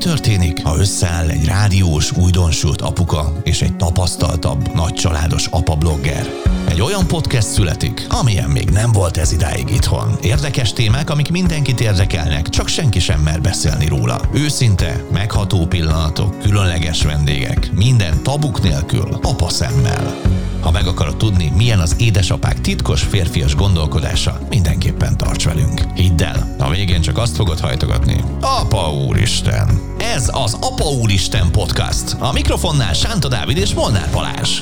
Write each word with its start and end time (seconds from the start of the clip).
történik, 0.00 0.62
ha 0.62 0.78
összeáll 0.78 1.28
egy 1.28 1.44
rádiós, 1.44 2.12
újdonsült 2.12 2.80
apuka 2.80 3.32
és 3.42 3.62
egy 3.62 3.76
tapasztaltabb, 3.76 4.74
nagycsaládos 4.74 5.46
apa-blogger? 5.46 6.26
Egy 6.68 6.80
olyan 6.80 7.06
podcast 7.06 7.48
születik, 7.48 8.06
amilyen 8.08 8.50
még 8.50 8.70
nem 8.70 8.92
volt 8.92 9.16
ez 9.16 9.32
idáig 9.32 9.70
itthon. 9.70 10.16
Érdekes 10.22 10.72
témák, 10.72 11.10
amik 11.10 11.30
mindenkit 11.30 11.80
érdekelnek, 11.80 12.48
csak 12.48 12.68
senki 12.68 12.98
sem 12.98 13.20
mer 13.20 13.40
beszélni 13.40 13.86
róla. 13.86 14.20
Őszinte, 14.34 15.04
megható 15.12 15.66
pillanatok, 15.66 16.38
különleges 16.38 17.02
vendégek, 17.02 17.70
minden 17.72 18.22
tabuk 18.22 18.62
nélkül, 18.62 19.18
apa 19.22 19.48
szemmel. 19.48 20.20
Ha 20.60 20.70
meg 20.70 20.86
akarod 20.86 21.16
tudni, 21.16 21.52
milyen 21.56 21.78
az 21.78 21.96
édesapák 21.98 22.60
titkos 22.60 23.02
férfias 23.02 23.54
gondolkodása, 23.54 24.38
mindenképpen 24.48 25.16
tarts 25.16 25.44
velünk. 25.44 25.80
Hidd 25.94 26.22
el, 26.22 26.54
a 26.58 26.70
végén 26.70 27.00
csak 27.00 27.18
azt 27.18 27.36
fogod 27.36 27.60
hajtogatni. 27.60 28.24
Apa 28.40 28.92
Úristen! 29.06 29.80
Ez 30.14 30.30
az 30.32 30.56
Apa 30.60 30.84
Úristen 30.84 31.50
podcast. 31.50 32.16
A 32.18 32.32
mikrofonnál 32.32 32.92
Sánta 32.92 33.28
Dávid 33.28 33.56
és 33.56 33.74
Molnár 33.74 34.08
Balázs. 34.12 34.60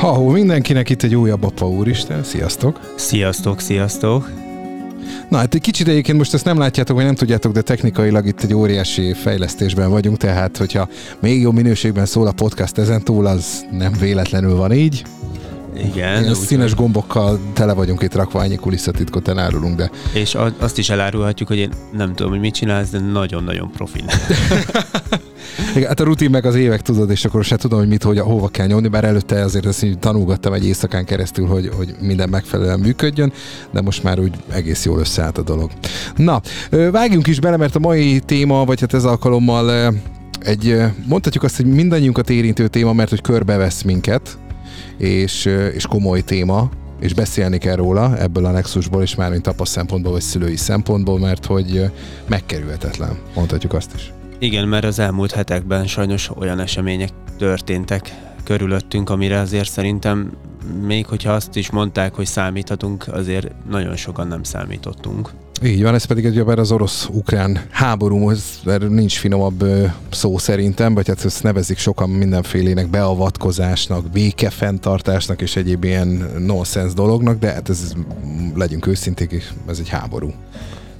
Ha 0.00 0.30
mindenkinek 0.30 0.88
itt 0.90 1.02
egy 1.02 1.14
újabb 1.14 1.44
Apa 1.44 1.68
Úristen. 1.68 2.24
Sziasztok! 2.24 2.94
Sziasztok, 2.96 3.60
sziasztok! 3.60 4.43
Na 5.28 5.36
hát 5.36 5.54
egy 5.54 5.60
kicsit 5.60 5.88
egyébként 5.88 6.18
most 6.18 6.34
ezt 6.34 6.44
nem 6.44 6.58
látjátok, 6.58 6.96
vagy 6.96 7.04
nem 7.04 7.14
tudjátok, 7.14 7.52
de 7.52 7.62
technikailag 7.62 8.26
itt 8.26 8.42
egy 8.42 8.54
óriási 8.54 9.12
fejlesztésben 9.12 9.90
vagyunk, 9.90 10.16
tehát 10.16 10.56
hogyha 10.56 10.88
még 11.20 11.40
jobb 11.40 11.54
minőségben 11.54 12.06
szól 12.06 12.26
a 12.26 12.32
podcast 12.32 12.78
ezentúl, 12.78 13.26
az 13.26 13.64
nem 13.70 13.92
véletlenül 14.00 14.56
van 14.56 14.72
így. 14.72 15.04
Igen. 15.76 16.22
Ilyen 16.22 16.34
színes 16.34 16.74
gombokkal 16.74 17.40
tele 17.52 17.72
vagyunk 17.72 18.02
itt 18.02 18.14
rakva, 18.14 18.42
ennyi 18.42 18.56
kulisszatitkot 18.56 19.28
elárulunk, 19.28 19.76
de... 19.76 19.90
És 20.12 20.36
azt 20.58 20.78
is 20.78 20.90
elárulhatjuk, 20.90 21.48
hogy 21.48 21.58
én 21.58 21.70
nem 21.92 22.14
tudom, 22.14 22.30
hogy 22.30 22.40
mit 22.40 22.54
csinálsz, 22.54 22.90
de 22.90 22.98
nagyon-nagyon 22.98 23.70
profin. 23.70 24.04
Igen, 25.74 25.88
hát 25.88 26.00
a 26.00 26.04
rutin 26.04 26.30
meg 26.30 26.44
az 26.44 26.54
évek 26.54 26.80
tudod, 26.80 27.10
és 27.10 27.24
akkor 27.24 27.44
se 27.44 27.56
tudom, 27.56 27.78
hogy 27.78 27.88
mit, 27.88 28.02
hogy 28.02 28.18
hova 28.18 28.48
kell 28.48 28.66
nyomni, 28.66 28.88
bár 28.88 29.04
előtte 29.04 29.42
azért 29.42 29.66
ezt 29.66 29.86
tanulgattam 30.00 30.52
egy 30.52 30.66
éjszakán 30.66 31.04
keresztül, 31.04 31.46
hogy, 31.46 31.70
hogy 31.76 31.94
minden 32.00 32.28
megfelelően 32.28 32.80
működjön, 32.80 33.32
de 33.70 33.80
most 33.80 34.02
már 34.02 34.18
úgy 34.18 34.32
egész 34.52 34.84
jól 34.84 34.98
összeállt 34.98 35.38
a 35.38 35.42
dolog. 35.42 35.70
Na, 36.16 36.40
vágjunk 36.90 37.26
is 37.26 37.40
bele, 37.40 37.56
mert 37.56 37.76
a 37.76 37.78
mai 37.78 38.20
téma, 38.20 38.64
vagy 38.64 38.80
hát 38.80 38.94
ez 38.94 39.04
alkalommal 39.04 39.94
egy, 40.40 40.82
mondhatjuk 41.06 41.44
azt, 41.44 41.56
hogy 41.56 41.66
mindannyiunkat 41.66 42.30
érintő 42.30 42.68
téma, 42.68 42.92
mert 42.92 43.10
hogy 43.10 43.20
körbevesz 43.20 43.82
minket, 43.82 44.38
és, 44.98 45.44
és 45.74 45.86
komoly 45.86 46.20
téma, 46.20 46.70
és 47.00 47.14
beszélni 47.14 47.58
kell 47.58 47.76
róla 47.76 48.18
ebből 48.18 48.44
a 48.44 48.50
nexusból, 48.50 49.02
és 49.02 49.14
már 49.14 49.30
mint 49.30 49.42
tapaszt 49.42 49.72
szempontból, 49.72 50.12
vagy 50.12 50.20
szülői 50.20 50.56
szempontból, 50.56 51.18
mert 51.18 51.44
hogy 51.46 51.90
megkerülhetetlen, 52.28 53.18
mondhatjuk 53.34 53.72
azt 53.72 53.90
is. 53.94 54.12
Igen, 54.44 54.68
mert 54.68 54.84
az 54.84 54.98
elmúlt 54.98 55.32
hetekben 55.32 55.86
sajnos 55.86 56.30
olyan 56.38 56.60
események 56.60 57.10
történtek 57.38 58.14
körülöttünk, 58.42 59.10
amire 59.10 59.38
azért 59.38 59.70
szerintem 59.70 60.32
még 60.82 61.06
hogyha 61.06 61.32
azt 61.32 61.56
is 61.56 61.70
mondták, 61.70 62.14
hogy 62.14 62.26
számíthatunk, 62.26 63.04
azért 63.08 63.50
nagyon 63.70 63.96
sokan 63.96 64.26
nem 64.26 64.42
számítottunk. 64.42 65.30
Így 65.62 65.82
van, 65.82 65.94
ez 65.94 66.04
pedig 66.04 66.24
egy 66.24 66.38
az 66.38 66.72
orosz-ukrán 66.72 67.60
háború, 67.70 68.30
ez 68.30 68.60
nincs 68.88 69.18
finomabb 69.18 69.64
szó 70.10 70.38
szerintem, 70.38 70.94
vagy 70.94 71.06
hát 71.06 71.24
ezt 71.24 71.42
nevezik 71.42 71.78
sokan 71.78 72.10
mindenfélének 72.10 72.88
beavatkozásnak, 72.88 74.10
békefenntartásnak 74.10 75.42
és 75.42 75.56
egyéb 75.56 75.84
ilyen 75.84 76.30
nonsense 76.38 76.94
dolognak, 76.94 77.38
de 77.38 77.52
hát 77.52 77.68
ez 77.68 77.92
legyünk 78.54 78.86
őszinték, 78.86 79.52
ez 79.68 79.78
egy 79.78 79.88
háború. 79.88 80.32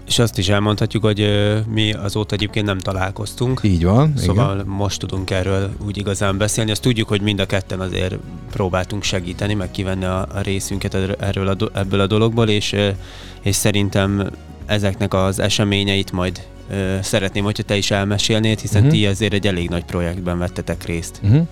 És 0.06 0.18
azt 0.18 0.38
is 0.38 0.48
elmondhatjuk, 0.48 1.04
hogy 1.04 1.28
mi 1.68 1.92
azóta 1.92 2.34
egyébként 2.34 2.66
nem 2.66 2.78
találkoztunk. 2.78 3.60
Így 3.62 3.84
van. 3.84 4.12
Szóval 4.16 4.54
igen. 4.54 4.66
most 4.66 5.00
tudunk 5.00 5.30
erről 5.30 5.70
úgy 5.86 5.96
igazán 5.96 6.38
beszélni. 6.38 6.70
Azt 6.70 6.82
tudjuk, 6.82 7.08
hogy 7.08 7.20
mind 7.20 7.40
a 7.40 7.46
ketten 7.46 7.80
azért 7.80 8.16
próbáltunk 8.50 9.02
segíteni, 9.02 9.54
meg 9.54 9.70
kivenni 9.70 10.04
a, 10.04 10.20
a 10.20 10.40
részünket 10.42 10.94
erről 11.20 11.48
a, 11.48 11.56
ebből 11.78 12.00
a 12.00 12.06
dologból, 12.06 12.48
és, 12.48 12.76
és 13.42 13.56
szerintem 13.56 14.30
ezeknek 14.66 15.14
az 15.14 15.38
eseményeit 15.38 16.12
majd 16.12 16.42
ö, 16.70 16.96
szeretném, 17.02 17.44
hogyha 17.44 17.62
te 17.62 17.76
is 17.76 17.90
elmesélnéd, 17.90 18.60
hiszen 18.60 18.82
uh-huh. 18.82 18.96
ti 18.96 19.06
azért 19.06 19.32
egy 19.32 19.46
elég 19.46 19.68
nagy 19.68 19.84
projektben 19.84 20.38
vettetek 20.38 20.84
részt. 20.84 21.20
Uh-huh. 21.22 21.46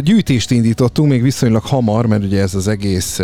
Gyűjtést 0.00 0.50
indítottunk 0.50 1.10
még 1.10 1.22
viszonylag 1.22 1.62
hamar, 1.62 2.06
mert 2.06 2.24
ugye 2.24 2.40
ez 2.40 2.54
az 2.54 2.68
egész 2.68 3.20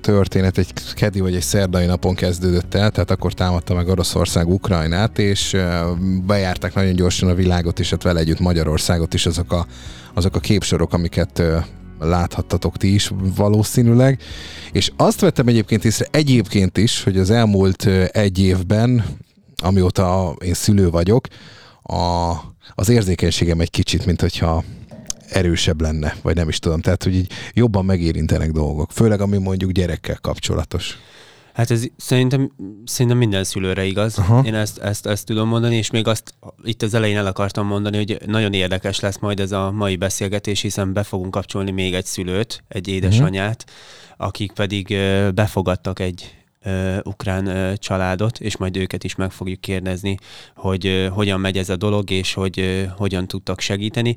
történet 0.00 0.58
egy 0.58 0.72
kedi 0.94 1.20
vagy 1.20 1.34
egy 1.34 1.42
szerdai 1.42 1.86
napon 1.86 2.14
kezdődött 2.14 2.74
el, 2.74 2.90
tehát 2.90 3.10
akkor 3.10 3.32
támadta 3.32 3.74
meg 3.74 3.88
Oroszország 3.88 4.48
Ukrajnát, 4.48 5.18
és 5.18 5.56
bejárták 6.26 6.74
nagyon 6.74 6.94
gyorsan 6.94 7.28
a 7.28 7.34
világot, 7.34 7.80
és 7.80 7.90
hát 7.90 8.02
vele 8.02 8.20
együtt 8.20 8.38
Magyarországot 8.38 9.14
is 9.14 9.26
azok 9.26 9.52
a, 9.52 9.66
azok 10.14 10.36
a 10.36 10.40
képsorok, 10.40 10.92
amiket 10.92 11.42
láthattatok 11.98 12.76
ti 12.76 12.94
is 12.94 13.10
valószínűleg. 13.36 14.20
És 14.72 14.92
azt 14.96 15.20
vettem 15.20 15.48
egyébként 15.48 15.84
észre 15.84 16.06
egyébként 16.10 16.78
is, 16.78 17.02
hogy 17.02 17.18
az 17.18 17.30
elmúlt 17.30 17.86
egy 18.12 18.38
évben, 18.38 19.04
amióta 19.62 20.36
én 20.44 20.54
szülő 20.54 20.90
vagyok, 20.90 21.26
a, 21.82 22.32
az 22.74 22.88
érzékenységem 22.88 23.60
egy 23.60 23.70
kicsit, 23.70 24.06
mint 24.06 24.20
hogyha 24.20 24.64
erősebb 25.32 25.80
lenne, 25.80 26.16
vagy 26.22 26.34
nem 26.34 26.48
is 26.48 26.58
tudom. 26.58 26.80
Tehát, 26.80 27.02
hogy 27.02 27.14
így 27.14 27.32
jobban 27.52 27.84
megérintenek 27.84 28.50
dolgok, 28.50 28.92
főleg 28.92 29.20
ami 29.20 29.38
mondjuk 29.38 29.70
gyerekkel 29.70 30.18
kapcsolatos. 30.20 30.98
Hát 31.52 31.70
ez 31.70 31.84
szerintem, 31.96 32.52
szerintem 32.84 33.18
minden 33.18 33.44
szülőre 33.44 33.84
igaz. 33.84 34.18
Aha. 34.18 34.42
Én 34.44 34.54
ezt, 34.54 34.78
ezt, 34.78 35.06
ezt 35.06 35.26
tudom 35.26 35.48
mondani, 35.48 35.76
és 35.76 35.90
még 35.90 36.06
azt 36.06 36.34
itt 36.64 36.82
az 36.82 36.94
elején 36.94 37.16
el 37.16 37.26
akartam 37.26 37.66
mondani, 37.66 37.96
hogy 37.96 38.18
nagyon 38.26 38.52
érdekes 38.52 39.00
lesz 39.00 39.18
majd 39.18 39.40
ez 39.40 39.52
a 39.52 39.70
mai 39.70 39.96
beszélgetés, 39.96 40.60
hiszen 40.60 40.92
be 40.92 41.02
fogunk 41.02 41.30
kapcsolni 41.30 41.70
még 41.70 41.94
egy 41.94 42.04
szülőt, 42.04 42.64
egy 42.68 42.88
édesanyát, 42.88 43.64
uh-huh. 43.66 44.26
akik 44.26 44.52
pedig 44.52 44.96
befogadtak 45.34 45.98
egy 45.98 46.34
uh, 46.64 46.98
ukrán 47.02 47.46
uh, 47.46 47.72
családot, 47.74 48.38
és 48.38 48.56
majd 48.56 48.76
őket 48.76 49.04
is 49.04 49.14
meg 49.14 49.30
fogjuk 49.30 49.60
kérdezni, 49.60 50.16
hogy 50.56 50.86
uh, 50.86 51.06
hogyan 51.06 51.40
megy 51.40 51.58
ez 51.58 51.68
a 51.68 51.76
dolog, 51.76 52.10
és 52.10 52.34
hogy 52.34 52.88
hogyan 52.96 53.26
tudtak 53.26 53.60
segíteni 53.60 54.14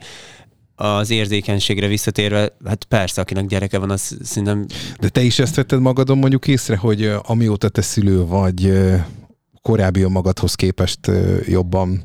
az 0.76 1.10
érzékenységre 1.10 1.88
visszatérve, 1.88 2.56
hát 2.66 2.84
persze, 2.84 3.22
akinek 3.22 3.46
gyereke 3.46 3.78
van, 3.78 3.90
az 3.90 4.18
szerintem... 4.24 4.66
De 5.00 5.10
te 5.10 5.22
is 5.22 5.40
ezt 5.40 5.56
vetted 5.56 5.80
magadon 5.80 6.18
mondjuk 6.18 6.48
észre, 6.48 6.78
hogy 6.78 7.12
amióta 7.22 7.70
te 7.70 7.82
szülő 7.82 8.26
vagy, 8.26 8.74
korábbi 9.62 10.04
magadhoz 10.04 10.56
képest 10.56 11.12
jobban 11.46 12.02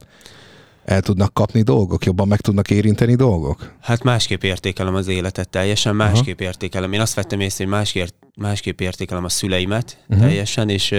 el 0.84 1.00
tudnak 1.00 1.34
kapni 1.34 1.62
dolgok, 1.62 2.04
jobban 2.04 2.28
meg 2.28 2.40
tudnak 2.40 2.70
érinteni 2.70 3.14
dolgok? 3.14 3.74
Hát 3.80 4.02
másképp 4.02 4.42
értékelem 4.42 4.94
az 4.94 5.08
életet 5.08 5.48
teljesen, 5.48 5.96
másképp 5.96 6.40
Aha. 6.40 6.48
értékelem. 6.48 6.92
Én 6.92 7.00
azt 7.00 7.14
vettem 7.14 7.40
észre, 7.40 7.64
hogy 7.64 7.72
másképp, 7.72 8.08
másképp 8.36 8.80
értékelem 8.80 9.24
a 9.24 9.28
szüleimet 9.28 10.04
uh-huh. 10.08 10.26
teljesen, 10.26 10.68
és, 10.68 10.94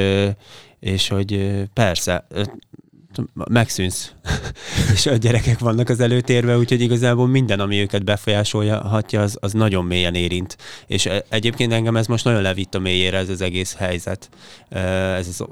és 0.79 1.07
hogy 1.07 1.61
persze, 1.73 2.27
megszűnsz, 3.33 4.11
és 4.93 5.05
a 5.05 5.15
gyerekek 5.15 5.59
vannak 5.59 5.89
az 5.89 5.99
előtérben, 5.99 6.57
úgyhogy 6.57 6.81
igazából 6.81 7.27
minden, 7.27 7.59
ami 7.59 7.79
őket 7.79 8.03
befolyásolhatja, 8.03 9.21
az, 9.21 9.37
az 9.39 9.53
nagyon 9.53 9.85
mélyen 9.85 10.15
érint. 10.15 10.57
És 10.87 11.05
e, 11.05 11.25
egyébként 11.29 11.71
engem 11.73 11.95
ez 11.95 12.07
most 12.07 12.23
nagyon 12.23 12.41
levitt 12.41 12.75
a 12.75 12.79
mélyére 12.79 13.17
ez 13.17 13.29
az 13.29 13.41
egész 13.41 13.75
helyzet, 13.75 14.29
ez 14.69 15.27
az 15.27 15.45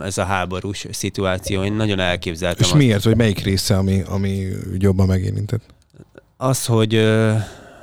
ez 0.00 0.18
a 0.18 0.24
háborús 0.24 0.86
szituáció. 0.90 1.64
Én 1.64 1.72
nagyon 1.72 1.98
elképzeltem. 1.98 2.64
És 2.64 2.72
azt. 2.72 2.74
miért? 2.74 3.02
Vagy 3.02 3.16
melyik 3.16 3.38
része, 3.38 3.76
ami, 3.76 4.02
ami 4.06 4.46
jobban 4.78 5.06
megérintett? 5.06 5.62
Az, 6.36 6.66
hogy 6.66 7.10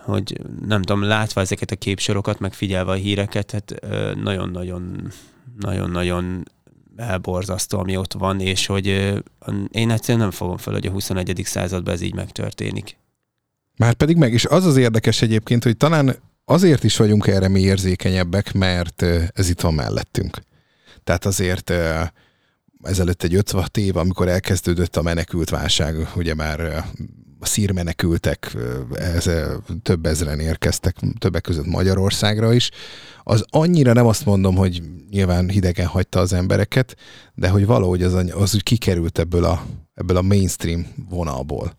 hogy 0.03 0.41
nem 0.68 0.81
tudom, 0.81 1.03
látva 1.03 1.41
ezeket 1.41 1.72
a 1.72 1.76
képsorokat, 1.76 2.40
meg 2.40 2.53
figyelve 2.53 2.91
a 2.91 2.96
híreket, 2.96 3.52
hát 3.52 3.80
nagyon-nagyon 4.24 5.12
nagyon-nagyon 5.59 6.44
elborzasztó, 6.99 7.79
ami 7.79 7.97
ott 7.97 8.13
van, 8.13 8.39
és 8.39 8.65
hogy 8.65 8.85
én 9.71 9.91
egyszerűen 9.91 10.23
nem 10.23 10.31
fogom 10.31 10.57
fel, 10.57 10.73
hogy 10.73 10.85
a 10.85 10.91
21. 10.91 11.41
században 11.43 11.93
ez 11.93 12.01
így 12.01 12.16
megtörténik. 12.16 12.97
Már 13.78 13.93
pedig 13.93 14.17
meg, 14.17 14.34
és 14.34 14.46
az 14.46 14.66
az 14.66 14.78
érdekes 14.78 15.22
egyébként, 15.22 15.63
hogy 15.63 15.78
talán 15.78 16.16
azért 16.46 16.84
is 16.84 16.97
vagyunk 16.97 17.28
erre 17.28 17.47
mi 17.47 17.59
érzékenyebbek, 17.59 18.53
mert 18.53 19.01
ez 19.34 19.49
itt 19.49 19.61
van 19.61 19.73
mellettünk. 19.73 20.37
Tehát 21.03 21.25
azért 21.25 21.73
ezelőtt 22.84 23.23
egy 23.23 23.35
56 23.35 23.78
év, 23.78 23.97
amikor 23.97 24.28
elkezdődött 24.28 24.95
a 24.95 25.02
menekült 25.02 25.49
válság, 25.49 26.07
ugye 26.16 26.34
már 26.34 26.85
szírmenekültek 27.41 28.58
ez, 28.94 29.30
több 29.84 30.06
ezeren 30.06 30.40
érkeztek, 30.40 30.96
többek 31.18 31.41
között 31.41 31.66
Magyarországra 31.66 32.53
is, 32.53 32.70
az 33.24 33.46
annyira 33.50 33.94
nem 33.94 34.08
azt 34.08 34.26
mondom, 34.26 34.56
hogy 34.56 34.82
nyilván 35.09 35.50
hidegen 35.50 35.88
hagyta 35.88 36.20
az 36.20 36.34
embereket, 36.34 36.96
de 37.34 37.50
hogy 37.50 37.66
valahogy 37.66 38.03
az, 38.03 38.14
az 38.14 38.56
úgy 38.56 38.64
kikerült 38.64 39.20
ebből 39.20 39.44
a, 39.44 39.66
ebből 39.94 40.18
a 40.18 40.22
mainstream 40.22 40.88
vonalból. 41.09 41.78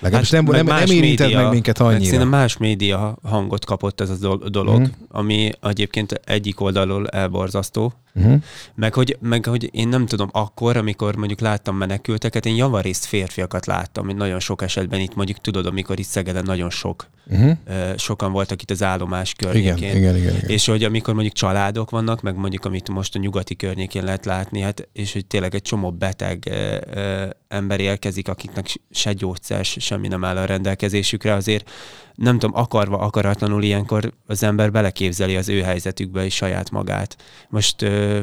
Legalábbis 0.00 0.30
hát, 0.30 0.42
nem, 0.42 0.54
nem, 0.54 0.66
nem 0.66 0.86
érintett 0.86 1.26
média, 1.26 1.42
meg 1.42 1.52
minket 1.52 1.78
annyira. 1.78 2.04
Szerintem 2.04 2.28
más 2.28 2.56
média 2.56 3.18
hangot 3.22 3.64
kapott 3.64 4.00
ez 4.00 4.10
a 4.10 4.48
dolog, 4.48 4.80
mm. 4.80 4.84
ami 5.08 5.50
egyébként 5.62 6.12
egyik 6.24 6.60
oldalról 6.60 7.08
elborzasztó, 7.08 7.92
Uh-huh. 8.16 8.42
Meg, 8.74 8.94
hogy, 8.94 9.16
meg 9.20 9.44
hogy 9.44 9.68
én 9.72 9.88
nem 9.88 10.06
tudom, 10.06 10.28
akkor, 10.32 10.76
amikor 10.76 11.16
mondjuk 11.16 11.40
láttam 11.40 11.76
menekülteket, 11.76 12.46
én 12.46 12.54
javarészt 12.54 13.04
férfiakat 13.04 13.66
láttam, 13.66 14.04
hogy 14.04 14.16
nagyon 14.16 14.40
sok 14.40 14.62
esetben 14.62 15.00
itt 15.00 15.14
mondjuk 15.14 15.38
tudod, 15.40 15.66
amikor 15.66 15.98
itt 15.98 16.06
Szegeden 16.06 16.44
nagyon 16.44 16.70
sok, 16.70 17.10
uh-huh. 17.26 17.56
sokan 17.96 18.32
voltak 18.32 18.62
itt 18.62 18.70
az 18.70 18.82
állomás 18.82 19.32
környékén. 19.32 19.76
Igen, 19.76 19.96
igen, 19.96 20.16
igen, 20.16 20.36
igen. 20.36 20.50
És 20.50 20.66
hogy 20.66 20.84
amikor 20.84 21.14
mondjuk 21.14 21.34
családok 21.34 21.90
vannak, 21.90 22.22
meg 22.22 22.36
mondjuk 22.36 22.64
amit 22.64 22.88
most 22.88 23.14
a 23.14 23.18
nyugati 23.18 23.56
környékén 23.56 24.04
lehet 24.04 24.24
látni, 24.24 24.60
hát, 24.60 24.88
és 24.92 25.12
hogy 25.12 25.26
tényleg 25.26 25.54
egy 25.54 25.62
csomó 25.62 25.90
beteg 25.90 26.42
ö, 26.50 26.76
ö, 26.94 27.26
ember 27.48 27.80
érkezik, 27.80 28.28
akiknek 28.28 28.66
se 28.90 29.12
gyógyszer, 29.12 29.64
semmi 29.64 30.08
nem 30.08 30.24
áll 30.24 30.36
a 30.36 30.44
rendelkezésükre, 30.44 31.32
azért 31.32 31.70
nem 32.16 32.38
tudom, 32.38 32.56
akarva, 32.56 32.98
akaratlanul 32.98 33.62
ilyenkor 33.62 34.12
az 34.26 34.42
ember 34.42 34.70
beleképzeli 34.70 35.36
az 35.36 35.48
ő 35.48 35.62
helyzetükbe 35.62 36.24
is 36.24 36.34
saját 36.34 36.70
magát. 36.70 37.16
Most 37.48 37.82
ö, 37.82 38.22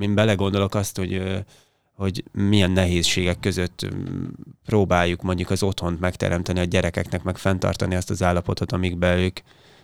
én 0.00 0.14
belegondolok 0.14 0.74
azt, 0.74 0.96
hogy 0.96 1.12
ö, 1.12 1.38
hogy 1.94 2.24
milyen 2.32 2.70
nehézségek 2.70 3.40
között 3.40 3.86
próbáljuk 4.64 5.22
mondjuk 5.22 5.50
az 5.50 5.62
otthont 5.62 6.00
megteremteni 6.00 6.58
a 6.60 6.64
gyerekeknek, 6.64 7.22
meg 7.22 7.38
fenntartani 7.38 7.94
azt 7.94 8.10
az 8.10 8.22
állapotot, 8.22 8.72
amikben 8.72 9.18
ők, 9.18 9.38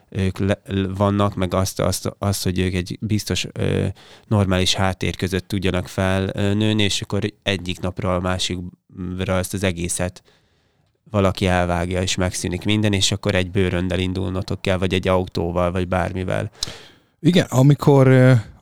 ők 0.08 0.38
le, 0.38 0.60
vannak, 0.96 1.34
meg 1.34 1.54
azt, 1.54 1.80
azt, 1.80 2.14
azt, 2.18 2.42
hogy 2.42 2.58
ők 2.58 2.74
egy 2.74 2.98
biztos 3.00 3.46
ö, 3.52 3.86
normális 4.26 4.74
háttér 4.74 5.16
között 5.16 5.48
tudjanak 5.48 5.88
felnőni, 5.88 6.82
és 6.82 7.02
akkor 7.02 7.32
egyik 7.42 7.80
napra 7.80 8.14
a 8.14 8.20
másikra 8.20 9.36
ezt 9.36 9.54
az 9.54 9.62
egészet 9.62 10.22
valaki 11.14 11.46
elvágja, 11.46 12.02
és 12.02 12.14
megszűnik 12.14 12.64
minden, 12.64 12.92
és 12.92 13.12
akkor 13.12 13.34
egy 13.34 13.50
bőröndel 13.50 13.98
indulnotok 13.98 14.62
kell, 14.62 14.76
vagy 14.76 14.94
egy 14.94 15.08
autóval, 15.08 15.72
vagy 15.72 15.88
bármivel. 15.88 16.50
Igen, 17.20 17.46
amikor, 17.48 18.08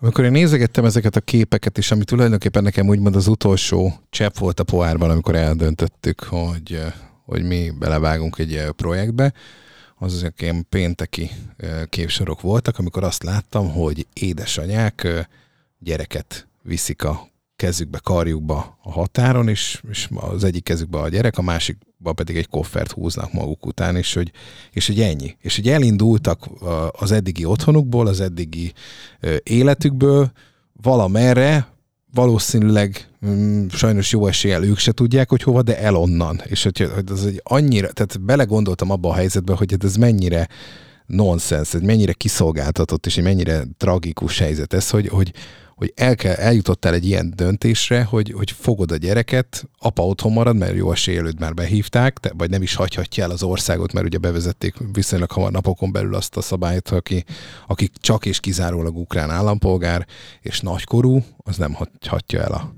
amikor 0.01 0.25
én 0.25 0.31
nézegettem 0.31 0.85
ezeket 0.85 1.17
a 1.17 1.21
képeket, 1.21 1.79
és 1.79 1.91
ami 1.91 2.05
tulajdonképpen 2.05 2.63
nekem 2.63 2.89
úgymond 2.89 3.17
az 3.17 3.27
utolsó 3.27 3.93
csepp 4.11 4.37
volt 4.39 4.61
a 4.61 4.65
pohárban, 4.65 5.11
amikor 5.11 5.35
eldöntöttük, 5.35 6.23
hogy, 6.23 6.83
hogy 7.25 7.43
mi 7.43 7.71
belevágunk 7.79 8.39
egy 8.39 8.65
projektbe, 8.77 9.33
az 9.97 10.15
azok 10.15 10.43
ilyen 10.43 10.67
pénteki 10.69 11.31
képsorok 11.89 12.41
voltak, 12.41 12.79
amikor 12.79 13.05
azt 13.05 13.23
láttam, 13.23 13.71
hogy 13.71 14.07
édesanyák 14.13 15.27
gyereket 15.79 16.47
viszik 16.63 17.05
a 17.05 17.32
kezükbe, 17.63 17.99
karjukba 18.03 18.79
a 18.83 18.91
határon, 18.91 19.49
és, 19.49 19.83
és 19.91 20.09
az 20.15 20.45
egyik 20.45 20.65
kezükbe 20.65 20.99
a 20.99 21.09
gyerek, 21.09 21.39
a 21.39 21.43
másikba 21.43 22.13
pedig 22.13 22.37
egy 22.37 22.49
koffert 22.49 22.91
húznak 22.91 23.33
maguk 23.33 23.67
után, 23.67 23.97
és 23.97 24.15
hogy, 24.15 24.31
és 24.71 24.87
hogy 24.87 25.01
ennyi. 25.01 25.37
És 25.41 25.57
hogy 25.57 25.69
elindultak 25.69 26.49
az 26.91 27.13
eddigi 27.13 27.45
otthonukból, 27.45 28.07
az 28.07 28.21
eddigi 28.21 28.73
életükből 29.43 30.33
valamerre, 30.83 31.69
valószínűleg 32.15 33.09
mm, 33.27 33.67
sajnos 33.69 34.13
jó 34.13 34.27
eséllyel 34.27 34.65
ők 34.65 34.79
se 34.79 34.93
tudják, 34.93 35.29
hogy 35.29 35.43
hova, 35.43 35.63
de 35.63 35.79
el 35.79 35.95
onnan. 35.95 36.41
És 36.45 36.63
hogy, 36.63 36.91
hogy 36.95 37.11
az 37.11 37.27
egy 37.27 37.41
annyira, 37.45 37.93
tehát 37.93 38.21
belegondoltam 38.21 38.91
abba 38.91 39.09
a 39.09 39.15
helyzetbe, 39.15 39.55
hogy 39.55 39.77
ez 39.79 39.97
mennyire 39.97 40.49
nonsens, 41.07 41.73
hogy 41.73 41.83
mennyire 41.83 42.13
kiszolgáltatott, 42.13 43.07
és 43.07 43.17
mennyire 43.17 43.65
tragikus 43.77 44.39
helyzet 44.39 44.73
ez, 44.73 44.91
hogy, 44.91 45.09
hogy, 45.09 45.33
hogy 45.75 45.93
el 45.97 46.15
kell, 46.15 46.35
eljutottál 46.35 46.95
egy 46.95 47.07
ilyen 47.07 47.33
döntésre, 47.37 48.05
hogy, 48.05 48.33
hogy 48.37 48.51
fogod 48.51 48.93
a 48.93 48.97
gyereket, 48.97 49.69
apa 49.79 50.07
otthon 50.07 50.33
marad, 50.33 50.57
mert 50.57 50.75
jó 50.75 50.93
esélyelőd 50.93 51.41
már 51.41 51.55
behívták, 51.55 52.19
te, 52.19 52.33
vagy 52.37 52.51
nem 52.51 52.63
is 52.63 52.75
hagyhatja 52.75 53.25
el 53.25 53.31
az 53.31 53.43
országot, 53.43 53.93
mert 53.93 54.07
ugye 54.07 54.19
bevezették 54.19 54.75
viszonylag 54.93 55.31
hamar 55.31 55.51
napokon 55.51 55.93
belül 55.93 56.15
azt 56.15 56.37
a 56.37 56.41
szabályt, 56.41 56.89
aki, 56.89 57.25
aki 57.67 57.91
csak 58.01 58.27
és 58.27 58.41
kizárólag 58.41 58.97
ukrán 58.97 59.31
állampolgár, 59.31 60.07
és 60.41 60.61
nagykorú, 60.61 61.25
az 61.37 61.57
nem 61.57 61.73
hagyhatja 61.73 62.41
el 62.41 62.53
a, 62.53 62.75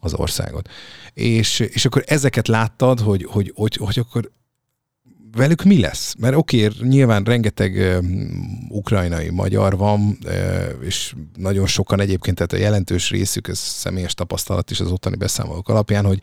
az 0.00 0.14
országot. 0.14 0.68
És, 1.14 1.60
és 1.60 1.84
akkor 1.84 2.02
ezeket 2.06 2.48
láttad, 2.48 3.00
hogy, 3.00 3.26
hogy, 3.30 3.52
hogy, 3.54 3.76
hogy 3.76 3.98
akkor 3.98 4.30
velük 5.36 5.62
mi 5.62 5.80
lesz? 5.80 6.14
Mert 6.18 6.36
oké, 6.36 6.68
nyilván 6.80 7.24
rengeteg 7.24 7.74
uh, 7.74 8.04
ukrajnai 8.68 9.30
magyar 9.30 9.76
van, 9.76 10.18
uh, 10.24 10.84
és 10.84 11.14
nagyon 11.36 11.66
sokan 11.66 12.00
egyébként, 12.00 12.36
tehát 12.36 12.52
a 12.52 12.56
jelentős 12.56 13.10
részük, 13.10 13.48
ez 13.48 13.58
személyes 13.58 14.14
tapasztalat 14.14 14.70
is 14.70 14.80
az 14.80 14.92
ottani 14.92 15.16
beszámolók 15.16 15.68
alapján, 15.68 16.04
hogy 16.04 16.20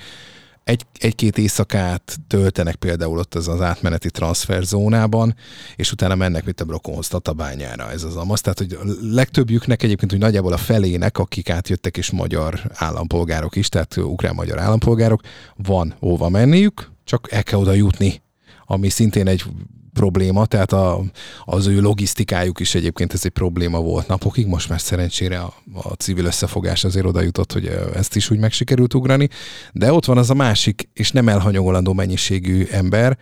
egy, 0.66 0.86
egy-két 1.00 1.38
éjszakát 1.38 2.18
töltenek 2.28 2.76
például 2.76 3.18
ott 3.18 3.36
az, 3.36 3.48
az 3.48 3.62
átmeneti 3.62 4.12
transferzónában, 4.12 5.36
és 5.76 5.92
utána 5.92 6.16
mennek, 6.16 6.46
mint 6.46 6.62
a 6.62 6.66
Brokonhoz, 6.66 7.08
Tatabányára, 7.08 7.92
ez 7.92 8.04
az 8.04 8.16
amaz. 8.16 8.42
Tehát, 8.42 8.58
hogy 8.58 8.74
a 8.74 8.84
legtöbbjüknek 9.02 9.84
egyébként, 9.84 10.12
hogy 10.12 10.20
nagyjából 10.20 10.54
a 10.54 10.58
felének, 10.58 11.18
akik 11.18 11.50
átjöttek, 11.50 11.98
és 11.98 12.12
magyar 12.12 12.62
állampolgárok 12.74 13.56
is, 13.56 13.70
tehát 13.70 13.98
ukrán-magyar 13.98 14.60
állampolgárok, 14.60 15.22
van 15.56 15.96
hova 16.00 16.30
menniük, 16.30 16.92
csak 17.04 17.32
el 17.32 17.44
kell 17.44 17.60
oda 17.60 17.74
jutni 17.74 18.24
ami 18.66 18.90
szintén 18.90 19.28
egy 19.28 19.44
probléma, 19.94 20.46
tehát 20.46 20.72
a, 20.72 21.02
az 21.46 21.68
ő 21.68 21.82
logisztikájuk 21.82 22.60
is 22.60 22.76
egyébként 22.76 23.14
ez 23.14 23.26
egy 23.26 23.32
probléma 23.32 23.80
volt 23.80 24.08
napokig, 24.08 24.48
most 24.48 24.70
már 24.70 24.82
szerencsére 24.82 25.40
a, 25.40 25.54
a 25.74 25.94
civil 25.94 26.26
összefogás 26.26 26.84
azért 26.84 27.06
oda 27.06 27.22
jutott, 27.22 27.52
hogy 27.52 27.66
ezt 27.94 28.16
is 28.16 28.30
úgy 28.30 28.40
meg 28.40 28.52
sikerült 28.52 28.94
ugrani, 28.94 29.30
de 29.74 29.94
ott 29.94 30.06
van 30.06 30.18
az 30.18 30.30
a 30.30 30.34
másik, 30.34 30.90
és 30.94 31.12
nem 31.12 31.30
elhanyagolandó 31.30 31.94
mennyiségű 31.94 32.66
ember, 32.72 33.18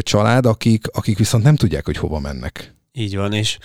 család, 0.00 0.46
akik, 0.46 0.86
akik 0.92 1.18
viszont 1.18 1.44
nem 1.44 1.56
tudják, 1.56 1.84
hogy 1.84 1.96
hova 1.96 2.18
mennek. 2.18 2.74
Így 2.92 3.16
van, 3.16 3.32
és 3.32 3.58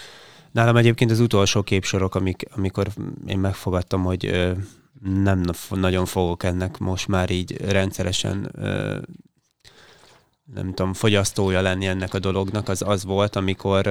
nálam 0.52 0.76
egyébként 0.76 1.12
az 1.12 1.20
utolsó 1.20 1.64
képsorok, 1.64 2.16
amik, 2.16 2.44
amikor 2.56 2.88
én 3.26 3.40
megfogadtam, 3.40 4.04
hogy 4.04 4.52
nem 5.24 5.42
nagyon 5.70 6.06
fogok 6.06 6.44
ennek 6.44 6.78
most 6.78 7.08
már 7.08 7.30
így 7.30 7.58
rendszeresen 7.62 8.52
nem 10.54 10.74
tudom, 10.74 10.94
fogyasztója 10.94 11.62
lenni 11.62 11.86
ennek 11.86 12.14
a 12.14 12.20
dolognak, 12.20 12.70
az 12.70 12.82
az 12.82 13.04
volt, 13.04 13.36
amikor, 13.36 13.88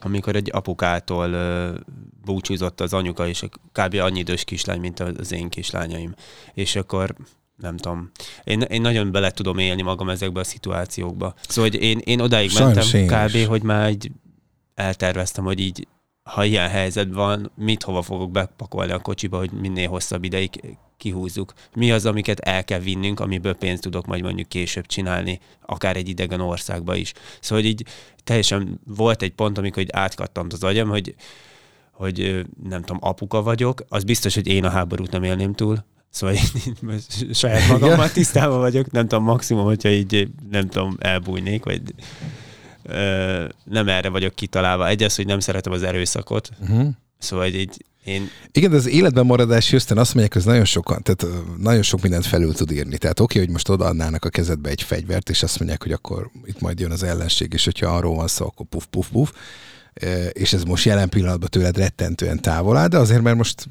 amikor 0.00 0.36
egy 0.36 0.50
apukától 0.52 1.36
búcsúzott 2.24 2.80
az 2.80 2.92
anyuka, 2.92 3.28
és 3.28 3.44
kb. 3.72 3.94
annyi 3.94 4.18
idős 4.18 4.44
kislány, 4.44 4.80
mint 4.80 5.00
az 5.00 5.32
én 5.32 5.48
kislányaim. 5.48 6.14
És 6.54 6.76
akkor 6.76 7.14
nem 7.56 7.76
tudom. 7.76 8.10
Én, 8.44 8.60
én 8.60 8.80
nagyon 8.80 9.12
bele 9.12 9.30
tudom 9.30 9.58
élni 9.58 9.82
magam 9.82 10.08
ezekbe 10.08 10.40
a 10.40 10.44
szituációkba. 10.44 11.34
Szóval 11.48 11.70
hogy 11.70 11.80
én, 11.80 11.98
én 12.04 12.20
odáig 12.20 12.50
Sajnos 12.50 12.92
mentem 12.92 13.26
kb., 13.26 13.48
hogy 13.48 13.62
már 13.62 13.86
egy 13.86 14.10
elterveztem, 14.74 15.44
hogy 15.44 15.60
így 15.60 15.86
ha 16.22 16.44
ilyen 16.44 16.68
helyzet 16.68 17.12
van, 17.12 17.52
mit 17.54 17.82
hova 17.82 18.02
fogok 18.02 18.30
bepakolni 18.30 18.92
a 18.92 18.98
kocsiba, 18.98 19.38
hogy 19.38 19.50
minél 19.50 19.88
hosszabb 19.88 20.24
ideig 20.24 20.76
kihúzzuk. 20.96 21.52
Mi 21.74 21.92
az, 21.92 22.06
amiket 22.06 22.38
el 22.38 22.64
kell 22.64 22.78
vinnünk, 22.78 23.20
amiből 23.20 23.54
pénzt 23.54 23.82
tudok 23.82 24.06
majd 24.06 24.22
mondjuk 24.22 24.48
később 24.48 24.86
csinálni, 24.86 25.40
akár 25.66 25.96
egy 25.96 26.08
idegen 26.08 26.40
országba 26.40 26.94
is. 26.94 27.12
Szóval 27.40 27.64
így 27.64 27.84
teljesen 28.24 28.80
volt 28.86 29.22
egy 29.22 29.32
pont, 29.32 29.58
amikor 29.58 29.82
így 29.82 29.90
átkattant 29.92 30.52
az 30.52 30.64
agyam, 30.64 30.88
hogy, 30.88 31.14
hogy 31.92 32.46
nem 32.68 32.80
tudom, 32.80 32.98
apuka 33.00 33.42
vagyok, 33.42 33.84
az 33.88 34.04
biztos, 34.04 34.34
hogy 34.34 34.46
én 34.46 34.64
a 34.64 34.70
háborút 34.70 35.10
nem 35.10 35.22
élném 35.22 35.54
túl, 35.54 35.84
Szóval 36.10 36.34
én 36.34 37.00
saját 37.32 37.68
magammal 37.68 38.10
tisztában 38.10 38.58
vagyok, 38.58 38.90
nem 38.90 39.08
tudom, 39.08 39.24
maximum, 39.24 39.64
hogyha 39.64 39.88
így 39.88 40.28
nem 40.50 40.68
tudom, 40.68 40.96
elbújnék, 40.98 41.64
vagy 41.64 41.80
ö, 42.82 43.44
nem 43.64 43.88
erre 43.88 44.08
vagyok 44.08 44.34
kitalálva. 44.34 44.88
Egy 44.88 45.02
az, 45.02 45.16
hogy 45.16 45.26
nem 45.26 45.40
szeretem 45.40 45.72
az 45.72 45.82
erőszakot, 45.82 46.50
uh-huh. 46.60 46.88
Szóval 47.18 47.46
így 47.46 47.84
én... 48.06 48.30
Igen, 48.52 48.70
de 48.70 48.76
az 48.76 48.88
életben 48.88 49.26
maradás 49.26 49.70
Houston 49.70 49.98
azt 49.98 50.14
mondják, 50.14 50.34
hogy 50.34 50.44
nagyon 50.44 50.64
sokan, 50.64 51.02
tehát 51.02 51.34
nagyon 51.58 51.82
sok 51.82 52.02
mindent 52.02 52.26
felül 52.26 52.54
tud 52.54 52.70
írni. 52.70 52.98
Tehát 52.98 53.20
oké, 53.20 53.32
okay, 53.32 53.44
hogy 53.44 53.52
most 53.52 53.68
odaadnának 53.68 54.24
a 54.24 54.28
kezedbe 54.28 54.70
egy 54.70 54.82
fegyvert, 54.82 55.30
és 55.30 55.42
azt 55.42 55.58
mondják, 55.58 55.82
hogy 55.82 55.92
akkor 55.92 56.30
itt 56.44 56.60
majd 56.60 56.80
jön 56.80 56.90
az 56.90 57.02
ellenség, 57.02 57.52
és 57.52 57.64
hogyha 57.64 57.96
arról 57.96 58.14
van 58.14 58.28
szó, 58.28 58.46
akkor 58.46 58.66
puf, 58.66 58.86
puf, 58.90 59.08
puf. 59.08 59.32
És 60.32 60.52
ez 60.52 60.62
most 60.62 60.84
jelen 60.84 61.08
pillanatban 61.08 61.48
tőled 61.48 61.76
rettentően 61.76 62.40
távol 62.40 62.76
áll, 62.76 62.88
de 62.88 62.98
azért, 62.98 63.22
mert 63.22 63.36
most 63.36 63.68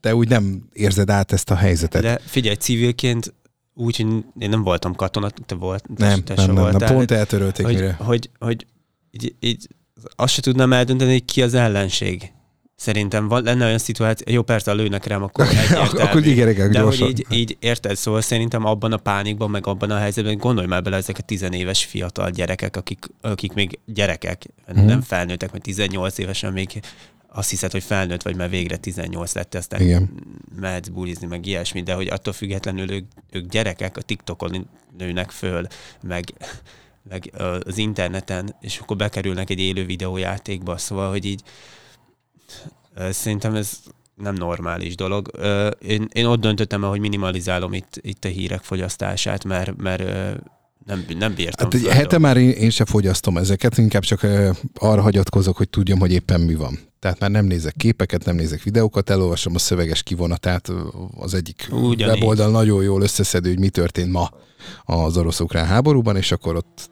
te 0.00 0.14
úgy 0.14 0.28
nem 0.28 0.68
érzed 0.72 1.10
át 1.10 1.32
ezt 1.32 1.50
a 1.50 1.54
helyzetet. 1.54 2.02
De 2.02 2.20
figyelj, 2.26 2.56
civilként 2.56 3.34
úgy, 3.74 3.96
hogy 3.96 4.24
én 4.38 4.48
nem 4.48 4.62
voltam 4.62 4.94
katona, 4.94 5.30
te 5.30 5.54
volt, 5.54 5.88
nem, 5.96 6.24
te 6.24 6.34
nem, 6.34 6.46
nem, 6.46 6.54
voltál, 6.54 6.78
nem, 6.78 6.96
pont 6.96 7.10
eltörölték 7.10 7.66
hogy, 7.66 7.74
mire. 7.74 7.92
Hogy, 7.92 8.30
hogy, 8.38 8.66
így, 9.10 9.34
így, 9.40 9.68
azt 10.16 10.32
se 10.32 10.40
tudnám 10.40 10.72
eldönteni, 10.72 11.12
hogy 11.12 11.24
ki 11.24 11.42
az 11.42 11.54
ellenség. 11.54 12.33
Szerintem 12.84 13.28
van, 13.28 13.42
lenne 13.42 13.64
olyan 13.64 13.78
szituáció, 13.78 14.34
jó 14.34 14.42
persze, 14.42 14.70
a 14.70 14.74
lőnek 14.74 15.06
rám, 15.06 15.22
akkor 15.22 15.46
egyértelmű. 15.46 15.98
akkor 16.04 16.26
igen, 16.26 16.70
De 16.70 16.80
hogy 16.80 17.00
így, 17.00 17.26
így, 17.30 17.56
érted, 17.60 17.96
szóval 17.96 18.20
szerintem 18.20 18.64
abban 18.64 18.92
a 18.92 18.96
pánikban, 18.96 19.50
meg 19.50 19.66
abban 19.66 19.90
a 19.90 19.98
helyzetben, 19.98 20.36
gondolj 20.36 20.66
már 20.66 20.82
bele 20.82 20.96
ezek 20.96 21.18
a 21.18 21.22
tizenéves 21.22 21.84
fiatal 21.84 22.30
gyerekek, 22.30 22.76
akik, 22.76 23.06
akik 23.20 23.52
még 23.52 23.78
gyerekek, 23.86 24.46
hmm. 24.66 24.84
nem 24.84 25.02
felnőttek, 25.02 25.52
mert 25.52 25.64
18 25.64 26.18
évesen 26.18 26.52
még 26.52 26.80
azt 27.28 27.50
hiszed, 27.50 27.72
hogy 27.72 27.82
felnőtt 27.82 28.22
vagy, 28.22 28.36
mert 28.36 28.50
végre 28.50 28.76
18 28.76 29.34
lett, 29.34 29.54
aztán 29.54 29.80
Igen. 29.80 30.10
mehetsz 30.60 30.88
bulizni, 30.88 31.26
meg 31.26 31.46
ilyesmi, 31.46 31.82
de 31.82 31.94
hogy 31.94 32.08
attól 32.08 32.32
függetlenül 32.32 32.90
ők, 32.90 33.04
ők 33.30 33.48
gyerekek, 33.48 33.96
a 33.96 34.02
TikTokon 34.02 34.68
nőnek 34.98 35.30
föl, 35.30 35.66
meg, 36.02 36.24
meg 37.08 37.32
az 37.64 37.78
interneten, 37.78 38.54
és 38.60 38.78
akkor 38.78 38.96
bekerülnek 38.96 39.50
egy 39.50 39.60
élő 39.60 39.84
videójátékba, 39.84 40.76
szóval, 40.76 41.10
hogy 41.10 41.24
így 41.24 41.42
szerintem 43.10 43.54
ez 43.54 43.78
nem 44.14 44.34
normális 44.34 44.94
dolog. 44.94 45.30
Én, 45.80 46.08
én 46.12 46.26
ott 46.26 46.40
döntöttem 46.40 46.82
el, 46.84 46.88
hogy 46.88 47.00
minimalizálom 47.00 47.72
itt, 47.72 47.98
itt 48.00 48.24
a 48.24 48.28
hírek 48.28 48.62
fogyasztását, 48.62 49.44
mert, 49.44 49.76
mert 49.76 50.02
nem, 50.86 51.04
nem 51.18 51.34
bírtam. 51.34 51.70
Hát 51.70 51.74
egy 51.74 51.86
hete 51.86 52.18
már 52.18 52.36
én, 52.36 52.50
én 52.50 52.70
sem 52.70 52.86
fogyasztom 52.86 53.36
ezeket, 53.36 53.78
inkább 53.78 54.02
csak 54.02 54.26
arra 54.74 55.02
hagyatkozok, 55.02 55.56
hogy 55.56 55.68
tudjam, 55.68 55.98
hogy 55.98 56.12
éppen 56.12 56.40
mi 56.40 56.54
van. 56.54 56.78
Tehát 56.98 57.18
már 57.18 57.30
nem 57.30 57.44
nézek 57.44 57.74
képeket, 57.76 58.24
nem 58.24 58.34
nézek 58.34 58.62
videókat, 58.62 59.10
elolvasom 59.10 59.54
a 59.54 59.58
szöveges 59.58 60.02
kivonatát. 60.02 60.72
Az 61.16 61.34
egyik 61.34 61.68
Ugyanígy. 61.70 62.14
weboldal 62.14 62.50
nagyon 62.50 62.82
jól 62.82 63.02
összeszedő, 63.02 63.48
hogy 63.48 63.58
mi 63.58 63.68
történt 63.68 64.12
ma 64.12 64.30
az 64.84 65.16
orosz-ukrán 65.16 65.66
háborúban, 65.66 66.16
és 66.16 66.32
akkor 66.32 66.56
ott 66.56 66.90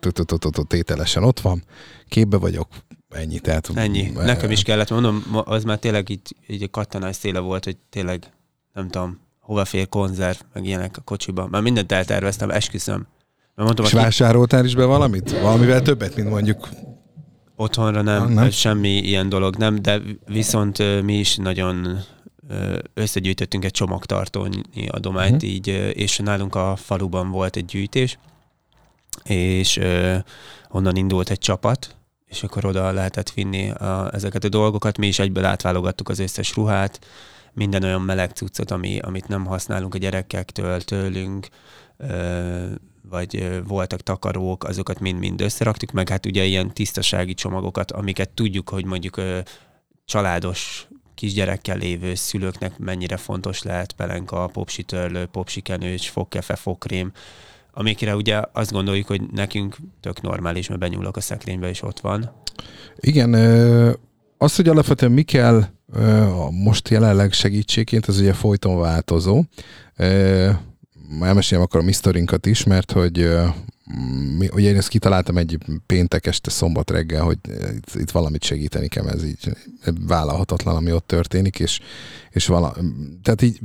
tételesen 0.67 1.25
ott 1.25 1.41
van, 1.41 1.65
képbe 2.09 2.37
vagyok, 2.37 2.69
ennyi. 3.15 3.39
Tehát, 3.39 3.71
ennyi. 3.75 4.11
Nekem 4.15 4.51
is 4.51 4.63
kellett, 4.63 4.91
mondom, 4.91 5.25
az 5.45 5.65
már 5.65 5.79
tényleg 5.79 6.09
így, 6.09 6.37
így 6.47 6.63
a 6.63 6.69
kattanás 6.69 7.17
széle 7.17 7.39
volt, 7.39 7.65
hogy 7.65 7.77
tényleg 7.91 8.33
nem 8.73 8.89
tudom, 8.89 9.21
hova 9.41 9.65
fér 9.65 9.89
konzerv, 9.89 10.37
meg 10.53 10.65
ilyenek 10.65 10.97
a 10.97 11.01
kocsiba. 11.01 11.47
Már 11.47 11.63
mindent 11.63 11.93
elterveztem, 11.93 12.51
esküszöm. 12.51 13.07
Mondtam, 13.55 13.85
És 13.85 13.93
vásároltál 13.93 14.65
is 14.65 14.75
be 14.75 14.85
valamit? 14.85 15.41
Valamivel 15.41 15.83
többet, 15.83 16.17
mint 16.17 16.29
mondjuk 16.29 16.69
Otthonra 17.57 18.03
nem, 18.03 18.29
nem, 18.29 18.51
semmi 18.51 18.89
ilyen 18.89 19.29
dolog 19.29 19.57
nem, 19.57 19.83
de 19.83 20.01
viszont 20.27 21.03
mi 21.03 21.19
is 21.19 21.37
nagyon 21.37 21.99
összegyűjtöttünk 22.95 23.65
egy 23.65 23.71
csomagtartónyi 23.71 24.89
adományt, 24.89 25.35
uh-huh. 25.35 25.51
így, 25.51 25.67
és 25.95 26.17
nálunk 26.19 26.55
a 26.55 26.77
faluban 26.77 27.31
volt 27.31 27.57
egy 27.57 27.65
gyűjtés, 27.65 28.19
és 29.25 29.81
onnan 30.71 30.97
indult 30.97 31.31
egy 31.31 31.39
csapat, 31.39 31.97
és 32.33 32.43
akkor 32.43 32.65
oda 32.65 32.91
lehetett 32.91 33.31
vinni 33.31 33.71
a, 33.71 34.11
ezeket 34.13 34.45
a 34.45 34.49
dolgokat. 34.49 34.99
Mi 34.99 35.07
is 35.07 35.19
egyből 35.19 35.45
átválogattuk 35.45 36.09
az 36.09 36.19
összes 36.19 36.57
ruhát, 36.57 37.07
minden 37.53 37.83
olyan 37.83 38.03
meleg 38.03 38.31
cuccot, 38.31 38.71
ami, 38.71 38.99
amit 38.99 39.29
nem 39.29 39.45
használunk 39.45 39.95
a 39.95 39.99
gyerekektől, 39.99 40.81
tőlünk, 40.81 41.49
vagy 43.09 43.61
voltak 43.67 44.01
takarók, 44.01 44.65
azokat 44.65 45.01
mind-mind 45.01 45.41
összeraktuk, 45.41 45.91
meg 45.91 46.09
hát 46.09 46.27
ugye 46.27 46.45
ilyen 46.45 46.75
tisztasági 46.75 47.35
csomagokat, 47.35 47.91
amiket 47.91 48.31
tudjuk, 48.31 48.69
hogy 48.69 48.85
mondjuk 48.85 49.21
családos 50.05 50.87
kisgyerekkel 51.15 51.77
lévő 51.77 52.15
szülőknek 52.15 52.79
mennyire 52.79 53.17
fontos 53.17 53.63
lehet 53.63 53.93
pelenka, 53.93 54.47
popsi 54.47 54.83
törlő, 54.83 55.27
popsi 55.27 55.61
kenőcs, 55.61 56.11
fogkefe, 56.11 56.57
fogkrém, 56.57 57.13
amikre 57.73 58.17
ugye 58.17 58.43
azt 58.53 58.73
gondoljuk, 58.73 59.07
hogy 59.07 59.23
nekünk 59.31 59.77
tök 60.01 60.21
normális, 60.21 60.69
mert 60.69 60.81
benyúlok 60.81 61.17
a 61.17 61.21
szekrénybe, 61.21 61.69
és 61.69 61.83
ott 61.83 62.01
van. 62.01 62.33
Igen, 62.97 63.35
az, 64.39 64.57
hogy 64.57 64.69
alapvetően 64.69 65.13
mi 65.13 65.23
kell 65.23 65.65
most 66.51 66.89
jelenleg 66.89 67.33
segítségként, 67.33 68.07
az 68.07 68.19
ugye 68.19 68.33
folyton 68.33 68.79
változó 68.79 69.45
elmeséljem 71.21 71.67
akkor 71.67 71.81
a 71.81 71.85
misztorinkat 71.85 72.47
is, 72.47 72.65
mert 72.65 72.93
hogy 72.93 73.29
mi, 74.39 74.49
ugye 74.53 74.69
én 74.69 74.77
ezt 74.77 74.89
kitaláltam 74.89 75.37
egy 75.37 75.59
péntek 75.87 76.27
este, 76.27 76.51
szombat 76.51 76.91
reggel, 76.91 77.23
hogy 77.23 77.39
itt, 77.75 77.95
itt 77.95 78.11
valamit 78.11 78.45
segíteni 78.45 78.89
kell, 78.89 79.09
ez 79.09 79.25
így 79.25 79.53
vállalhatatlan, 80.07 80.77
ami 80.77 80.93
ott 80.93 81.07
történik, 81.07 81.59
és, 81.59 81.81
és 82.31 82.47
vala, 82.47 82.77
tehát 83.23 83.43
így 83.43 83.59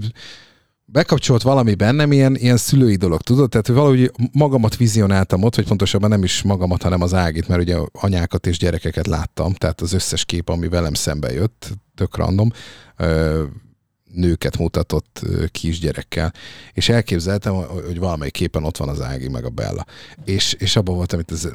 bekapcsolt 0.90 1.42
valami 1.42 1.76
bennem, 1.76 2.12
ilyen, 2.12 2.36
ilyen 2.36 2.58
szülői 2.58 2.96
dolog, 2.96 3.22
tudod? 3.22 3.50
Tehát, 3.50 3.68
hogy 3.68 3.76
valahogy 3.76 4.12
magamat 4.32 4.78
vizionáltam 4.78 5.44
ott, 5.44 5.56
vagy 5.56 5.68
pontosabban 5.68 6.10
nem 6.10 6.24
is 6.24 6.42
magamat, 6.42 6.82
hanem 6.82 7.02
az 7.02 7.14
ágit, 7.14 7.48
mert 7.48 7.62
ugye 7.62 7.78
anyákat 7.92 8.48
és 8.48 8.58
gyerekeket 8.58 9.08
láttam, 9.08 9.54
tehát 9.54 9.82
az 9.82 9.94
összes 9.94 10.26
kép, 10.26 10.50
ami 10.50 10.68
velem 10.68 10.94
szembe 10.94 11.34
jött, 11.34 11.70
tök 11.96 12.18
random, 12.18 12.52
nőket 14.14 14.58
mutatott 14.58 15.22
kisgyerekkel, 15.52 16.34
és 16.74 16.90
elképzeltem, 16.90 17.54
hogy 17.54 18.00
valamelyik 18.00 18.34
képen 18.34 18.64
ott 18.64 18.78
van 18.78 18.90
az 18.90 19.02
Ági 19.02 19.30
meg 19.30 19.46
a 19.46 19.50
Bella. 19.50 19.86
És, 20.26 20.54
és 20.54 20.76
abban 20.76 20.96
voltam, 20.96 21.20
hogy 21.26 21.38
ez 21.38 21.50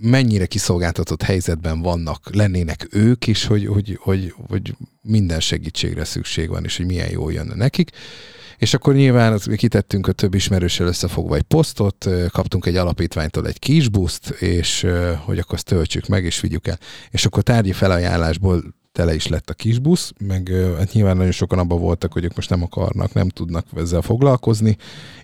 mennyire 0.00 0.46
kiszolgáltatott 0.46 1.22
helyzetben 1.22 1.82
vannak, 1.82 2.34
lennének 2.34 2.86
ők 2.90 3.26
is, 3.26 3.44
hogy, 3.44 3.66
hogy, 3.66 3.98
hogy, 4.00 4.34
hogy 4.48 4.74
minden 5.02 5.40
segítségre 5.40 6.04
szükség 6.04 6.48
van, 6.48 6.64
és 6.64 6.76
hogy 6.76 6.86
milyen 6.86 7.10
jó 7.10 7.30
jönne 7.30 7.54
nekik. 7.54 7.90
És 8.58 8.74
akkor 8.74 8.94
nyilván 8.94 9.40
kitettünk 9.56 10.06
a 10.06 10.12
több 10.12 10.34
ismerőssel 10.34 10.86
összefogva 10.86 11.36
egy 11.36 11.42
posztot, 11.42 12.08
kaptunk 12.28 12.66
egy 12.66 12.76
alapítványtól 12.76 13.46
egy 13.46 13.58
kis 13.58 13.88
buszt, 13.88 14.28
és 14.28 14.86
hogy 15.24 15.38
akkor 15.38 15.54
azt 15.54 15.64
töltsük 15.64 16.06
meg, 16.06 16.24
és 16.24 16.40
vigyük 16.40 16.66
el. 16.66 16.78
És 17.10 17.26
akkor 17.26 17.42
tárgyi 17.42 17.72
felajánlásból 17.72 18.62
tele 18.92 19.14
is 19.14 19.26
lett 19.26 19.50
a 19.50 19.54
kisbusz, 19.54 20.12
meg 20.18 20.52
hát 20.76 20.92
nyilván 20.92 21.16
nagyon 21.16 21.32
sokan 21.32 21.58
abban 21.58 21.80
voltak, 21.80 22.12
hogy 22.12 22.24
ők 22.24 22.34
most 22.34 22.50
nem 22.50 22.62
akarnak, 22.62 23.12
nem 23.12 23.28
tudnak 23.28 23.66
ezzel 23.76 24.02
foglalkozni, 24.02 24.76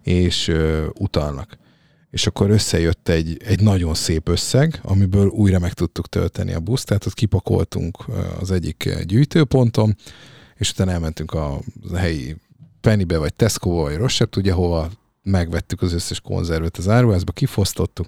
és 0.03 0.53
utalnak. 0.99 1.59
És 2.13 2.27
akkor 2.27 2.51
összejött 2.51 3.09
egy, 3.09 3.37
egy 3.45 3.61
nagyon 3.61 3.95
szép 3.95 4.29
összeg, 4.29 4.81
amiből 4.83 5.27
újra 5.27 5.59
meg 5.59 5.73
tudtuk 5.73 6.09
tölteni 6.09 6.53
a 6.53 6.61
buszt, 6.61 6.87
tehát 6.87 7.07
ott 7.07 7.15
kipakoltunk 7.15 8.05
az 8.41 8.51
egyik 8.51 8.99
gyűjtőponton, 9.05 9.97
és 10.57 10.71
utána 10.71 10.91
elmentünk 10.91 11.33
a, 11.33 11.61
helyi 11.95 12.37
Pennybe, 12.81 13.19
vagy 13.19 13.35
tesco 13.35 13.71
vagy 13.71 13.97
Rossett, 13.97 14.31
tudja 14.31 14.55
hova, 14.55 14.91
megvettük 15.23 15.83
az 15.83 15.93
összes 15.93 16.21
konzervet 16.21 16.77
az 16.77 16.89
áruházba, 16.89 17.33
kifosztottuk, 17.33 18.07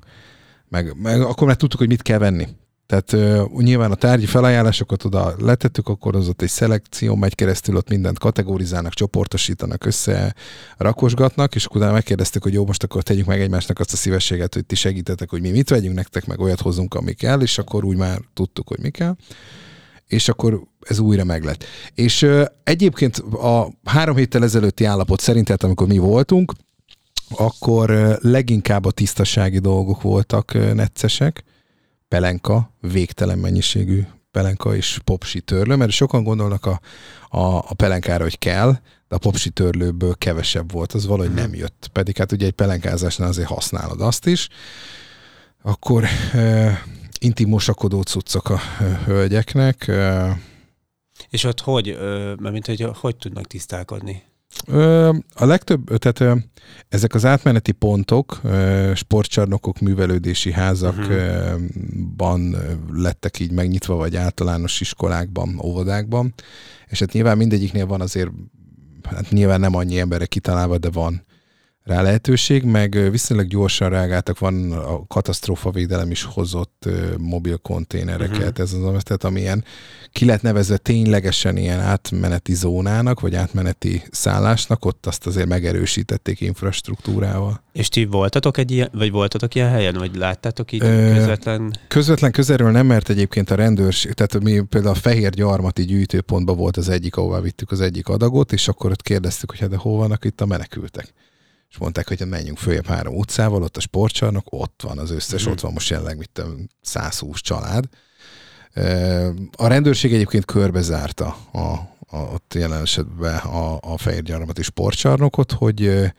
meg, 0.68 0.96
meg 1.02 1.20
akkor 1.20 1.46
már 1.46 1.56
tudtuk, 1.56 1.78
hogy 1.78 1.88
mit 1.88 2.02
kell 2.02 2.18
venni. 2.18 2.48
Tehát 2.86 3.12
uh, 3.12 3.62
nyilván 3.62 3.90
a 3.90 3.94
tárgyi 3.94 4.26
felajánlásokat 4.26 5.04
oda 5.04 5.34
letettük, 5.38 5.88
akkor 5.88 6.16
az 6.16 6.28
ott 6.28 6.42
egy 6.42 6.48
szelekció 6.48 7.14
megy 7.14 7.34
keresztül, 7.34 7.76
ott 7.76 7.88
mindent 7.88 8.18
kategorizálnak, 8.18 8.92
csoportosítanak, 8.92 9.86
össze 9.86 10.34
rakosgatnak, 10.76 11.54
és 11.54 11.64
akkor 11.64 11.76
utána 11.76 11.92
megkérdeztük, 11.92 12.42
hogy 12.42 12.52
jó, 12.52 12.66
most 12.66 12.82
akkor 12.82 13.02
tegyük 13.02 13.26
meg 13.26 13.40
egymásnak 13.40 13.78
azt 13.78 13.92
a 13.92 13.96
szívességet, 13.96 14.54
hogy 14.54 14.66
ti 14.66 14.74
segítetek, 14.74 15.30
hogy 15.30 15.40
mi 15.40 15.50
mit 15.50 15.68
vegyünk 15.68 15.94
nektek, 15.94 16.26
meg 16.26 16.40
olyat 16.40 16.60
hozunk, 16.60 16.94
ami 16.94 17.12
kell, 17.12 17.40
és 17.40 17.58
akkor 17.58 17.84
úgy 17.84 17.96
már 17.96 18.20
tudtuk, 18.34 18.68
hogy 18.68 18.80
mi 18.80 18.90
kell 18.90 19.16
és 20.06 20.28
akkor 20.28 20.62
ez 20.80 20.98
újra 20.98 21.24
meglett. 21.24 21.64
És 21.94 22.22
uh, 22.22 22.44
egyébként 22.64 23.18
a 23.18 23.68
három 23.84 24.16
héttel 24.16 24.42
ezelőtti 24.42 24.84
állapot 24.84 25.20
szerint, 25.20 25.44
tehát 25.44 25.62
amikor 25.62 25.86
mi 25.86 25.98
voltunk, 25.98 26.52
akkor 27.28 27.90
uh, 27.90 28.14
leginkább 28.20 28.84
a 28.84 28.90
tisztasági 28.90 29.58
dolgok 29.58 30.02
voltak 30.02 30.52
uh, 30.54 30.72
neccesek, 30.72 31.44
pelenka, 32.14 32.70
végtelen 32.80 33.38
mennyiségű 33.38 34.02
pelenka 34.30 34.76
és 34.76 34.98
popsi 35.04 35.40
törlő, 35.40 35.76
mert 35.76 35.90
sokan 35.90 36.22
gondolnak 36.22 36.66
a, 36.66 36.80
a, 37.28 37.56
a 37.56 37.74
pelenkára, 37.76 38.22
hogy 38.22 38.38
kell, 38.38 38.70
de 39.08 39.14
a 39.14 39.18
popsi 39.18 39.50
törlőből 39.50 40.14
kevesebb 40.14 40.72
volt, 40.72 40.92
az 40.92 41.06
valahogy 41.06 41.30
hmm. 41.30 41.40
nem 41.40 41.54
jött. 41.54 41.90
Pedig 41.92 42.16
hát 42.16 42.32
ugye 42.32 42.46
egy 42.46 42.52
pelenkázásnál 42.52 43.28
azért 43.28 43.48
használod 43.48 44.00
azt 44.00 44.26
is. 44.26 44.48
Akkor 45.62 46.04
e, 46.32 46.82
intim 47.18 47.48
mosakodó 47.48 48.02
cuccok 48.02 48.48
a 48.48 48.58
hölgyeknek. 49.04 49.88
E, 49.88 50.38
és 51.30 51.44
ott 51.44 51.60
hogy, 51.60 51.96
mert 52.38 52.52
mint 52.52 52.66
hogy 52.66 52.86
hogy 52.94 53.16
tudnak 53.16 53.46
tisztálkodni? 53.46 54.22
A 55.34 55.44
legtöbb, 55.44 55.96
tehát 55.96 56.44
ezek 56.88 57.14
az 57.14 57.24
átmeneti 57.24 57.72
pontok, 57.72 58.40
sportcsarnokok, 58.94 59.80
művelődési 59.80 60.52
házakban 60.52 62.40
uh-huh. 62.40 63.02
lettek 63.02 63.40
így 63.40 63.52
megnyitva, 63.52 63.94
vagy 63.94 64.16
általános 64.16 64.80
iskolákban, 64.80 65.60
óvodákban, 65.64 66.34
és 66.86 66.98
hát 66.98 67.12
nyilván 67.12 67.36
mindegyiknél 67.36 67.86
van 67.86 68.00
azért, 68.00 68.30
hát 69.02 69.30
nyilván 69.30 69.60
nem 69.60 69.74
annyi 69.74 69.98
emberre 69.98 70.26
kitalálva, 70.26 70.78
de 70.78 70.90
van 70.90 71.24
rá 71.84 72.02
lehetőség, 72.02 72.62
meg 72.62 73.10
viszonylag 73.10 73.46
gyorsan 73.46 73.88
reagáltak, 73.88 74.38
van 74.38 74.72
a 74.72 75.06
katasztrófavédelem 75.06 76.10
is 76.10 76.22
hozott 76.22 76.88
mobil 77.18 77.56
konténereket, 77.56 78.58
uh-huh. 78.58 78.58
ez 78.58 78.72
az, 78.72 79.02
tehát 79.02 79.24
amilyen 79.24 79.64
ki 80.12 80.24
lehet 80.24 80.42
nevezve 80.42 80.76
ténylegesen 80.76 81.56
ilyen 81.56 81.80
átmeneti 81.80 82.54
zónának, 82.54 83.20
vagy 83.20 83.34
átmeneti 83.34 84.02
szállásnak, 84.10 84.84
ott 84.84 85.06
azt 85.06 85.26
azért 85.26 85.48
megerősítették 85.48 86.40
infrastruktúrával. 86.40 87.62
És 87.72 87.88
ti 87.88 88.04
voltatok 88.04 88.58
egy 88.58 88.70
ilyen, 88.70 88.88
vagy 88.92 89.10
voltatok 89.10 89.54
ilyen 89.54 89.70
helyen, 89.70 89.94
vagy 89.94 90.16
láttátok 90.16 90.72
így 90.72 90.82
Ö, 90.82 91.12
közvetlen? 91.14 91.76
Közvetlen 91.88 92.32
közelről 92.32 92.70
nem, 92.70 92.86
mert 92.86 93.08
egyébként 93.08 93.50
a 93.50 93.54
rendőrség, 93.54 94.12
tehát 94.12 94.42
mi 94.42 94.60
például 94.60 94.94
a 94.94 94.98
Fehér 94.98 95.30
Gyarmati 95.30 95.84
gyűjtőpontban 95.84 96.56
volt 96.56 96.76
az 96.76 96.88
egyik, 96.88 97.16
ahová 97.16 97.40
vittük 97.40 97.70
az 97.70 97.80
egyik 97.80 98.08
adagot, 98.08 98.52
és 98.52 98.68
akkor 98.68 98.90
ott 98.90 99.02
kérdeztük, 99.02 99.50
hogy 99.50 99.60
hát 99.60 99.68
de 99.68 99.76
hol 99.76 99.98
vannak 99.98 100.24
itt 100.24 100.40
a 100.40 100.46
menekültek 100.46 101.14
és 101.74 101.80
mondták, 101.80 102.08
hogy 102.08 102.26
menjünk 102.26 102.58
följebb 102.58 102.86
három 102.86 103.16
utcával, 103.16 103.62
ott 103.62 103.76
a 103.76 103.80
sportcsarnok, 103.80 104.46
ott 104.50 104.80
van 104.82 104.98
az 104.98 105.10
összes, 105.10 105.46
mm. 105.46 105.50
ott 105.50 105.60
van 105.60 105.72
most 105.72 105.90
jelenleg 105.90 106.16
mit 106.16 106.42
120 106.80 107.40
család. 107.40 107.84
A 109.56 109.66
rendőrség 109.66 110.12
egyébként 110.12 110.44
körbezárta 110.44 111.36
a, 111.52 111.58
a, 111.58 112.16
ott 112.16 112.54
jelen 112.54 112.82
esetben 112.82 113.36
a, 113.36 113.78
a 113.80 113.98
fehérgyarmati 113.98 114.62
sportcsarnokot, 114.62 115.52
hogy 115.52 116.12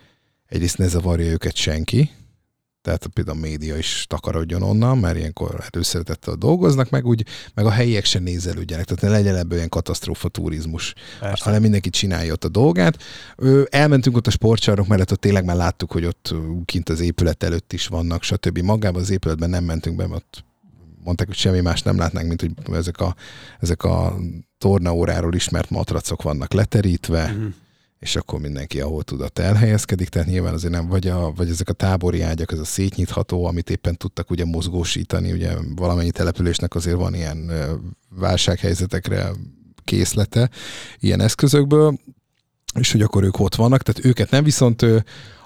egyrészt 0.46 0.78
ne 0.78 0.88
zavarja 0.88 1.32
őket 1.32 1.56
senki, 1.56 2.12
tehát 2.86 3.08
például 3.08 3.38
a 3.38 3.42
média 3.42 3.78
is 3.78 4.06
takarodjon 4.10 4.62
onnan, 4.62 4.98
mert 4.98 5.18
ilyenkor 5.18 5.64
előszeretettel 5.72 6.36
dolgoznak, 6.36 6.90
meg 6.90 7.06
úgy, 7.06 7.26
meg 7.54 7.66
a 7.66 7.70
helyiek 7.70 8.06
se 8.06 8.20
nézelődjenek, 8.20 8.86
tehát 8.86 9.02
ne 9.02 9.10
legyen 9.10 9.36
ebből 9.36 9.58
ilyen 9.58 9.70
katasztrófa 9.70 10.30
turizmus, 10.30 10.94
Persze. 11.20 11.44
hanem 11.44 11.62
mindenki 11.62 11.90
csinálja 11.90 12.34
ott 12.34 12.44
a 12.44 12.50
dolgát. 12.50 12.98
Elmentünk 13.70 14.16
ott 14.16 14.28
a 14.28 14.32
sportcsarnok 14.32 14.88
mellett, 14.88 15.12
ott 15.12 15.20
tényleg 15.20 15.46
már 15.46 15.56
láttuk, 15.56 15.92
hogy 15.92 16.06
ott 16.06 16.34
kint 16.66 16.90
az 16.90 17.00
épület 17.00 17.44
előtt 17.44 17.74
is 17.74 17.88
vannak, 17.88 18.24
stb. 18.24 18.60
Magában 18.60 19.02
az 19.02 19.10
épületben 19.10 19.50
nem 19.50 19.64
mentünk 19.64 19.96
be, 19.96 20.08
mert 20.08 20.46
mondták, 21.04 21.28
hogy 21.28 21.36
semmi 21.36 21.62
más 21.62 21.82
nem 21.82 21.98
látnánk, 21.98 22.28
mint 22.28 22.42
hogy 22.42 22.76
ezek 22.76 23.00
a, 23.00 23.16
ezek 23.60 23.84
a 23.84 24.18
tornaóráról 24.58 25.34
ismert 25.34 25.70
matracok 25.70 26.22
vannak 26.22 26.54
leterítve, 26.54 27.24
uh-huh 27.24 27.54
és 28.06 28.16
akkor 28.16 28.40
mindenki, 28.40 28.82
ahol 28.82 29.04
tudott, 29.04 29.40
elhelyezkedik, 29.40 30.10
tehát 30.10 30.28
nyilván 30.28 30.54
azért 30.54 30.74
nem, 30.74 30.88
vagy, 30.88 31.08
a, 31.08 31.32
vagy 31.32 31.50
ezek 31.50 31.70
a 31.70 31.74
tábori 31.74 32.22
ágyak, 32.22 32.52
ez 32.52 32.60
a 32.60 32.66
szétnyitható, 32.66 33.46
amit 33.46 33.70
éppen 33.70 33.98
tudtak 33.98 34.30
ugye 34.30 34.46
mozgósítani, 34.46 35.32
ugye 35.32 35.54
valamennyi 35.76 36.12
településnek 36.12 36.76
azért 36.76 36.96
van 36.96 37.14
ilyen 37.14 37.52
válsághelyzetekre 38.10 39.32
készlete 39.84 40.50
ilyen 41.00 41.22
eszközökből, 41.22 42.00
és 42.80 42.92
hogy 42.92 43.02
akkor 43.02 43.24
ők 43.24 43.40
ott 43.40 43.56
vannak, 43.56 43.82
tehát 43.82 44.06
őket 44.06 44.30
nem, 44.30 44.44
viszont 44.44 44.86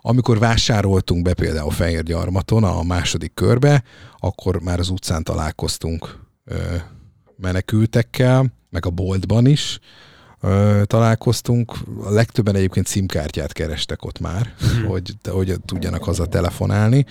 amikor 0.02 0.40
vásároltunk 0.40 1.24
be 1.24 1.34
például 1.34 1.72
Fehérgyarmaton 1.72 2.64
a 2.64 2.84
második 2.84 3.34
körbe, 3.34 3.84
akkor 4.18 4.62
már 4.62 4.80
az 4.80 4.90
utcán 4.90 5.24
találkoztunk 5.24 6.20
menekültekkel, 7.38 8.54
meg 8.70 8.86
a 8.86 8.90
boltban 8.90 9.46
is, 9.46 9.80
ö, 10.42 10.82
találkoztunk. 10.86 11.74
A 12.04 12.10
legtöbben 12.10 12.56
egyébként 12.56 12.86
címkártyát 12.86 13.54
kerestek 13.54 14.06
ott 14.06 14.20
már, 14.20 14.54
mm. 14.66 14.86
hogy, 14.86 15.14
hogy 15.30 15.56
tudjanak 15.66 16.04
haza 16.04 16.26
telefonálni 16.26 17.06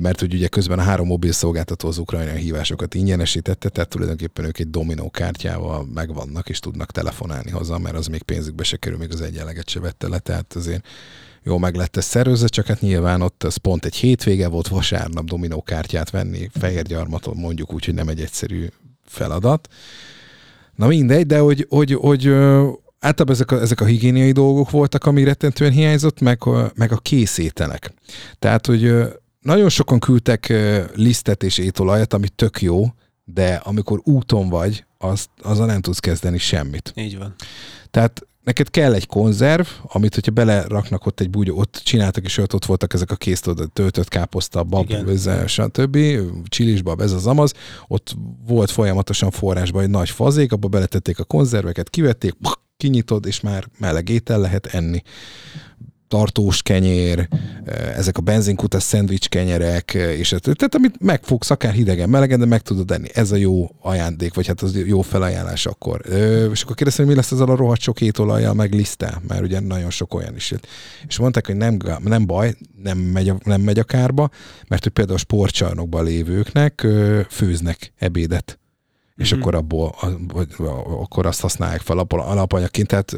mert 0.00 0.20
hogy 0.20 0.34
ugye 0.34 0.48
közben 0.48 0.78
a 0.78 0.82
három 0.82 1.06
mobil 1.06 1.32
szolgáltató 1.32 1.88
az 1.88 1.98
ukrajnai 1.98 2.40
hívásokat 2.40 2.94
ingyenesítette, 2.94 3.68
tehát 3.68 3.90
tulajdonképpen 3.90 4.44
ők 4.44 4.58
egy 4.58 4.70
dominó 4.70 5.10
kártyával 5.10 5.86
megvannak, 5.94 6.48
és 6.48 6.58
tudnak 6.58 6.90
telefonálni 6.90 7.50
haza, 7.50 7.78
mert 7.78 7.96
az 7.96 8.06
még 8.06 8.22
pénzükbe 8.22 8.62
se 8.62 8.76
kerül, 8.76 8.98
még 8.98 9.12
az 9.12 9.20
egyenleget 9.20 9.68
se 9.68 9.80
vette 9.80 10.08
le, 10.08 10.18
tehát 10.18 10.54
azért 10.54 10.86
jó 11.42 11.58
meg 11.58 11.74
lett 11.74 11.96
ez 11.96 12.04
szervezve, 12.04 12.48
csak 12.48 12.66
hát 12.66 12.80
nyilván 12.80 13.20
ott 13.20 13.44
az 13.44 13.56
pont 13.56 13.84
egy 13.84 13.96
hétvége 13.96 14.48
volt, 14.48 14.68
vasárnap 14.68 15.24
dominó 15.24 15.62
kártyát 15.62 16.10
venni, 16.10 16.50
Fehérgyarmaton 16.52 17.36
mondjuk 17.36 17.72
úgy, 17.72 17.84
hogy 17.84 17.94
nem 17.94 18.08
egy 18.08 18.20
egyszerű 18.20 18.66
feladat. 19.04 19.68
Na 20.78 20.86
mindegy, 20.86 21.26
de 21.26 21.38
hogy, 21.38 21.66
hogy, 21.68 21.92
hogy 21.92 22.26
általában 22.98 23.28
ezek 23.28 23.50
a, 23.50 23.60
ezek 23.60 23.80
a 23.80 23.84
higiéniai 23.84 24.32
dolgok 24.32 24.70
voltak, 24.70 25.04
ami 25.04 25.24
rettentően 25.24 25.72
hiányzott, 25.72 26.20
meg, 26.20 26.42
meg 26.74 26.92
a 26.92 26.96
készételek. 26.96 27.94
Tehát, 28.38 28.66
hogy 28.66 28.94
nagyon 29.40 29.68
sokan 29.68 29.98
küldtek 29.98 30.52
lisztet 30.94 31.42
és 31.42 31.58
étolajat, 31.58 32.12
ami 32.12 32.28
tök 32.28 32.60
jó, 32.60 32.84
de 33.24 33.54
amikor 33.54 34.00
úton 34.04 34.48
vagy, 34.48 34.84
az, 34.98 35.26
azzal 35.42 35.66
nem 35.66 35.80
tudsz 35.80 35.98
kezdeni 35.98 36.38
semmit. 36.38 36.92
Így 36.96 37.18
van. 37.18 37.34
Tehát 37.90 38.26
neked 38.48 38.70
kell 38.70 38.94
egy 38.94 39.06
konzerv, 39.06 39.66
amit, 39.82 40.14
hogyha 40.14 40.32
beleraknak 40.32 41.06
ott 41.06 41.20
egy 41.20 41.30
búgyó, 41.30 41.58
ott 41.58 41.80
csináltak 41.84 42.24
is 42.24 42.38
ott, 42.38 42.54
ott 42.54 42.64
voltak 42.64 42.92
ezek 42.94 43.10
a 43.10 43.16
kész 43.16 43.40
töltött 43.72 44.08
káposzta, 44.08 44.64
bab, 44.64 44.92
stb. 45.46 45.98
Csilisbab, 46.48 47.00
ez 47.00 47.12
az 47.12 47.26
amaz, 47.26 47.52
ott 47.86 48.14
volt 48.46 48.70
folyamatosan 48.70 49.30
forrásban 49.30 49.82
egy 49.82 49.90
nagy 49.90 50.10
fazék, 50.10 50.52
abba 50.52 50.68
beletették 50.68 51.18
a 51.18 51.24
konzerveket, 51.24 51.90
kivették, 51.90 52.34
kinyitod, 52.76 53.26
és 53.26 53.40
már 53.40 53.64
meleg 53.78 54.08
étel 54.08 54.40
lehet 54.40 54.66
enni 54.66 55.02
tartós 56.08 56.62
kenyér, 56.62 57.28
ezek 57.96 58.18
a 58.18 58.20
benzinkutas 58.20 58.82
szendvics 58.82 59.28
kenyerek, 59.28 59.94
és 59.94 60.32
ez, 60.32 60.40
tehát 60.40 60.74
amit 60.74 61.00
megfogsz 61.00 61.50
akár 61.50 61.72
hidegen, 61.72 62.08
melegen, 62.08 62.38
de 62.38 62.46
meg 62.46 62.60
tudod 62.60 62.90
enni. 62.90 63.08
Ez 63.14 63.32
a 63.32 63.36
jó 63.36 63.70
ajándék, 63.80 64.34
vagy 64.34 64.46
hát 64.46 64.60
az 64.60 64.76
jó 64.86 65.00
felajánlás 65.00 65.66
akkor. 65.66 66.00
És 66.52 66.62
akkor 66.62 66.74
kérdeztem, 66.74 67.04
hogy 67.04 67.14
mi 67.14 67.20
lesz 67.20 67.30
ezzel 67.30 67.48
a 67.48 67.56
rohadt 67.56 67.80
sok 67.80 68.00
étolajjal, 68.00 68.54
meg 68.54 68.74
lisztel, 68.74 69.22
mert 69.28 69.42
ugye 69.42 69.60
nagyon 69.60 69.90
sok 69.90 70.14
olyan 70.14 70.36
is 70.36 70.50
jött. 70.50 70.66
És 71.08 71.18
mondták, 71.18 71.46
hogy 71.46 71.56
nem, 71.56 71.78
nem 72.04 72.26
baj, 72.26 72.54
nem 72.82 72.98
megy, 72.98 73.28
a, 73.28 73.38
nem 73.44 73.60
megy 73.60 73.78
a 73.78 73.84
kárba, 73.84 74.30
mert 74.68 74.82
hogy 74.82 74.92
például 74.92 75.16
a 75.16 75.20
sportcsarnokban 75.20 76.04
lévőknek 76.04 76.86
főznek 77.28 77.92
ebédet 77.98 78.58
és 79.18 79.32
mm-hmm. 79.32 79.40
akkor 79.40 79.54
abból 79.54 79.94
vagy, 80.28 80.48
akkor 81.00 81.26
azt 81.26 81.40
használják 81.40 81.80
fel 81.80 81.98
alapanyagként. 81.98 82.88
Tehát 82.88 83.16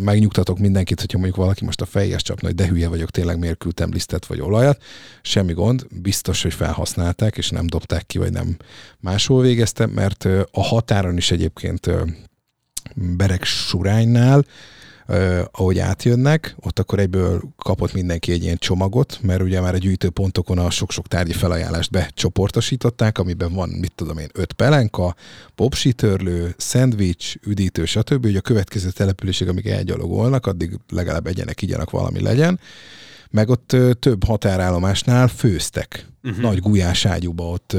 megnyugtatok 0.00 0.58
mindenkit, 0.58 1.00
hogyha 1.00 1.18
mondjuk 1.18 1.38
valaki 1.38 1.64
most 1.64 1.80
a 1.80 1.86
fejjes 1.86 2.22
csapna, 2.22 2.46
hogy 2.46 2.56
de 2.56 2.66
hülye 2.66 2.88
vagyok, 2.88 3.10
tényleg 3.10 3.38
miért 3.38 3.58
küldtem 3.58 3.92
lisztet 3.92 4.26
vagy 4.26 4.40
olajat. 4.40 4.82
Semmi 5.22 5.52
gond, 5.52 5.86
biztos, 5.90 6.42
hogy 6.42 6.54
felhasználták, 6.54 7.36
és 7.36 7.50
nem 7.50 7.66
dobták 7.66 8.06
ki, 8.06 8.18
vagy 8.18 8.32
nem 8.32 8.56
máshol 9.00 9.42
végeztem, 9.42 9.90
mert 9.90 10.24
a 10.50 10.62
határon 10.62 11.16
is 11.16 11.30
egyébként 11.30 11.90
Berek 12.94 13.44
Suránynál 13.44 14.44
ahogy 15.50 15.78
átjönnek, 15.78 16.54
ott 16.60 16.78
akkor 16.78 16.98
egyből 16.98 17.42
kapott 17.56 17.92
mindenki 17.92 18.32
egy 18.32 18.42
ilyen 18.42 18.56
csomagot, 18.56 19.18
mert 19.22 19.42
ugye 19.42 19.60
már 19.60 19.74
a 19.74 19.78
gyűjtőpontokon 19.78 20.58
a 20.58 20.70
sok-sok 20.70 21.08
tárgyi 21.08 21.32
felajánlást 21.32 21.90
becsoportosították, 21.90 23.18
amiben 23.18 23.52
van, 23.52 23.68
mit 23.68 23.92
tudom 23.94 24.18
én, 24.18 24.28
öt 24.32 24.52
pelenka, 24.52 25.14
popsitörlő, 25.54 26.54
szendvics, 26.56 27.34
üdítő, 27.46 27.84
stb. 27.84 28.24
Ugye 28.24 28.38
a 28.38 28.40
következő 28.40 28.90
településig, 28.90 29.48
amíg 29.48 29.66
elgyalogolnak, 29.66 30.46
addig 30.46 30.78
legalább 30.88 31.26
egyenek, 31.26 31.62
igyanak 31.62 31.90
valami 31.90 32.20
legyen. 32.20 32.60
Meg 33.30 33.48
ott 33.48 33.76
több 33.98 34.24
határállomásnál 34.24 35.28
főztek. 35.28 36.06
Uh-huh. 36.22 36.40
Nagy 36.40 36.60
gulyás 36.60 37.04
ágyúba 37.04 37.44
ott 37.44 37.76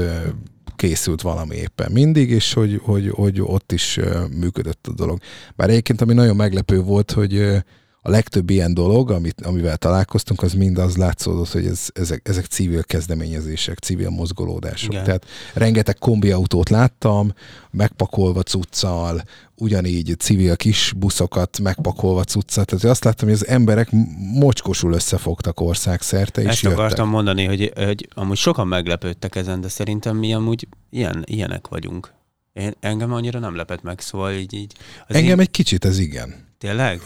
készült 0.76 1.20
valami 1.20 1.56
éppen 1.56 1.92
mindig, 1.92 2.30
és 2.30 2.52
hogy, 2.52 2.80
hogy, 2.82 3.08
hogy 3.08 3.40
ott 3.40 3.72
is 3.72 3.98
működött 4.40 4.86
a 4.86 4.92
dolog. 4.92 5.18
Bár 5.56 5.68
egyébként 5.68 6.00
ami 6.00 6.14
nagyon 6.14 6.36
meglepő 6.36 6.80
volt, 6.80 7.10
hogy 7.10 7.62
a 8.06 8.10
legtöbb 8.10 8.50
ilyen 8.50 8.74
dolog, 8.74 9.10
amit, 9.10 9.40
amivel 9.40 9.76
találkoztunk, 9.76 10.42
az 10.42 10.52
mind 10.52 10.78
az 10.78 10.96
látszódott, 10.96 11.50
hogy 11.50 11.66
ez, 11.66 11.88
ezek, 11.92 12.28
ezek 12.28 12.44
civil 12.44 12.82
kezdeményezések, 12.82 13.78
civil 13.78 14.10
mozgolódások. 14.10 14.92
Igen. 14.92 15.04
Tehát 15.04 15.26
rengeteg 15.54 15.98
kombiautót 15.98 16.68
láttam, 16.68 17.34
megpakolva 17.70 18.42
cuccal, 18.42 19.22
ugyanígy 19.56 20.14
civil 20.18 20.56
kis 20.56 20.92
buszokat 20.96 21.58
megpakolva 21.58 22.24
cuccal. 22.24 22.64
Tehát 22.64 22.84
azt 22.84 23.04
láttam, 23.04 23.28
hogy 23.28 23.36
az 23.36 23.46
emberek 23.46 23.88
mocskosul 24.32 24.92
összefogtak 24.92 25.60
országszerte, 25.60 26.42
és 26.42 26.48
Ezt 26.48 26.62
jöttek. 26.62 26.78
akartam 26.78 27.08
mondani, 27.08 27.44
hogy, 27.44 27.72
hogy 27.76 28.08
amúgy 28.14 28.36
sokan 28.36 28.68
meglepődtek 28.68 29.36
ezen, 29.36 29.60
de 29.60 29.68
szerintem 29.68 30.16
mi 30.16 30.34
amúgy 30.34 30.68
ilyen, 30.90 31.22
ilyenek 31.26 31.68
vagyunk. 31.68 32.12
Én, 32.52 32.74
engem 32.80 33.12
annyira 33.12 33.38
nem 33.38 33.56
lepett 33.56 33.82
meg, 33.82 34.00
szóval 34.00 34.32
így... 34.32 34.52
így 34.52 34.72
az 35.06 35.14
engem 35.14 35.38
én... 35.38 35.40
egy 35.40 35.50
kicsit 35.50 35.84
ez 35.84 35.98
igen. 35.98 36.52
Tényleg? 36.58 37.00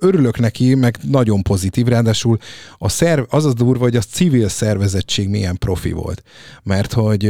Örülök 0.00 0.38
neki, 0.38 0.74
meg 0.74 0.98
nagyon 1.02 1.42
pozitív, 1.42 1.86
ráadásul 1.86 2.38
a 2.78 2.88
szerv, 2.88 3.24
az 3.28 3.44
az 3.44 3.54
durva, 3.54 3.82
hogy 3.82 3.96
a 3.96 4.00
civil 4.00 4.48
szervezettség 4.48 5.28
milyen 5.28 5.56
profi 5.56 5.92
volt. 5.92 6.22
Mert 6.62 6.92
hogy 6.92 7.22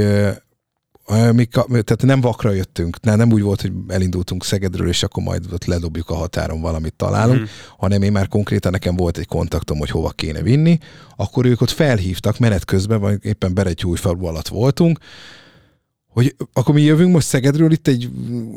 mi, 1.33 1.44
tehát 1.46 2.03
nem 2.03 2.20
vakra 2.20 2.51
jöttünk, 2.51 3.01
nem, 3.01 3.16
nem 3.16 3.33
úgy 3.33 3.42
volt, 3.42 3.61
hogy 3.61 3.72
elindultunk 3.88 4.44
Szegedről, 4.44 4.88
és 4.88 5.03
akkor 5.03 5.22
majd 5.22 5.53
ott 5.53 5.64
ledobjuk 5.64 6.11
a 6.11 6.14
határon 6.14 6.61
valamit 6.61 6.94
találunk, 6.94 7.40
mm. 7.40 7.44
hanem 7.79 8.03
én 8.03 8.12
már 8.12 8.29
konkrétan 8.29 8.72
nekem 8.72 8.96
volt 8.96 9.18
egy 9.18 9.27
kontaktom, 9.27 9.79
hogy 9.79 9.90
hova 9.90 10.11
kéne 10.11 10.42
vinni, 10.42 10.79
akkor 11.16 11.46
ők 11.46 11.61
ott 11.61 11.70
felhívtak 11.70 12.38
menet 12.38 12.64
közben, 12.64 13.01
vagy 13.01 13.18
éppen 13.22 13.55
Beretyújfalu 13.55 14.27
alatt 14.27 14.48
voltunk, 14.48 14.98
hogy 16.18 16.35
akkor 16.52 16.74
mi 16.74 16.83
jövünk 16.83 17.12
most 17.12 17.26
Szegedről, 17.26 17.72
itt 17.72 17.88
egy 17.88 18.11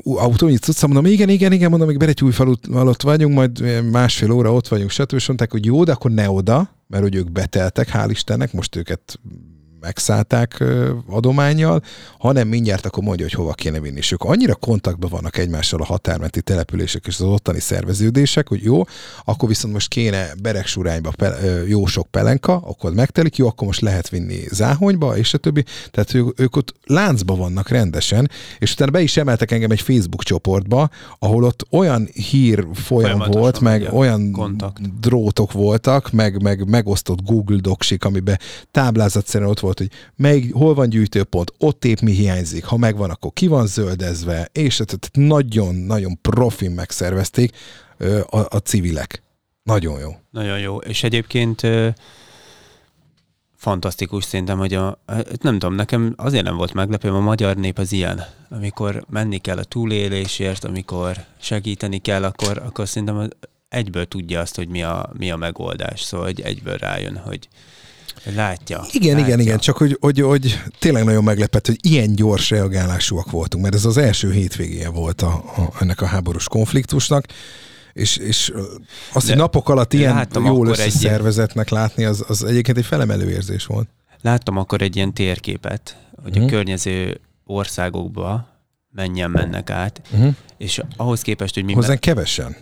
autónyi 0.04 0.58
cucca, 0.58 0.88
mondom, 0.88 1.12
igen, 1.12 1.30
igen, 1.30 1.52
igen, 1.52 1.70
mondom, 1.70 1.88
még 1.88 1.98
Beretyújfalu 1.98 2.54
alatt 2.72 3.02
vagyunk, 3.02 3.34
majd 3.34 3.84
másfél 3.92 4.32
óra 4.32 4.54
ott 4.54 4.68
vagyunk, 4.68 4.90
stb. 4.90 5.14
És 5.14 5.28
mondták, 5.28 5.52
hogy 5.52 5.66
jó, 5.66 5.84
de 5.84 5.92
akkor 5.92 6.12
ne 6.12 6.30
oda, 6.30 6.76
mert 6.88 7.04
hogy 7.04 7.16
ők 7.16 7.32
beteltek, 7.32 7.90
hál' 7.94 8.08
Istennek, 8.10 8.54
most 8.54 8.76
őket 8.76 9.20
megszállták 9.82 10.64
adományjal, 11.10 11.82
hanem 12.18 12.48
mindjárt 12.48 12.86
akkor 12.86 13.04
mondja, 13.04 13.26
hogy 13.26 13.34
hova 13.34 13.54
kéne 13.54 13.80
vinni. 13.80 13.98
És 13.98 14.12
ők 14.12 14.24
annyira 14.24 14.56
kontaktban 14.56 15.10
vannak 15.10 15.38
egymással 15.38 15.82
a 15.82 15.86
határmenti 15.86 16.42
települések 16.42 17.06
és 17.08 17.20
az 17.20 17.26
ottani 17.26 17.60
szerveződések, 17.60 18.48
hogy 18.48 18.64
jó, 18.64 18.84
akkor 19.24 19.50
viszont 19.50 19.74
most 19.74 19.88
kéne 19.88 20.34
Beregsurányba 20.42 21.12
jó 21.68 21.86
sok 21.86 22.08
pelenka, 22.08 22.54
akkor 22.56 22.94
megtelik, 22.94 23.36
jó, 23.36 23.48
akkor 23.48 23.68
most 23.68 23.82
lehet 23.82 24.10
vinni 24.10 24.40
Záhonyba, 24.52 25.18
és 25.18 25.34
a 25.34 25.38
többi. 25.38 25.66
Tehát 25.92 26.14
ők, 26.14 26.40
ők 26.40 26.56
ott 26.56 26.74
láncba 26.86 27.36
vannak 27.36 27.70
rendesen, 27.70 28.30
és 28.60 28.74
utána 28.74 28.92
be 28.92 29.02
is 29.02 29.18
emeltek 29.18 29.52
engem 29.52 29.72
egy 29.72 29.82
Facebook 29.82 30.24
csoportba, 30.24 30.90
ahol 31.20 31.44
ott 31.44 31.66
olyan 31.70 32.10
hír 32.14 32.68
folyam 32.74 33.24
volt, 33.28 33.60
meg 33.60 33.90
olyan 33.94 34.32
kontakt. 34.32 35.00
drótok 35.00 35.52
voltak, 35.52 36.12
meg, 36.12 36.42
meg 36.42 36.70
megosztott 36.70 37.22
Google 37.22 37.60
docsik, 37.60 38.06
amiben 38.06 38.40
táblázatszerűen 38.72 39.50
ott 39.50 39.60
volt 39.60 39.71
volt, 39.76 39.92
hogy 39.92 40.00
melyik, 40.16 40.54
hol 40.54 40.74
van 40.74 40.90
gyűjtőpont, 40.90 41.54
ott 41.58 41.86
épp 41.86 42.00
mi 42.00 42.12
hiányzik, 42.12 42.64
ha 42.64 42.78
megvan, 42.78 43.10
akkor 43.10 43.34
ki 43.34 43.48
van 43.48 43.68
zöldezve, 43.68 44.50
és 44.52 44.82
nagyon-nagyon 45.14 46.22
profin 46.22 46.72
megszervezték 46.72 47.56
a, 48.30 48.40
a 48.40 48.58
civilek. 48.64 49.24
Nagyon 49.64 50.00
jó. 50.00 50.10
Nagyon 50.30 50.60
jó. 50.60 50.78
És 50.78 51.04
egyébként 51.04 51.62
fantasztikus 53.56 54.24
szerintem, 54.24 54.58
hogy 54.58 54.74
a, 54.74 55.02
nem 55.42 55.60
tudom, 55.60 55.76
nekem 55.76 56.14
azért 56.18 56.44
nem 56.44 56.56
volt 56.56 56.74
meglepő, 56.74 57.10
a 57.10 57.20
magyar 57.20 57.56
nép 57.56 57.78
az 57.78 57.92
ilyen. 57.92 58.26
Amikor 58.50 59.06
menni 59.10 59.38
kell 59.38 59.58
a 59.58 59.64
túlélésért, 59.64 60.64
amikor 60.64 61.18
segíteni 61.40 61.98
kell, 61.98 62.24
akkor, 62.24 62.58
akkor 62.66 62.88
szerintem 62.88 63.30
egyből 63.70 64.06
tudja 64.06 64.40
azt, 64.40 64.56
hogy 64.56 64.68
mi 64.68 64.84
a, 64.84 65.10
mi 65.18 65.32
a 65.32 65.36
megoldás. 65.36 66.02
Szóval 66.02 66.26
hogy 66.26 66.42
egyből 66.42 66.78
rájön, 66.78 67.18
hogy 67.18 67.48
Látja. 68.24 68.86
Igen, 68.92 69.16
látja. 69.16 69.28
igen, 69.28 69.40
igen, 69.40 69.60
csak 69.60 69.78
hogy, 69.78 69.98
hogy, 70.00 70.20
hogy 70.20 70.62
tényleg 70.80 71.04
nagyon 71.04 71.24
meglepett, 71.24 71.68
hogy 71.68 71.78
ilyen 71.82 72.16
gyors 72.16 72.50
reagálásúak 72.50 73.32
voltunk, 73.32 73.64
mert 73.64 73.76
ez 73.76 73.86
az 73.86 73.98
első 73.98 74.32
hétvégéje 74.32 74.90
volt 74.90 75.22
a, 75.22 75.34
a, 75.34 75.74
ennek 75.80 76.02
a 76.02 76.06
háborús 76.06 76.48
konfliktusnak, 76.48 77.26
és, 77.94 78.18
és 78.18 78.54
azt, 79.14 79.28
hogy 79.28 79.38
napok 79.38 79.70
alatt 79.70 79.94
ilyen 79.94 80.28
jól 80.34 80.68
összeszervezetnek 80.68 81.66
egy... 81.66 81.72
látni, 81.72 82.04
az, 82.04 82.24
az 82.28 82.44
egyébként 82.44 82.78
egy 82.78 82.86
felemelő 82.86 83.30
érzés 83.30 83.66
volt. 83.66 83.90
Láttam 84.22 84.58
akkor 84.58 84.82
egy 84.82 84.96
ilyen 84.96 85.14
térképet, 85.14 85.98
hogy 86.16 86.30
uh-huh. 86.30 86.44
a 86.44 86.46
mhm. 86.46 86.56
környező 86.56 87.20
országokba 87.46 88.48
menjen 88.92 89.30
mennek 89.30 89.70
át, 89.70 90.02
uh-huh. 90.12 90.36
és 90.58 90.82
ahhoz 90.98 91.22
képest, 91.22 91.54
hogy 91.54 91.64
mi... 91.64 91.74
Hozzánk 91.74 92.00
kevesen. 92.00 92.56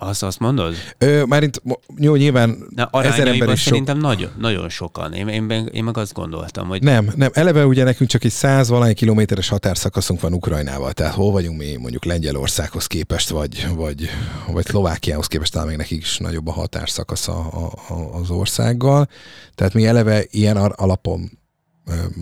Azt, 0.00 0.22
azt 0.22 0.38
mondod? 0.38 0.74
Ö, 0.98 1.24
már 1.24 1.42
itt, 1.42 1.62
jó, 1.96 2.14
nyilván 2.14 2.66
Na, 2.74 2.88
ezer 2.92 3.26
ember 3.26 3.48
is 3.48 3.60
szerintem 3.60 3.94
sok... 3.94 4.04
nagyon, 4.04 4.30
nagyon 4.38 4.68
sokan. 4.68 5.12
Én, 5.12 5.28
én, 5.28 5.50
én 5.72 5.84
meg 5.84 5.96
azt 5.96 6.12
gondoltam, 6.12 6.68
hogy... 6.68 6.82
Nem, 6.82 7.12
nem. 7.16 7.30
Eleve 7.32 7.66
ugye 7.66 7.84
nekünk 7.84 8.10
csak 8.10 8.24
egy 8.24 8.30
száz 8.30 8.68
valány 8.68 8.94
kilométeres 8.94 9.48
határszakaszunk 9.48 10.20
van 10.20 10.32
Ukrajnával, 10.32 10.92
tehát 10.92 11.14
hol 11.14 11.32
vagyunk 11.32 11.58
mi 11.58 11.76
mondjuk 11.76 12.04
Lengyelországhoz 12.04 12.86
képest, 12.86 13.28
vagy, 13.28 13.66
vagy, 13.74 14.08
vagy 14.52 14.64
Szlovákiához 14.64 15.26
képest, 15.26 15.52
talán 15.52 15.68
még 15.68 15.76
nekik 15.76 16.02
is 16.02 16.18
nagyobb 16.18 16.46
a 16.46 16.52
határszakasz 16.52 17.28
a, 17.28 17.70
a, 17.88 18.18
az 18.20 18.30
országgal. 18.30 19.08
Tehát 19.54 19.74
mi 19.74 19.86
eleve 19.86 20.24
ilyen 20.30 20.56
alapon 20.56 21.38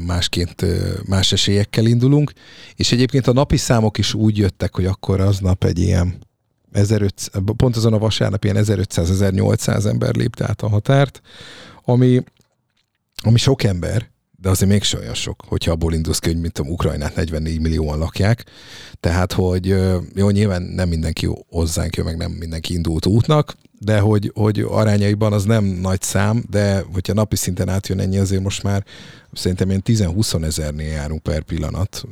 másként, 0.06 0.64
más 1.08 1.32
esélyekkel 1.32 1.86
indulunk, 1.86 2.32
és 2.74 2.92
egyébként 2.92 3.26
a 3.26 3.32
napi 3.32 3.56
számok 3.56 3.98
is 3.98 4.14
úgy 4.14 4.38
jöttek, 4.38 4.74
hogy 4.74 4.86
akkor 4.86 5.20
aznap 5.20 5.64
egy 5.64 5.78
ilyen 5.78 6.25
1500, 6.76 7.42
pont 7.56 7.76
azon 7.76 7.92
a 7.92 7.98
vasárnap 7.98 8.44
ilyen 8.44 8.56
1500-1800 8.58 9.86
ember 9.86 10.14
lépte 10.14 10.48
át 10.48 10.62
a 10.62 10.68
határt, 10.68 11.20
ami, 11.84 12.22
ami 13.22 13.38
sok 13.38 13.62
ember, 13.62 14.10
de 14.40 14.48
azért 14.48 14.70
még 14.70 14.82
olyan 14.96 15.14
sok, 15.14 15.42
hogyha 15.46 15.70
abból 15.70 15.92
indulsz 15.92 16.18
ki, 16.18 16.28
hogy 16.28 16.40
mint 16.40 16.58
a 16.58 16.62
Ukrajnát 16.62 17.14
44 17.14 17.60
millióan 17.60 17.98
lakják. 17.98 18.44
Tehát, 19.00 19.32
hogy 19.32 19.66
jó, 20.14 20.30
nyilván 20.30 20.62
nem 20.62 20.88
mindenki 20.88 21.28
hozzánk 21.48 21.96
jön, 21.96 22.06
meg 22.06 22.16
nem 22.16 22.30
mindenki 22.30 22.74
indult 22.74 23.06
útnak, 23.06 23.56
de 23.78 23.98
hogy, 23.98 24.32
hogy 24.34 24.60
arányaiban 24.60 25.32
az 25.32 25.44
nem 25.44 25.64
nagy 25.64 26.02
szám, 26.02 26.44
de 26.50 26.84
hogyha 26.92 27.12
napi 27.12 27.36
szinten 27.36 27.68
átjön 27.68 28.00
ennyi, 28.00 28.18
azért 28.18 28.42
most 28.42 28.62
már 28.62 28.84
szerintem 29.32 29.68
ilyen 29.68 29.82
10-20 29.84 30.44
ezernél 30.44 30.88
járunk 30.88 31.22
per 31.22 31.42
pillanat, 31.42 32.04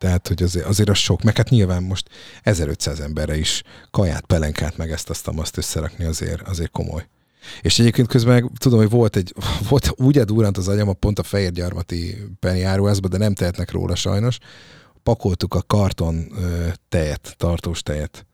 tehát, 0.00 0.28
hogy 0.28 0.42
azért, 0.42 0.66
azért 0.66 0.88
az 0.88 0.96
sok, 0.96 1.22
meg 1.22 1.36
hát 1.36 1.48
nyilván 1.48 1.82
most 1.82 2.08
1500 2.42 3.00
emberre 3.00 3.36
is 3.36 3.62
kaját, 3.90 4.24
pelenkát, 4.24 4.76
meg 4.76 4.90
ezt 4.90 5.10
azt, 5.10 5.28
azt 5.28 5.56
összerakni 5.56 6.04
azért, 6.04 6.48
azért 6.48 6.70
komoly. 6.70 7.08
És 7.60 7.78
egyébként 7.78 8.08
közben 8.08 8.34
meg 8.34 8.50
tudom, 8.58 8.78
hogy 8.78 8.90
volt 8.90 9.16
egy, 9.16 9.34
volt 9.68 9.92
úgy 9.96 10.20
durrant 10.20 10.56
az 10.56 10.68
agyam 10.68 10.88
a 10.88 10.92
pont 10.92 11.18
a 11.18 11.22
fehérgyarmati 11.22 12.16
penjáruházba, 12.38 13.08
de 13.08 13.18
nem 13.18 13.34
tehetnek 13.34 13.70
róla 13.70 13.94
sajnos. 13.94 14.38
Pakoltuk 15.02 15.54
a 15.54 15.62
karton 15.62 16.32
tejet, 16.88 17.34
tartós 17.36 17.82
tejet. 17.82 18.26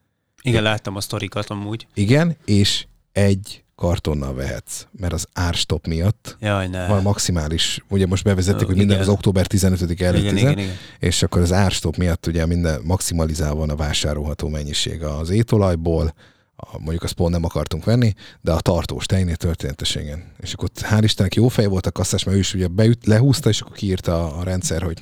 Igen, 0.43 0.63
láttam 0.63 0.97
a 0.97 1.01
sztorikat 1.01 1.51
amúgy. 1.51 1.87
Igen, 1.95 2.37
és 2.45 2.87
egy 3.13 3.65
kartonnal 3.77 4.35
vehetsz, 4.35 4.87
mert 4.99 5.13
az 5.13 5.27
árstop 5.33 5.87
miatt 5.87 6.37
Jaj, 6.41 6.69
ne. 6.69 6.87
van 6.87 7.03
maximális, 7.03 7.85
ugye 7.89 8.07
most 8.07 8.25
bevezették, 8.25 8.67
hogy 8.67 8.77
minden 8.77 8.97
igen. 8.97 9.09
az 9.09 9.15
október 9.15 9.47
15 9.47 9.81
előtt 9.81 10.23
igen, 10.23 10.37
igen, 10.37 10.59
igen. 10.59 10.77
és 10.99 11.23
akkor 11.23 11.43
az 11.43 11.53
árstop 11.53 11.97
miatt 11.97 12.27
ugye 12.27 12.47
minden 12.47 12.81
maximalizálva 12.85 13.59
van 13.59 13.71
a 13.71 13.77
vásárolható 13.77 14.49
mennyiség 14.49 15.03
az 15.03 15.31
étolajból, 15.31 16.15
a, 16.57 16.79
mondjuk 16.79 17.03
azt 17.03 17.13
pont 17.13 17.33
nem 17.33 17.45
akartunk 17.45 17.85
venni, 17.85 18.15
de 18.41 18.53
a 18.53 18.61
tartós 18.61 19.07
tejnél 19.07 19.37
történetesen. 19.37 20.25
És 20.41 20.53
akkor 20.53 20.69
hál' 20.75 21.01
Istennek 21.03 21.35
jó 21.35 21.49
fej 21.49 21.67
volt 21.67 21.87
a 21.87 21.91
kasszás, 21.91 22.25
mert 22.25 22.37
ő 22.37 22.41
is 22.41 22.55
ugye 22.55 22.67
beüt, 22.67 23.07
lehúzta, 23.07 23.49
és 23.49 23.61
akkor 23.61 23.77
kiírta 23.77 24.25
a, 24.25 24.39
a 24.39 24.43
rendszer, 24.43 24.83
hogy 24.83 24.99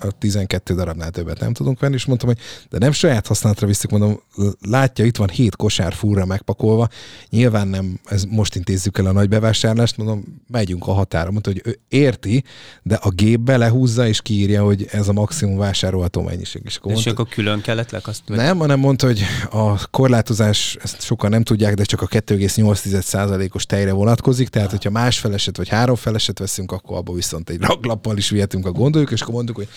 a 0.00 0.10
12 0.18 0.74
darabnál 0.74 1.10
többet 1.10 1.40
nem 1.40 1.52
tudunk 1.52 1.80
venni, 1.80 1.94
és 1.94 2.04
mondtam, 2.04 2.28
hogy 2.28 2.38
de 2.70 2.78
nem 2.78 2.92
saját 2.92 3.26
használatra 3.26 3.66
visszük, 3.66 3.90
mondom, 3.90 4.20
látja, 4.60 5.04
itt 5.04 5.16
van 5.16 5.28
hét 5.28 5.56
kosár 5.56 5.92
fúrra 5.92 6.24
megpakolva, 6.24 6.88
nyilván 7.30 7.68
nem, 7.68 8.00
ez 8.04 8.24
most 8.24 8.54
intézzük 8.54 8.98
el 8.98 9.06
a 9.06 9.12
nagy 9.12 9.28
bevásárlást, 9.28 9.96
mondom, 9.96 10.42
megyünk 10.48 10.86
a 10.86 10.92
határa, 10.92 11.30
mondta, 11.30 11.50
hogy 11.50 11.62
ő 11.64 11.78
érti, 11.88 12.44
de 12.82 12.94
a 12.94 13.10
gépbe 13.10 13.56
lehúzza, 13.56 14.08
és 14.08 14.22
kiírja, 14.22 14.64
hogy 14.64 14.86
ez 14.90 15.08
a 15.08 15.12
maximum 15.12 15.56
vásárolható 15.56 16.22
mennyiség. 16.22 16.62
És 16.64 16.76
akkor, 16.76 16.92
mondta, 16.92 17.10
és 17.10 17.16
akkor 17.16 17.28
külön 17.28 17.60
kellett 17.60 17.90
lekaszt? 17.90 18.22
Nem, 18.26 18.58
hanem 18.58 18.78
mondta, 18.78 19.06
hogy 19.06 19.22
a 19.50 19.88
korlátozás, 19.88 20.76
ezt 20.82 20.95
sokan 20.98 21.30
nem 21.30 21.42
tudják, 21.42 21.74
de 21.74 21.84
csak 21.84 22.02
a 22.02 22.06
2,8%-os 22.06 23.66
tejre 23.66 23.92
vonatkozik, 23.92 24.48
tehát 24.48 24.70
hogyha 24.70 24.90
más 24.90 25.18
feleset 25.18 25.56
vagy 25.56 25.68
három 25.68 25.96
feleset 25.96 26.38
veszünk, 26.38 26.72
akkor 26.72 26.96
abba 26.96 27.12
viszont 27.12 27.50
egy 27.50 27.60
raklappal 27.60 28.16
is 28.16 28.30
vihetünk 28.30 28.66
a 28.66 28.72
gondoljuk, 28.72 29.10
és 29.10 29.20
akkor 29.20 29.34
mondjuk, 29.34 29.56
hogy 29.56 29.68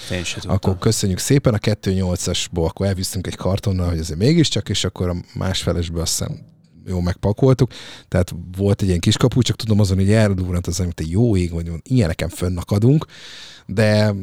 akkor 0.43 0.77
köszönjük 0.77 1.19
szépen, 1.19 1.53
a 1.53 1.57
2,8-asból 1.57 2.65
akkor 2.65 2.85
elviszünk 2.85 3.27
egy 3.27 3.35
kartonnal, 3.35 3.89
hogy 3.89 3.99
azért 3.99 4.19
mégiscsak, 4.19 4.69
és 4.69 4.83
akkor 4.83 5.09
a 5.09 5.15
más 5.33 5.61
felesbe 5.61 6.01
azt 6.01 6.17
hiszem 6.17 6.39
jó 6.85 6.99
megpakoltuk, 6.99 7.71
tehát 8.07 8.35
volt 8.57 8.81
egy 8.81 8.87
ilyen 8.87 8.99
kiskapu, 8.99 9.41
csak 9.41 9.55
tudom 9.55 9.79
azon, 9.79 9.97
hogy 9.97 10.11
eldurrant 10.11 10.67
az, 10.67 10.79
amit 10.79 10.99
egy 10.99 11.09
jó 11.09 11.35
ég, 11.35 11.51
vagy 11.51 11.71
ilyeneken 11.83 12.29
fönnakadunk, 12.29 13.05
de 13.65 14.13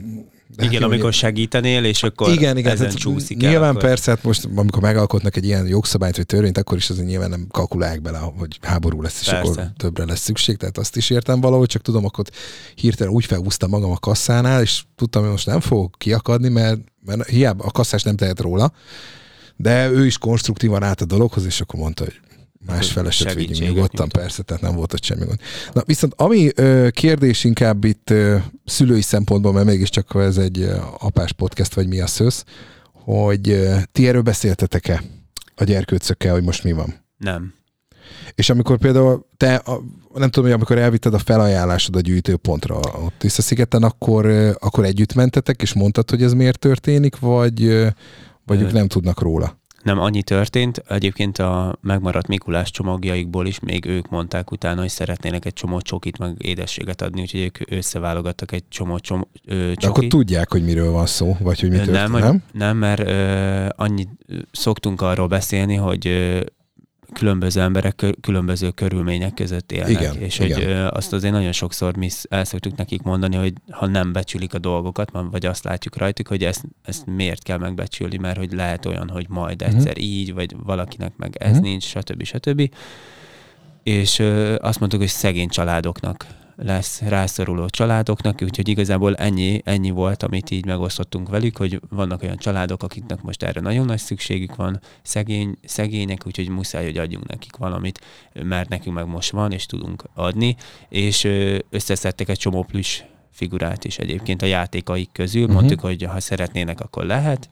de 0.49 0.65
igen, 0.65 0.83
hát, 0.83 0.91
amikor 0.91 1.13
segítenél, 1.13 1.85
és 1.85 2.03
akkor 2.03 2.33
igen, 2.33 2.57
igen, 2.57 2.73
ezen 2.73 2.95
csúszik 2.95 3.43
el. 3.43 3.51
Nyilván 3.51 3.71
akkor... 3.71 3.83
persze, 3.83 4.11
hát 4.11 4.23
most 4.23 4.49
amikor 4.57 4.83
megalkotnak 4.83 5.37
egy 5.37 5.45
ilyen 5.45 5.67
jogszabályt 5.67 6.17
vagy 6.17 6.27
törvényt, 6.27 6.59
akkor 6.59 6.77
is 6.77 6.91
azért 6.91 7.07
nyilván 7.07 7.31
nem 7.31 7.47
kalkulálják 7.51 8.03
bele, 8.03 8.19
hogy 8.19 8.59
háború 8.63 9.03
lesz, 9.03 9.21
és 9.21 9.29
persze. 9.29 9.51
akkor 9.51 9.71
többre 9.77 10.05
lesz 10.05 10.21
szükség, 10.21 10.57
tehát 10.57 10.79
azt 10.79 10.97
is 10.97 11.11
értem 11.11 11.41
valahogy, 11.41 11.69
csak 11.69 11.83
tudom, 11.83 12.05
akkor 12.05 12.25
hirtelen 12.75 13.13
úgy 13.13 13.25
felhúztam 13.25 13.71
magam 13.71 13.91
a 13.91 13.99
kasszánál, 13.99 14.63
és 14.63 14.83
tudtam, 14.97 15.23
hogy 15.23 15.31
most 15.31 15.47
nem 15.47 15.61
fogok 15.61 15.95
kiakadni, 15.99 16.49
mert, 16.49 16.81
mert 17.05 17.29
hiába 17.29 17.65
a 17.65 17.71
kasszás 17.71 18.03
nem 18.03 18.17
tehet 18.17 18.41
róla, 18.41 18.73
de 19.57 19.91
ő 19.91 20.07
is 20.07 20.19
konstruktívan 20.19 20.83
állt 20.83 21.01
a 21.01 21.05
dologhoz, 21.05 21.45
és 21.45 21.61
akkor 21.61 21.81
mondta, 21.81 22.05
hogy 22.05 22.21
más 22.67 22.93
feleset 22.93 23.35
vigyünk 23.35 23.75
nyugodtan, 23.75 24.09
persze, 24.09 24.43
tehát 24.43 24.63
nem 24.63 24.75
volt 24.75 24.93
ott 24.93 25.03
semmi 25.03 25.25
gond. 25.25 25.41
Na 25.73 25.83
viszont 25.85 26.15
ami 26.17 26.51
ö, 26.55 26.89
kérdés 26.91 27.45
inkább 27.45 27.85
itt 27.85 28.11
ö, 28.11 28.37
szülői 28.65 29.01
szempontból, 29.01 29.53
mert 29.53 29.67
mégiscsak 29.67 30.15
ez 30.15 30.37
egy 30.37 30.61
ö, 30.61 30.77
apás 30.99 31.33
podcast, 31.33 31.75
vagy 31.75 31.89
mi 31.89 32.01
a 32.01 32.07
szősz, 32.07 32.45
hogy 32.93 33.49
ö, 33.49 33.77
ti 33.93 34.09
erről 34.09 34.23
beszéltetek-e 34.23 35.03
a 35.55 35.65
gyerkőcökkel, 35.65 36.33
hogy 36.33 36.45
most 36.45 36.65
mi 36.65 36.73
van? 36.73 37.05
Nem. 37.17 37.55
És 38.35 38.51
amikor 38.51 38.79
például 38.79 39.27
te, 39.37 39.55
a, 39.55 39.81
nem 40.15 40.31
tudom, 40.31 40.45
hogy 40.45 40.55
amikor 40.59 40.79
elvitted 40.79 41.15
a 41.15 41.19
felajánlásod 41.19 41.97
a 41.97 42.01
gyűjtőpontra 42.01 42.75
ott 42.77 43.15
Tiszaszigeten, 43.19 43.83
akkor, 43.83 44.27
akkor 44.59 44.85
együtt 44.85 45.15
mentetek, 45.15 45.63
és 45.63 45.73
mondtad, 45.73 46.11
hogy 46.11 46.23
ez 46.23 46.33
miért 46.33 46.59
történik, 46.59 47.19
vagy, 47.19 47.67
vagy 48.45 48.63
ők 48.63 48.73
nem 48.73 48.89
tudnak 48.89 49.21
róla? 49.21 49.61
Nem 49.87 49.99
annyi 49.99 50.23
történt. 50.23 50.83
Egyébként 50.89 51.39
a 51.39 51.79
megmaradt 51.81 52.27
Mikulás 52.27 52.71
csomagjaikból 52.71 53.47
is 53.47 53.61
még 53.61 53.85
ők 53.85 54.09
mondták 54.09 54.51
utána, 54.51 54.81
hogy 54.81 54.89
szeretnének 54.89 55.45
egy 55.45 55.53
csomó 55.53 55.81
csokit, 55.81 56.19
meg 56.19 56.35
édességet 56.39 57.03
adni, 57.03 57.21
úgyhogy 57.21 57.41
ők 57.41 57.59
összeválogattak 57.71 58.53
egy 58.53 58.65
csomó 58.69 58.99
csom, 58.99 59.27
ö, 59.45 59.55
csokit. 59.55 59.81
De 59.81 59.87
akkor 59.87 60.07
tudják, 60.07 60.51
hogy 60.51 60.65
miről 60.65 60.91
van 60.91 61.07
szó, 61.07 61.37
vagy 61.41 61.61
hogy 61.61 61.71
mi 61.71 61.77
történt, 61.77 61.97
nem? 61.97 62.13
Nem, 62.13 62.43
nem 62.53 62.77
mert 62.77 63.01
ö, 63.01 63.67
annyi 63.77 64.09
szoktunk 64.53 65.01
arról 65.01 65.27
beszélni, 65.27 65.75
hogy 65.75 66.07
ö, 66.07 66.41
különböző 67.13 67.61
emberek 67.61 68.05
különböző 68.21 68.71
körülmények 68.71 69.35
között 69.35 69.73
élnek. 69.73 69.91
Igen, 69.91 70.17
és 70.17 70.39
igen. 70.39 70.59
hogy 70.59 70.73
azt 70.91 71.13
azért 71.13 71.33
nagyon 71.33 71.53
sokszor 71.53 71.97
mi 71.97 72.09
el 72.29 72.45
szoktuk 72.45 72.77
nekik 72.77 73.03
mondani, 73.03 73.37
hogy 73.37 73.53
ha 73.71 73.87
nem 73.87 74.13
becsülik 74.13 74.55
a 74.55 74.59
dolgokat, 74.59 75.11
vagy 75.31 75.47
azt 75.47 75.65
látjuk 75.65 75.97
rajtuk, 75.97 76.29
hogy 76.29 76.45
ezt, 76.45 76.65
ezt 76.83 77.07
miért 77.07 77.43
kell 77.43 77.59
megbecsülni, 77.59 78.17
mert 78.17 78.39
hogy 78.39 78.53
lehet 78.53 78.87
olyan, 78.87 79.09
hogy 79.09 79.27
majd 79.29 79.61
mhm. 79.61 79.71
egyszer 79.71 79.93
uh-huh. 79.93 80.05
így, 80.05 80.35
vagy 80.35 80.57
valakinek 80.65 81.13
meg 81.17 81.37
ez 81.37 81.51
uh-huh. 81.51 81.65
nincs, 81.65 81.85
stb. 81.85 82.23
stb. 82.23 82.71
És 83.83 84.19
azt 84.59 84.79
mondtuk, 84.79 85.01
hogy 85.01 85.09
szegény 85.09 85.49
családoknak 85.49 86.27
lesz 86.57 87.01
rászoruló 87.01 87.69
családoknak, 87.69 88.43
úgyhogy 88.43 88.69
igazából 88.69 89.15
ennyi, 89.15 89.61
ennyi 89.65 89.91
volt, 89.91 90.23
amit 90.23 90.51
így 90.51 90.67
megosztottunk 90.67 91.29
velük, 91.29 91.57
hogy 91.57 91.81
vannak 91.89 92.23
olyan 92.23 92.37
családok, 92.37 92.83
akiknek 92.83 93.23
most 93.23 93.43
erre 93.43 93.61
nagyon 93.61 93.87
nagy 93.87 93.99
szükségük 93.99 94.57
van, 94.57 94.81
szegény, 95.03 95.57
szegények, 95.65 96.27
úgyhogy 96.27 96.49
muszáj, 96.49 96.85
hogy 96.85 96.99
adjunk 96.99 97.27
nekik 97.27 97.57
valamit, 97.57 98.01
mert 98.33 98.69
nekünk 98.69 98.97
meg 98.97 99.07
most 99.07 99.31
van, 99.31 99.53
és 99.53 99.67
tudunk 99.67 100.05
adni, 100.15 100.57
és 100.89 101.29
összeszedtek 101.71 102.29
egy 102.29 102.39
csomó 102.39 102.63
plusz 102.63 103.03
figurát 103.31 103.85
is 103.85 103.99
egyébként 103.99 104.43
a 104.43 104.47
játékaik 104.47 105.13
közül, 105.13 105.43
uh-huh. 105.43 105.57
mondtuk, 105.57 105.81
hogy 105.81 106.03
ha 106.03 106.21
szeretnének, 106.21 106.81
akkor 106.81 107.05
lehet, 107.05 107.51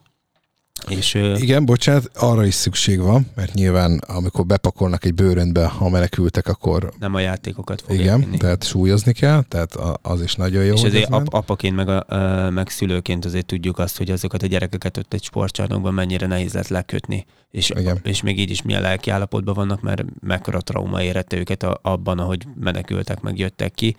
És, 0.88 1.14
Igen, 1.14 1.64
bocsánat, 1.64 2.10
arra 2.14 2.46
is 2.46 2.54
szükség 2.54 3.00
van, 3.00 3.26
mert 3.34 3.54
nyilván 3.54 3.98
amikor 3.98 4.46
bepakolnak 4.46 5.04
egy 5.04 5.14
bőröntbe 5.14 5.72
a 5.78 5.88
menekültek, 5.88 6.48
akkor... 6.48 6.92
Nem 6.98 7.14
a 7.14 7.20
játékokat 7.20 7.80
fogják 7.80 8.00
Igen, 8.00 8.20
vinni. 8.20 8.36
tehát 8.36 8.64
súlyozni 8.64 9.12
kell, 9.12 9.42
tehát 9.42 9.74
az 10.02 10.22
is 10.22 10.34
nagyon 10.34 10.64
jó. 10.64 10.74
És 10.74 10.82
azért 10.82 11.10
ap- 11.10 11.34
apaként, 11.34 11.76
meg, 11.76 11.88
a, 11.88 12.04
meg 12.50 12.68
szülőként 12.68 13.24
azért 13.24 13.46
tudjuk 13.46 13.78
azt, 13.78 13.96
hogy 13.96 14.10
azokat 14.10 14.42
a 14.42 14.46
gyerekeket 14.46 14.96
ott 14.96 15.12
egy 15.14 15.22
sportcsarnokban 15.22 15.94
mennyire 15.94 16.26
nehéz 16.26 16.52
lehet 16.52 16.68
lekötni. 16.68 17.26
És, 17.50 17.70
Igen. 17.70 17.98
és 18.02 18.22
még 18.22 18.38
így 18.38 18.50
is 18.50 18.62
milyen 18.62 18.82
lelki 18.82 19.10
állapotban 19.10 19.54
vannak, 19.54 19.80
mert 19.80 20.04
mekkora 20.20 20.60
trauma 20.60 21.02
érette 21.02 21.36
őket 21.36 21.62
abban, 21.82 22.18
ahogy 22.18 22.46
menekültek, 22.60 23.20
meg 23.20 23.38
jöttek 23.38 23.74
ki. 23.74 23.96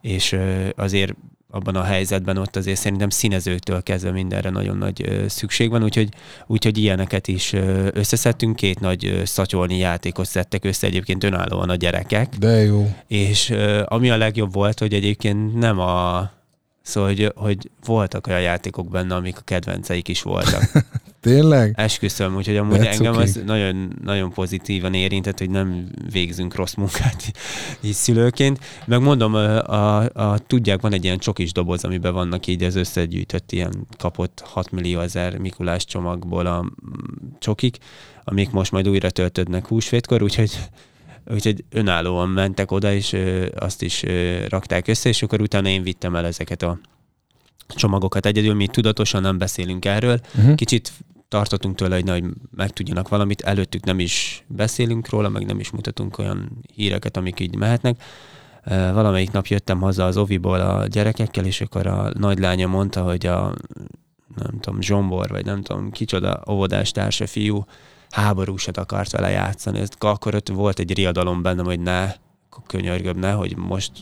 És 0.00 0.38
azért 0.76 1.14
abban 1.54 1.76
a 1.76 1.82
helyzetben 1.82 2.36
ott 2.36 2.56
azért 2.56 2.78
szerintem 2.78 3.08
színezőktől 3.08 3.82
kezdve 3.82 4.10
mindenre 4.10 4.50
nagyon 4.50 4.76
nagy 4.76 5.24
szükség 5.28 5.70
van, 5.70 5.82
úgyhogy, 5.82 6.08
úgyhogy 6.46 6.78
ilyeneket 6.78 7.28
is 7.28 7.52
összeszedtünk, 7.92 8.56
két 8.56 8.80
nagy 8.80 9.22
szatyolni 9.24 9.78
játékot 9.78 10.26
szedtek 10.26 10.64
össze 10.64 10.86
egyébként 10.86 11.24
önállóan 11.24 11.68
a 11.68 11.74
gyerekek. 11.74 12.36
De 12.38 12.62
jó. 12.62 12.94
És 13.06 13.54
ami 13.84 14.10
a 14.10 14.16
legjobb 14.16 14.52
volt, 14.52 14.78
hogy 14.78 14.94
egyébként 14.94 15.54
nem 15.54 15.78
a 15.78 16.30
Szóval, 16.82 17.08
hogy, 17.08 17.32
hogy 17.36 17.70
voltak 17.84 18.26
olyan 18.26 18.40
játékok 18.40 18.88
benne, 18.88 19.14
amik 19.14 19.38
a 19.38 19.42
kedvenceik 19.44 20.08
is 20.08 20.22
voltak. 20.22 20.62
Tényleg? 21.22 21.72
Esküszöm, 21.76 22.36
úgyhogy 22.36 22.56
amúgy 22.56 22.78
That's 22.78 22.92
engem 22.92 23.16
az 23.16 23.40
nagyon, 23.46 23.98
nagyon 24.04 24.32
pozitívan 24.32 24.94
érintett, 24.94 25.38
hogy 25.38 25.50
nem 25.50 25.88
végzünk 26.12 26.54
rossz 26.54 26.74
munkát 26.74 27.32
így 27.84 27.92
szülőként. 27.92 28.58
Meg 28.86 29.00
mondom, 29.00 29.34
a, 29.34 29.66
a, 29.66 30.10
a, 30.14 30.38
tudják, 30.38 30.80
van 30.80 30.92
egy 30.92 31.04
ilyen 31.04 31.18
csokis 31.18 31.52
doboz, 31.52 31.84
amiben 31.84 32.12
vannak 32.12 32.46
így 32.46 32.62
az 32.62 32.74
összegyűjtött 32.74 33.52
ilyen 33.52 33.86
kapott 33.98 34.42
6 34.44 34.70
millió 34.70 35.00
ezer 35.00 35.38
Mikulás 35.38 35.84
csomagból 35.84 36.46
a 36.46 36.64
csokik, 37.38 37.76
amik 38.24 38.50
most 38.50 38.72
majd 38.72 38.88
újra 38.88 39.10
töltödnek 39.10 39.66
húsvétkor, 39.66 40.22
úgyhogy 40.22 40.58
úgyhogy 41.30 41.64
önállóan 41.70 42.28
mentek 42.28 42.70
oda, 42.70 42.92
és 42.92 43.12
ö, 43.12 43.46
azt 43.56 43.82
is 43.82 44.02
ö, 44.02 44.38
rakták 44.48 44.88
össze, 44.88 45.08
és 45.08 45.22
akkor 45.22 45.40
utána 45.40 45.68
én 45.68 45.82
vittem 45.82 46.16
el 46.16 46.26
ezeket 46.26 46.62
a 46.62 46.78
csomagokat 47.68 48.26
egyedül, 48.26 48.54
mi 48.54 48.66
tudatosan 48.66 49.22
nem 49.22 49.38
beszélünk 49.38 49.84
erről. 49.84 50.20
Uh-huh. 50.34 50.54
Kicsit 50.54 50.92
tartottunk 51.32 51.74
tőle, 51.74 51.94
hogy, 51.94 52.08
hogy 52.08 52.24
megtudjanak 52.56 53.08
valamit, 53.08 53.40
előttük 53.40 53.84
nem 53.84 53.98
is 53.98 54.44
beszélünk 54.46 55.08
róla, 55.08 55.28
meg 55.28 55.46
nem 55.46 55.60
is 55.60 55.70
mutatunk 55.70 56.18
olyan 56.18 56.58
híreket, 56.74 57.16
amik 57.16 57.40
így 57.40 57.56
mehetnek. 57.56 58.02
Valamelyik 58.64 59.30
nap 59.30 59.46
jöttem 59.46 59.80
haza 59.80 60.04
az 60.04 60.16
oviból 60.16 60.60
a 60.60 60.86
gyerekekkel, 60.86 61.44
és 61.44 61.60
akkor 61.60 61.86
a 61.86 62.10
nagylánya 62.18 62.66
mondta, 62.66 63.02
hogy 63.02 63.26
a 63.26 63.54
nem 64.36 64.60
tudom, 64.60 64.80
Zsombor, 64.80 65.28
vagy 65.28 65.44
nem 65.44 65.62
tudom, 65.62 65.90
kicsoda 65.90 66.42
óvodás 66.50 66.90
társa 66.90 67.26
fiú 67.26 67.64
háborúsat 68.10 68.76
akart 68.76 69.10
vele 69.10 69.30
játszani. 69.30 69.78
Ez, 69.78 69.88
akkor 69.98 70.34
ott 70.34 70.48
volt 70.48 70.78
egy 70.78 70.94
riadalom 70.94 71.42
bennem, 71.42 71.64
hogy 71.64 71.80
ne, 71.80 72.12
könyörgöm, 72.66 73.18
ne, 73.18 73.32
hogy 73.32 73.56
most 73.56 73.92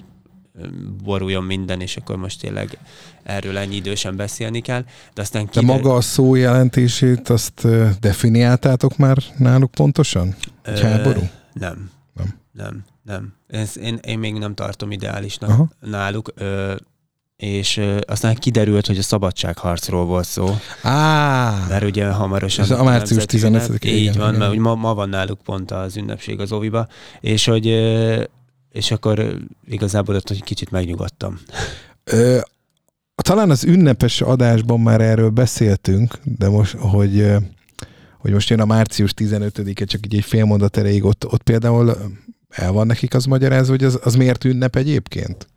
boruljon 1.04 1.44
minden, 1.44 1.80
és 1.80 1.96
akkor 1.96 2.16
most 2.16 2.40
tényleg 2.40 2.78
erről 3.22 3.58
ennyi 3.58 3.76
idősen 3.76 4.16
beszélni 4.16 4.60
kell. 4.60 4.84
De 5.14 5.22
aztán 5.22 5.46
kider... 5.46 5.64
De 5.64 5.72
maga 5.72 5.94
a 5.94 6.00
szó 6.00 6.34
jelentését, 6.34 7.28
azt 7.28 7.66
definiáltátok 8.00 8.96
már 8.96 9.18
náluk 9.36 9.70
pontosan? 9.70 10.34
Egy 10.62 10.80
háború? 10.80 11.20
Nem. 11.52 11.90
Nem. 12.14 12.34
Nem. 12.52 12.84
Nem. 13.02 13.34
Ez, 13.46 13.78
én, 13.78 13.98
én 14.02 14.18
még 14.18 14.34
nem 14.34 14.54
tartom 14.54 14.90
ideálisnak 14.90 15.50
Aha. 15.50 15.68
náluk. 15.80 16.32
Ö, 16.34 16.74
és 17.36 17.76
ö, 17.76 17.98
aztán 18.06 18.34
kiderült, 18.34 18.86
hogy 18.86 18.98
a 18.98 19.02
szabadságharcról 19.02 20.04
volt 20.04 20.24
szó. 20.24 20.56
Á, 20.82 21.66
mert 21.68 21.84
ugye 21.84 22.10
hamarosan... 22.10 22.64
Ez 22.64 22.70
a 22.70 22.82
március 22.82 23.24
15 23.24 23.84
Így 23.84 24.00
igen, 24.00 24.14
van, 24.18 24.34
igen. 24.34 24.48
mert 24.48 24.60
ma, 24.60 24.74
ma 24.74 24.94
van 24.94 25.08
náluk 25.08 25.40
pont 25.42 25.70
az 25.70 25.96
ünnepség 25.96 26.40
az 26.40 26.52
óviba, 26.52 26.88
és 27.20 27.44
hogy 27.44 27.66
ö, 27.66 28.22
és 28.72 28.90
akkor 28.90 29.36
igazából 29.66 30.14
ott 30.14 30.28
hogy 30.28 30.42
kicsit 30.42 30.70
megnyugodtam. 30.70 31.40
Ö, 32.04 32.38
talán 33.14 33.50
az 33.50 33.64
ünnepes 33.64 34.20
adásban 34.20 34.80
már 34.80 35.00
erről 35.00 35.30
beszéltünk, 35.30 36.18
de 36.24 36.48
most, 36.48 36.74
hogy 36.74 37.32
hogy 38.20 38.32
most 38.32 38.48
jön 38.48 38.60
a 38.60 38.64
március 38.64 39.14
15-e, 39.16 39.84
csak 39.84 40.06
így 40.06 40.14
egy 40.14 40.24
fél 40.24 40.44
mondat 40.44 40.76
erejéig, 40.76 41.04
ott, 41.04 41.26
ott 41.26 41.42
például 41.42 41.96
el 42.48 42.72
van 42.72 42.86
nekik 42.86 43.14
az 43.14 43.24
magyarázva, 43.24 43.70
hogy 43.70 43.84
az, 43.84 43.98
az 44.02 44.14
miért 44.14 44.44
ünnep 44.44 44.76
egyébként? 44.76 45.48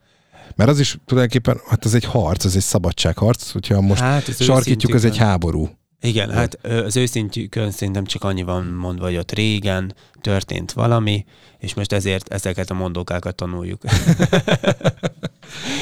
Mert 0.56 0.70
az 0.70 0.80
is 0.80 0.98
tulajdonképpen, 1.06 1.60
hát 1.68 1.86
ez 1.86 1.94
egy 1.94 2.04
harc, 2.04 2.46
ez 2.46 2.56
egy 2.56 2.62
szabadságharc, 2.62 3.52
hogyha 3.52 3.82
most 3.82 4.02
hát, 4.02 4.42
sarkítjuk, 4.42 4.94
ez 4.94 5.04
egy 5.04 5.18
háború. 5.18 5.70
Igen, 6.02 6.32
hát 6.32 6.66
az 6.66 6.96
őszintjükön 6.96 7.72
szerintem 7.72 8.06
csak 8.06 8.24
annyi 8.24 8.44
van 8.44 8.66
mondva, 8.66 9.06
hogy 9.06 9.18
ott 9.18 9.32
régen 9.32 9.94
történt 10.24 10.72
valami, 10.72 11.26
és 11.60 11.74
most 11.74 11.94
ezért 11.94 12.34
ezeket 12.34 12.70
a 12.70 12.74
mondókákat 12.74 13.36
tanuljuk. 13.36 13.82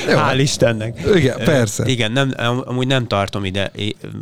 Jó. 0.10 0.18
Hál' 0.18 0.38
Istennek. 0.40 1.02
Igen, 1.16 1.38
persze. 1.38 1.84
Igen, 1.88 2.12
nem, 2.12 2.34
amúgy 2.66 2.88
nem 2.88 3.08
tartom 3.08 3.46
ide, 3.46 3.72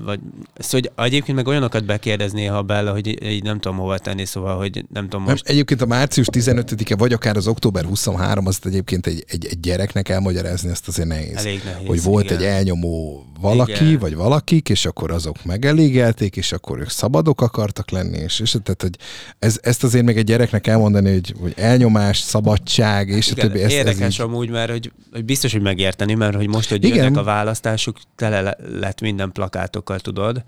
vagy, 0.03 0.19
szóval 0.58 0.91
hogy 0.95 1.05
egyébként 1.05 1.38
meg 1.38 1.47
olyanokat 1.47 1.86
bekérdezni, 1.86 2.45
ha 2.45 2.62
bele, 2.62 2.91
hogy 2.91 3.23
így 3.23 3.43
nem 3.43 3.60
tudom 3.60 3.77
hova 3.77 3.97
tenni, 3.97 4.25
szóval, 4.25 4.58
hogy 4.58 4.86
nem 4.93 5.03
tudom 5.03 5.25
most. 5.25 5.45
Nem, 5.45 5.53
egyébként 5.53 5.82
a 5.82 5.86
március 5.86 6.27
15-e, 6.32 6.95
vagy 6.95 7.13
akár 7.13 7.38
az 7.38 7.47
október 7.47 7.84
23, 7.84 8.45
azt 8.47 8.65
egyébként 8.65 9.08
egy, 9.08 9.25
egy, 9.27 9.45
egy 9.45 9.60
gyereknek 9.60 10.10
elmagyarázni, 10.10 10.69
ezt 10.69 10.88
azért 10.88 11.08
nehéz. 11.08 11.36
Elég 11.36 11.62
nehéz. 11.63 11.88
Hogy 11.88 12.03
volt 12.03 12.23
igen. 12.23 12.38
egy 12.38 12.43
elnyomó 12.43 13.25
valaki, 13.39 13.86
igen. 13.86 13.99
vagy 13.99 14.15
valakik, 14.15 14.69
és 14.69 14.86
akkor 14.86 15.12
azok 15.12 15.43
megelégelték, 15.43 16.36
és 16.36 16.51
akkor 16.51 16.79
ők 16.79 16.89
szabadok 16.89 17.41
akartak 17.41 17.89
lenni, 17.89 18.17
és, 18.17 18.39
és 18.39 18.51
tehát, 18.63 18.82
hogy 18.82 18.95
ez, 19.39 19.60
ezt 19.62 19.84
azért 19.84 20.05
még 20.10 20.17
egy 20.17 20.26
gyereknek 20.26 20.67
elmondani, 20.67 21.12
hogy, 21.12 21.34
hogy 21.39 21.54
elnyomás, 21.56 22.19
szabadság, 22.19 23.08
és 23.08 23.32
Igen, 23.32 23.45
a 23.45 23.48
többi. 23.48 23.63
Ezt, 23.63 23.74
érdekes 23.74 24.02
ez 24.02 24.13
így... 24.13 24.22
amúgy, 24.22 24.50
mert 24.50 24.72
hogy, 24.72 24.91
hogy 25.12 25.26
biztos, 25.26 25.52
hogy 25.52 25.62
megérteni, 25.62 26.13
mert 26.13 26.36
hogy 26.36 26.48
most, 26.48 26.69
hogy 26.69 26.84
Igen. 26.84 26.98
jönnek 26.98 27.17
a 27.17 27.24
választásuk, 27.24 27.98
tele 28.15 28.56
lett 28.80 29.02
minden 29.02 29.32
plakátokkal, 29.32 30.00
tudod, 30.00 30.43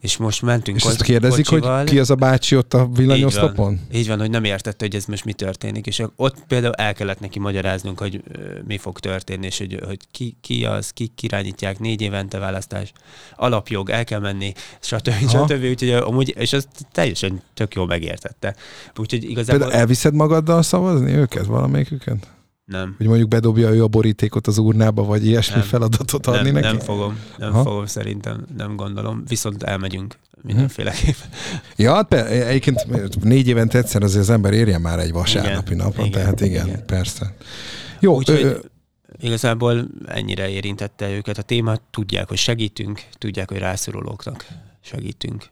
és 0.00 0.16
most 0.16 0.42
mentünk 0.42 0.76
És 0.76 0.84
ezt 0.84 1.02
kérdezik, 1.02 1.46
kocsival. 1.46 1.78
hogy 1.78 1.88
ki 1.88 1.98
az 1.98 2.10
a 2.10 2.14
bácsi 2.14 2.56
ott 2.56 2.74
a 2.74 2.88
villanyoszlopon? 2.92 3.72
Így 3.72 3.78
van, 3.78 3.98
így 4.00 4.08
van, 4.08 4.18
hogy 4.18 4.30
nem 4.30 4.44
értette, 4.44 4.84
hogy 4.84 4.94
ez 4.94 5.04
most 5.04 5.24
mi 5.24 5.32
történik, 5.32 5.86
és 5.86 6.02
ott 6.16 6.44
például 6.48 6.74
el 6.74 6.94
kellett 6.94 7.20
neki 7.20 7.38
magyaráznunk, 7.38 7.98
hogy 7.98 8.22
mi 8.66 8.78
fog 8.78 8.98
történni, 8.98 9.46
és 9.46 9.58
hogy, 9.58 9.80
hogy 9.86 9.98
ki, 10.10 10.36
ki 10.40 10.64
az, 10.64 10.90
ki 10.90 11.10
irányítják, 11.20 11.78
négy 11.78 12.00
évente 12.00 12.38
választás, 12.38 12.92
alapjog, 13.36 13.90
el 13.90 14.04
kell 14.04 14.20
menni, 14.20 14.52
stb. 14.80 15.12
stb. 15.28 15.64
Úgyhogy 15.64 15.90
amúgy, 15.90 16.34
és 16.38 16.52
azt 16.52 16.68
teljesen 16.92 17.42
tök 17.54 17.74
jól 17.74 17.86
megértette. 17.86 18.54
Úgyhogy 18.96 19.24
igazából... 19.24 19.58
Például 19.60 19.80
elviszed 19.80 20.14
magaddal 20.14 20.62
szavazni 20.62 21.12
őket, 21.12 21.46
valamelyiküket? 21.46 22.35
Nem. 22.66 22.94
Hogy 22.96 23.06
mondjuk 23.06 23.28
bedobja 23.28 23.70
ő 23.70 23.82
a 23.82 23.88
borítékot 23.88 24.46
az 24.46 24.58
urnába, 24.58 25.04
vagy 25.04 25.26
ilyesmi 25.26 25.54
nem. 25.54 25.64
feladatot 25.64 26.26
adni 26.26 26.50
nem, 26.50 26.52
neki? 26.52 26.66
Nem 26.66 26.78
fogom, 26.78 27.18
nem 27.38 27.52
Aha. 27.52 27.62
fogom 27.62 27.86
szerintem, 27.86 28.44
nem 28.56 28.76
gondolom. 28.76 29.22
Viszont 29.28 29.62
elmegyünk 29.62 30.18
mindenféleképpen. 30.42 31.28
Ja, 31.76 31.94
hát 31.94 32.12
egyébként 32.12 32.86
négy 33.22 33.48
évente 33.48 33.78
egyszer 33.78 34.02
azért 34.02 34.22
az 34.22 34.30
ember 34.30 34.52
érje 34.52 34.78
már 34.78 34.98
egy 34.98 35.12
vasárnapi 35.12 35.72
igen, 35.72 35.86
napon, 35.86 36.06
igen, 36.06 36.20
tehát 36.20 36.40
igen, 36.40 36.66
igen, 36.66 36.84
persze. 36.86 37.34
Jó, 38.00 38.16
Úgyhogy 38.16 38.42
ö, 38.42 38.58
igazából 39.20 39.88
ennyire 40.06 40.48
érintette 40.48 41.10
őket 41.10 41.38
a 41.38 41.42
téma, 41.42 41.76
tudják, 41.90 42.28
hogy 42.28 42.38
segítünk, 42.38 43.02
tudják, 43.18 43.48
hogy 43.50 43.58
rászorulóknak 43.58 44.46
segítünk. 44.80 45.44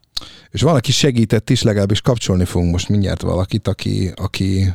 És 0.50 0.62
valaki 0.62 0.92
segített 0.92 1.50
is, 1.50 1.62
legalábbis 1.62 2.00
kapcsolni 2.00 2.44
fogunk 2.44 2.72
most 2.72 2.88
mindjárt 2.88 3.22
valakit, 3.22 3.68
aki, 3.68 4.12
aki 4.14 4.72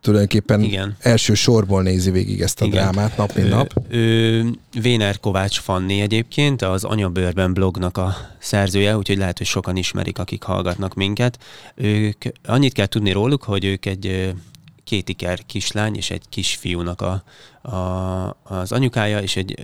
tulajdonképpen 0.00 0.62
Igen. 0.62 0.96
első 0.98 1.34
sorból 1.34 1.82
nézi 1.82 2.10
végig 2.10 2.40
ezt 2.40 2.60
a 2.60 2.64
Igen. 2.64 2.82
drámát 2.82 3.16
nap, 3.16 3.34
mint 3.34 3.48
nap. 3.48 3.72
Ő, 3.88 3.98
ő, 3.98 4.50
Véner 4.80 5.20
Kovács 5.20 5.58
Fanni 5.58 6.00
egyébként, 6.00 6.62
az 6.62 6.84
Anyabőrben 6.84 7.52
blognak 7.52 7.96
a 7.96 8.16
szerzője, 8.38 8.96
úgyhogy 8.96 9.18
lehet, 9.18 9.38
hogy 9.38 9.46
sokan 9.46 9.76
ismerik, 9.76 10.18
akik 10.18 10.42
hallgatnak 10.42 10.94
minket. 10.94 11.38
Ők, 11.74 12.22
annyit 12.44 12.72
kell 12.72 12.86
tudni 12.86 13.12
róluk, 13.12 13.42
hogy 13.42 13.64
ők 13.64 13.86
egy 13.86 14.34
kétiker 14.84 15.46
kislány 15.46 15.96
és 15.96 16.10
egy 16.10 16.22
kisfiúnak 16.28 17.00
a, 17.00 17.22
a, 17.70 18.36
az 18.42 18.72
anyukája, 18.72 19.18
és 19.18 19.36
egy, 19.36 19.54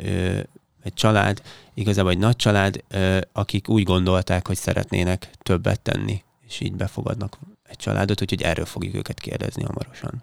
egy 0.82 0.94
család, 0.94 1.42
igazából 1.74 2.10
egy 2.10 2.18
nagy 2.18 2.36
család, 2.36 2.84
akik 3.32 3.68
úgy 3.68 3.82
gondolták, 3.82 4.46
hogy 4.46 4.56
szeretnének 4.56 5.30
többet 5.42 5.80
tenni, 5.80 6.22
és 6.48 6.60
így 6.60 6.72
befogadnak 6.72 7.38
egy 7.68 7.76
családot, 7.76 8.20
úgyhogy 8.20 8.42
erről 8.42 8.64
fogjuk 8.64 8.94
őket 8.94 9.20
kérdezni 9.20 9.62
hamarosan. 9.62 10.22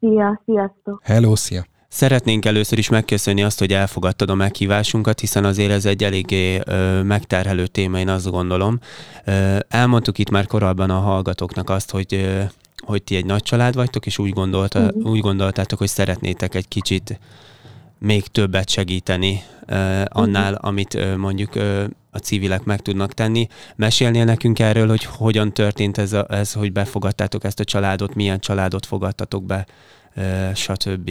Szia, 0.00 0.42
sziasztok! 0.44 1.00
Hello, 1.04 1.36
szia! 1.36 1.64
Szeretnénk 1.88 2.44
először 2.44 2.78
is 2.78 2.88
megköszönni 2.88 3.42
azt, 3.42 3.58
hogy 3.58 3.72
elfogadtad 3.72 4.30
a 4.30 4.34
meghívásunkat, 4.34 5.20
hiszen 5.20 5.44
azért 5.44 5.70
ez 5.70 5.84
egy 5.84 6.04
eléggé 6.04 6.60
ö, 6.64 7.02
megterhelő 7.02 7.66
téma, 7.66 7.98
én 7.98 8.08
azt 8.08 8.30
gondolom. 8.30 8.78
Ö, 9.24 9.58
elmondtuk 9.68 10.18
itt 10.18 10.30
már 10.30 10.46
korábban 10.46 10.90
a 10.90 10.98
hallgatóknak 10.98 11.70
azt, 11.70 11.90
hogy 11.90 12.14
ö, 12.14 12.42
hogy 12.86 13.02
ti 13.02 13.16
egy 13.16 13.24
nagy 13.24 13.42
család 13.42 13.74
vagytok, 13.74 14.06
és 14.06 14.18
úgy, 14.18 14.30
gondolta, 14.30 14.80
mm. 14.80 15.02
úgy 15.02 15.20
gondoltátok, 15.20 15.78
hogy 15.78 15.88
szeretnétek 15.88 16.54
egy 16.54 16.68
kicsit 16.68 17.20
még 18.02 18.22
többet 18.22 18.68
segíteni 18.68 19.38
annál, 20.06 20.52
uh-huh. 20.52 20.68
amit 20.68 21.16
mondjuk 21.16 21.50
a 22.10 22.18
civilek 22.18 22.64
meg 22.64 22.80
tudnak 22.80 23.12
tenni. 23.12 23.46
Mesélnél 23.76 24.24
nekünk 24.24 24.58
erről, 24.58 24.88
hogy 24.88 25.04
hogyan 25.04 25.52
történt 25.52 25.98
ez, 25.98 26.12
a, 26.12 26.26
ez 26.28 26.52
hogy 26.52 26.72
befogadtátok 26.72 27.44
ezt 27.44 27.60
a 27.60 27.64
családot, 27.64 28.14
milyen 28.14 28.38
családot 28.38 28.86
fogadtatok 28.86 29.44
be, 29.44 29.66
stb. 30.54 31.10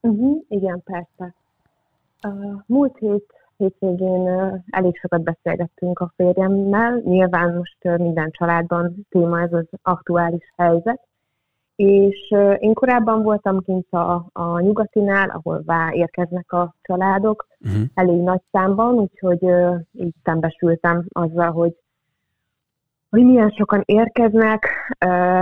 Uh-huh, 0.00 0.44
igen, 0.48 0.82
persze. 0.84 1.34
Uh, 2.26 2.62
múlt 2.66 2.98
hét 2.98 3.24
hétvégén 3.56 4.28
elég 4.70 4.96
sokat 4.96 5.22
beszélgettünk 5.22 5.98
a 5.98 6.12
férjemmel. 6.16 7.00
Nyilván 7.04 7.54
most 7.54 7.98
minden 7.98 8.30
családban 8.30 9.06
téma 9.08 9.40
ez 9.40 9.52
az 9.52 9.66
aktuális 9.82 10.52
helyzet. 10.56 11.00
És 11.82 12.34
én 12.58 12.74
korábban 12.74 13.22
voltam 13.22 13.60
kint 13.60 13.86
a, 13.90 14.26
a 14.32 14.60
nyugatinál, 14.60 15.28
ahol 15.28 15.64
érkeznek 15.90 16.52
a 16.52 16.74
családok, 16.82 17.46
uh-huh. 17.60 17.82
elég 17.94 18.20
nagy 18.20 18.40
számban, 18.52 18.94
úgyhogy 18.94 19.42
így 19.92 20.14
szembesültem 20.24 21.04
azzal, 21.08 21.50
hogy 21.50 21.76
hogy 23.10 23.24
milyen 23.24 23.50
sokan 23.50 23.82
érkeznek, 23.84 24.68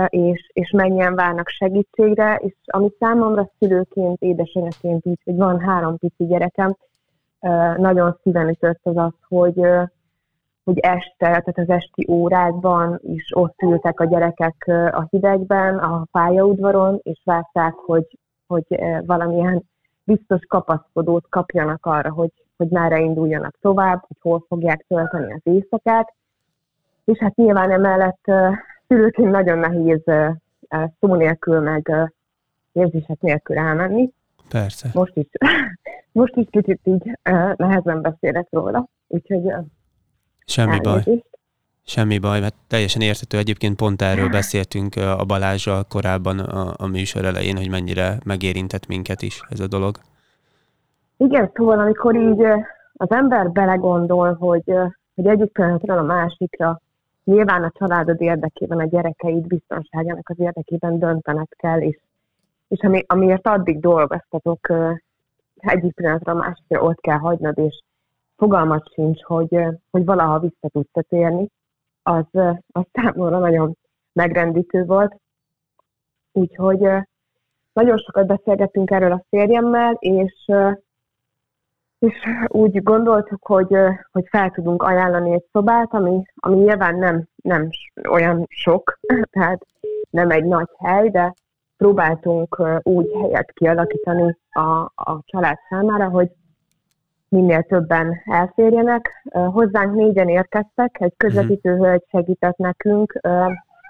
és, 0.07 0.49
és 0.53 0.71
mennyien 0.71 1.15
várnak 1.15 1.47
segítségre, 1.47 2.35
és 2.35 2.53
ami 2.65 2.91
számomra 2.99 3.51
szülőként, 3.59 4.21
édesanyaként 4.21 5.03
hogy 5.23 5.35
van 5.35 5.59
három 5.59 5.97
pici 5.97 6.25
gyerekem, 6.25 6.75
nagyon 7.77 8.17
szíven 8.23 8.49
ütött 8.49 8.79
az 8.83 8.97
az, 8.97 9.13
hogy, 9.27 9.61
hogy 10.63 10.79
este, 10.79 11.15
tehát 11.17 11.57
az 11.57 11.69
esti 11.69 12.05
órákban 12.09 12.99
is 13.03 13.31
ott 13.35 13.61
ültek 13.61 13.99
a 13.99 14.05
gyerekek 14.05 14.63
a 14.91 15.07
hidegben, 15.09 15.77
a 15.77 16.05
pályaudvaron, 16.11 16.99
és 17.03 17.21
várták, 17.23 17.73
hogy, 17.73 18.17
hogy 18.47 18.65
valamilyen 19.05 19.63
biztos 20.03 20.45
kapaszkodót 20.47 21.25
kapjanak 21.29 21.85
arra, 21.85 22.11
hogy, 22.11 22.31
hogy 22.57 22.67
merre 22.67 22.99
induljanak 22.99 23.55
tovább, 23.61 24.03
hogy 24.07 24.17
hol 24.19 24.45
fogják 24.47 24.85
tölteni 24.87 25.33
az 25.33 25.41
éjszakát. 25.43 26.13
És 27.05 27.17
hát 27.17 27.35
nyilván 27.35 27.71
emellett 27.71 28.31
szülőként 28.87 29.31
nagyon 29.31 29.57
nehéz 29.57 30.01
szó 30.99 31.15
nélkül, 31.15 31.59
meg 31.59 31.91
érzések 32.71 33.21
nélkül 33.21 33.57
elmenni. 33.57 34.09
Persze. 34.49 34.89
Most 34.93 35.15
is, 35.15 35.27
most 36.11 36.35
is 36.35 36.47
kicsit 36.49 36.79
így 36.83 37.17
nehezen 37.55 38.01
beszélek 38.01 38.47
róla, 38.49 38.87
úgyhogy 39.07 39.53
Semmi 40.45 40.79
elnézést. 40.85 41.05
baj. 41.05 41.21
Semmi 41.85 42.19
baj, 42.19 42.39
mert 42.39 42.55
teljesen 42.67 43.01
érthető. 43.01 43.37
Egyébként 43.37 43.75
pont 43.75 44.01
erről 44.01 44.29
beszéltünk 44.29 44.95
a 44.95 45.25
Balázsral 45.25 45.83
korábban 45.89 46.39
a, 46.39 46.73
a 46.77 46.87
műsor 46.87 47.25
elején, 47.25 47.57
hogy 47.57 47.69
mennyire 47.69 48.17
megérintett 48.25 48.87
minket 48.87 49.21
is 49.21 49.41
ez 49.49 49.59
a 49.59 49.67
dolog. 49.67 49.95
Igen, 51.17 51.51
szóval 51.53 51.79
amikor 51.79 52.15
így 52.15 52.41
az 52.93 53.11
ember 53.11 53.51
belegondol, 53.51 54.33
hogy, 54.33 54.73
hogy 55.15 55.27
egyik 55.27 55.51
pillanatról 55.51 55.97
a 55.97 56.03
másikra 56.03 56.81
nyilván 57.23 57.63
a 57.63 57.71
családod 57.77 58.21
érdekében, 58.21 58.79
a 58.79 58.87
gyerekeid 58.87 59.47
biztonságának 59.47 60.29
az 60.29 60.39
érdekében 60.39 60.99
döntened 60.99 61.47
kell, 61.57 61.79
és 61.81 61.99
és 62.71 62.79
ami, 62.79 63.03
amiért 63.07 63.47
addig 63.47 63.79
dolgoztatok, 63.79 64.67
egyik 65.55 65.93
pillanatra 65.93 66.31
a 66.31 66.35
másikra 66.35 66.81
ott 66.81 66.99
kell 66.99 67.17
hagynod, 67.17 67.57
és 67.57 67.81
fogalmat 68.41 68.93
sincs, 68.93 69.23
hogy, 69.23 69.65
hogy 69.91 70.05
valaha 70.05 70.39
vissza 70.39 70.69
tudsz 70.71 71.05
térni, 71.07 71.47
az, 72.03 72.25
az 72.71 72.85
számomra 72.93 73.39
nagyon 73.39 73.77
megrendítő 74.13 74.85
volt. 74.85 75.15
Úgyhogy 76.31 76.79
nagyon 77.73 77.97
sokat 77.97 78.27
beszélgettünk 78.27 78.91
erről 78.91 79.11
a 79.11 79.25
férjemmel, 79.29 79.97
és, 79.99 80.51
és 81.99 82.15
úgy 82.47 82.83
gondoltuk, 82.83 83.45
hogy, 83.45 83.75
hogy 84.11 84.27
fel 84.29 84.49
tudunk 84.49 84.83
ajánlani 84.83 85.33
egy 85.33 85.45
szobát, 85.51 85.93
ami, 85.93 86.21
ami 86.35 86.55
nyilván 86.55 86.95
nem, 86.95 87.27
nem 87.35 87.69
olyan 88.09 88.45
sok, 88.49 88.99
tehát 89.35 89.65
nem 90.09 90.29
egy 90.29 90.45
nagy 90.45 90.69
hely, 90.77 91.09
de 91.09 91.33
próbáltunk 91.77 92.61
úgy 92.81 93.11
helyet 93.21 93.51
kialakítani 93.51 94.37
a, 94.49 94.69
a 94.95 95.21
család 95.25 95.57
számára, 95.69 96.09
hogy 96.09 96.31
minél 97.31 97.63
többen 97.63 98.21
elférjenek. 98.25 99.29
Hozzánk 99.31 99.95
négyen 99.95 100.29
érkeztek, 100.29 100.97
egy 100.99 101.13
közvetítő 101.17 101.73
mhm. 101.73 101.83
hölgy 101.83 102.03
segített 102.09 102.57
nekünk, 102.57 103.19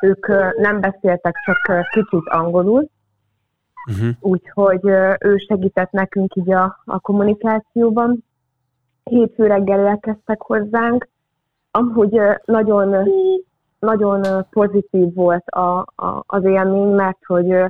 ők 0.01 0.27
nem 0.57 0.81
beszéltek, 0.81 1.35
csak 1.45 1.87
kicsit 1.89 2.27
angolul, 2.27 2.89
uh-huh. 3.91 4.09
úgyhogy 4.19 4.85
ő 5.19 5.37
segített 5.47 5.91
nekünk 5.91 6.35
így 6.35 6.51
a, 6.51 6.81
a 6.85 6.99
kommunikációban. 6.99 8.23
Hétfő 9.03 9.47
reggel 9.47 9.85
érkeztek 9.85 10.41
hozzánk, 10.41 11.07
amúgy 11.71 12.21
nagyon, 12.45 13.09
nagyon 13.79 14.45
pozitív 14.49 15.13
volt 15.13 15.47
a, 15.47 15.79
a, 15.95 16.23
az 16.25 16.43
élmény, 16.43 16.93
mert 16.95 17.25
hogy 17.25 17.65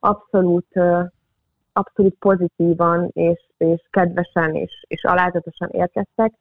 abszolút, 0.00 0.80
abszolút 1.76 2.16
pozitívan 2.18 3.10
és, 3.12 3.46
és 3.56 3.82
kedvesen 3.90 4.54
és, 4.54 4.84
és 4.88 5.04
alázatosan 5.04 5.68
érkeztek. 5.72 6.32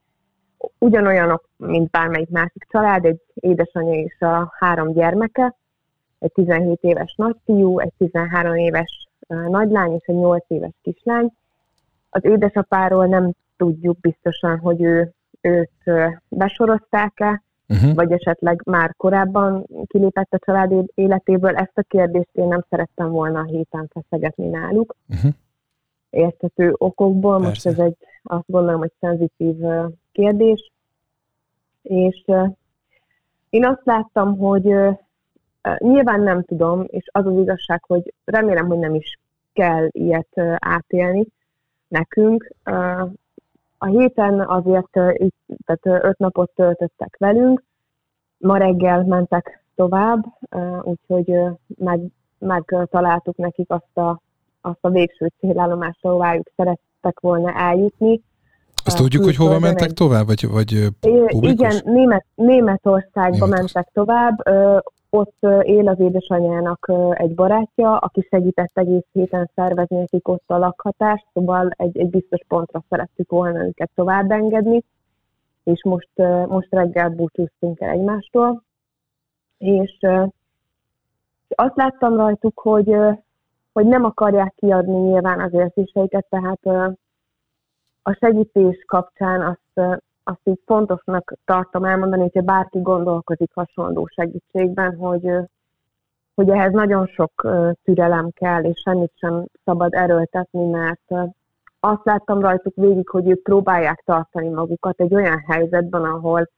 Ugyanolyanok, 0.77 1.49
mint 1.57 1.89
bármelyik 1.89 2.29
másik 2.29 2.67
család, 2.69 3.05
egy 3.05 3.21
édesanyja 3.33 3.93
és 3.93 4.19
a 4.19 4.53
három 4.59 4.93
gyermeke, 4.93 5.55
egy 6.19 6.31
17 6.31 6.79
éves 6.81 7.13
nagyfiú, 7.17 7.79
egy 7.79 7.93
13 7.97 8.55
éves 8.55 9.07
nagylány 9.27 9.93
és 9.93 10.05
egy 10.05 10.15
8 10.15 10.45
éves 10.47 10.73
kislány. 10.81 11.33
Az 12.09 12.23
édesapáról 12.25 13.05
nem 13.05 13.31
tudjuk 13.57 13.99
biztosan, 13.99 14.59
hogy 14.59 14.81
ő, 14.81 15.13
őt 15.41 15.71
besorozták-e, 16.29 17.43
uh-huh. 17.69 17.93
vagy 17.93 18.12
esetleg 18.12 18.62
már 18.65 18.93
korábban 18.97 19.65
kilépett 19.88 20.34
a 20.34 20.39
család 20.45 20.91
életéből. 20.93 21.56
Ezt 21.56 21.78
a 21.78 21.82
kérdést 21.88 22.30
én 22.32 22.47
nem 22.47 22.65
szerettem 22.69 23.10
volna 23.10 23.39
a 23.39 23.45
héten 23.45 23.89
feszegetni 23.93 24.47
náluk. 24.47 24.95
Uh-huh. 25.10 25.32
Értető 26.10 26.73
okokból. 26.78 27.41
Persze. 27.41 27.47
Most 27.47 27.65
ez 27.65 27.86
egy, 27.86 27.97
azt 28.23 28.45
gondolom, 28.47 28.80
hogy 28.80 28.91
szenzitív 28.99 29.56
kérdés. 30.12 30.71
És 31.82 32.23
én 33.49 33.65
azt 33.65 33.82
láttam, 33.84 34.38
hogy 34.38 34.75
nyilván 35.78 36.21
nem 36.21 36.43
tudom, 36.43 36.84
és 36.88 37.04
az 37.12 37.25
az 37.25 37.38
igazság, 37.38 37.84
hogy 37.84 38.13
remélem, 38.25 38.67
hogy 38.67 38.78
nem 38.78 38.95
is 38.95 39.19
kell 39.54 39.88
ilyet 39.91 40.41
átélni 40.60 41.25
nekünk. 41.88 42.54
A 43.77 43.85
héten 43.85 44.39
azért 44.39 44.99
itt, 45.13 45.35
tehát 45.65 46.05
öt 46.05 46.17
napot 46.17 46.51
töltöttek 46.55 47.15
velünk, 47.17 47.63
ma 48.38 48.57
reggel 48.57 49.03
mentek 49.03 49.63
tovább, 49.75 50.25
úgyhogy 50.81 51.38
meg, 51.77 51.99
megtaláltuk 52.39 53.38
nekik 53.38 53.71
azt 53.71 53.97
a, 53.97 54.21
azt 54.61 54.79
a 54.81 54.89
végső 54.89 55.31
célállomást, 55.39 56.05
ahová 56.05 56.35
ők 56.35 56.51
szerettek 56.55 57.19
volna 57.19 57.53
eljutni. 57.53 58.21
Azt 58.85 58.97
tudjuk, 58.97 59.23
hogy 59.23 59.35
hova 59.35 59.59
mentek 59.59 59.91
tovább, 59.91 60.25
vagy, 60.25 60.47
vagy 60.49 60.88
publikus? 60.99 61.51
Igen, 61.51 61.81
Német, 61.83 62.25
Németországba 62.35 63.45
Németország. 63.45 63.59
mentek 63.59 63.89
tovább 63.93 64.43
ott 65.15 65.38
él 65.62 65.88
az 65.88 65.99
édesanyjának 65.99 66.91
egy 67.12 67.36
barátja, 67.36 67.97
aki 67.97 68.28
segített 68.30 68.71
egész 68.73 69.06
héten 69.12 69.49
szervezni 69.56 69.97
nekik 69.97 70.28
ott 70.28 70.43
a 70.47 70.58
lakhatást, 70.58 71.25
szóval 71.34 71.69
egy, 71.69 71.97
egy 71.97 72.10
biztos 72.10 72.39
pontra 72.47 72.84
szerettük 72.89 73.30
volna 73.30 73.65
őket 73.65 73.89
tovább 73.95 74.32
engedni, 74.32 74.84
és 75.63 75.84
most, 75.84 76.10
most 76.47 76.67
reggel 76.69 77.10
búcsúztunk 77.10 77.80
el 77.80 77.89
egymástól, 77.89 78.63
és 79.58 79.97
azt 81.47 81.75
láttam 81.75 82.15
rajtuk, 82.15 82.60
hogy, 82.60 82.95
hogy 83.73 83.86
nem 83.86 84.04
akarják 84.04 84.54
kiadni 84.56 84.97
nyilván 84.97 85.39
az 85.39 85.54
érzéseiket, 85.54 86.25
tehát 86.30 86.65
a 88.04 88.13
segítés 88.13 88.84
kapcsán 88.86 89.41
azt 89.41 90.01
azt 90.27 90.41
így 90.43 90.59
fontosnak 90.65 91.33
tartom 91.45 91.83
elmondani, 91.83 92.21
hogyha 92.21 92.41
bárki 92.41 92.79
gondolkozik 92.81 93.51
hasonló 93.53 94.07
segítségben, 94.07 94.95
hogy, 94.95 95.29
hogy 96.35 96.49
ehhez 96.49 96.71
nagyon 96.71 97.07
sok 97.07 97.47
türelem 97.83 98.29
kell, 98.29 98.63
és 98.63 98.81
semmit 98.85 99.11
sem 99.15 99.45
szabad 99.63 99.93
erőltetni, 99.93 100.65
mert 100.69 101.11
azt 101.79 102.03
láttam 102.05 102.39
rajtuk 102.39 102.75
végig, 102.75 103.09
hogy 103.09 103.29
ők 103.29 103.43
próbálják 103.43 104.01
tartani 104.05 104.49
magukat 104.49 104.99
egy 104.99 105.13
olyan 105.13 105.43
helyzetben, 105.47 106.03
ahol, 106.03 106.49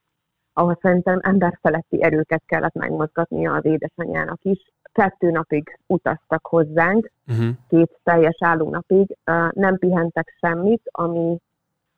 ahol 0.54 0.78
szerintem 0.82 1.20
emberfeletti 1.22 2.04
erőket 2.04 2.44
kellett 2.46 2.74
megmozgatnia 2.74 3.54
az 3.54 3.66
édesanyjának 3.66 4.40
is. 4.42 4.72
Kettő 4.92 5.32
napig 5.32 5.80
utaztak 5.88 6.48
hozzánk, 6.48 7.12
uh-huh. 7.28 7.48
két 7.68 8.00
teljes 8.04 8.38
állónapig, 8.40 9.18
nem 9.52 9.78
pihentek 9.78 10.36
semmit, 10.40 10.82
ami 10.92 11.38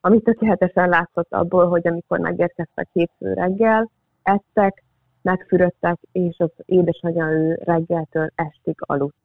ami 0.02 0.22
tökéletesen 0.22 0.90
látszott 0.90 1.34
abból, 1.34 1.68
hogy 1.68 1.88
amikor 1.88 2.20
megérkeztek 2.20 2.88
hétfő 2.94 3.34
reggel, 3.34 3.90
ettek, 4.24 4.84
megfürödtek, 5.22 6.00
és 6.12 6.38
az 6.38 6.52
édesanyja 6.66 7.32
ő 7.32 7.60
reggeltől 7.64 8.30
estig 8.36 8.76
aludt. 8.78 9.16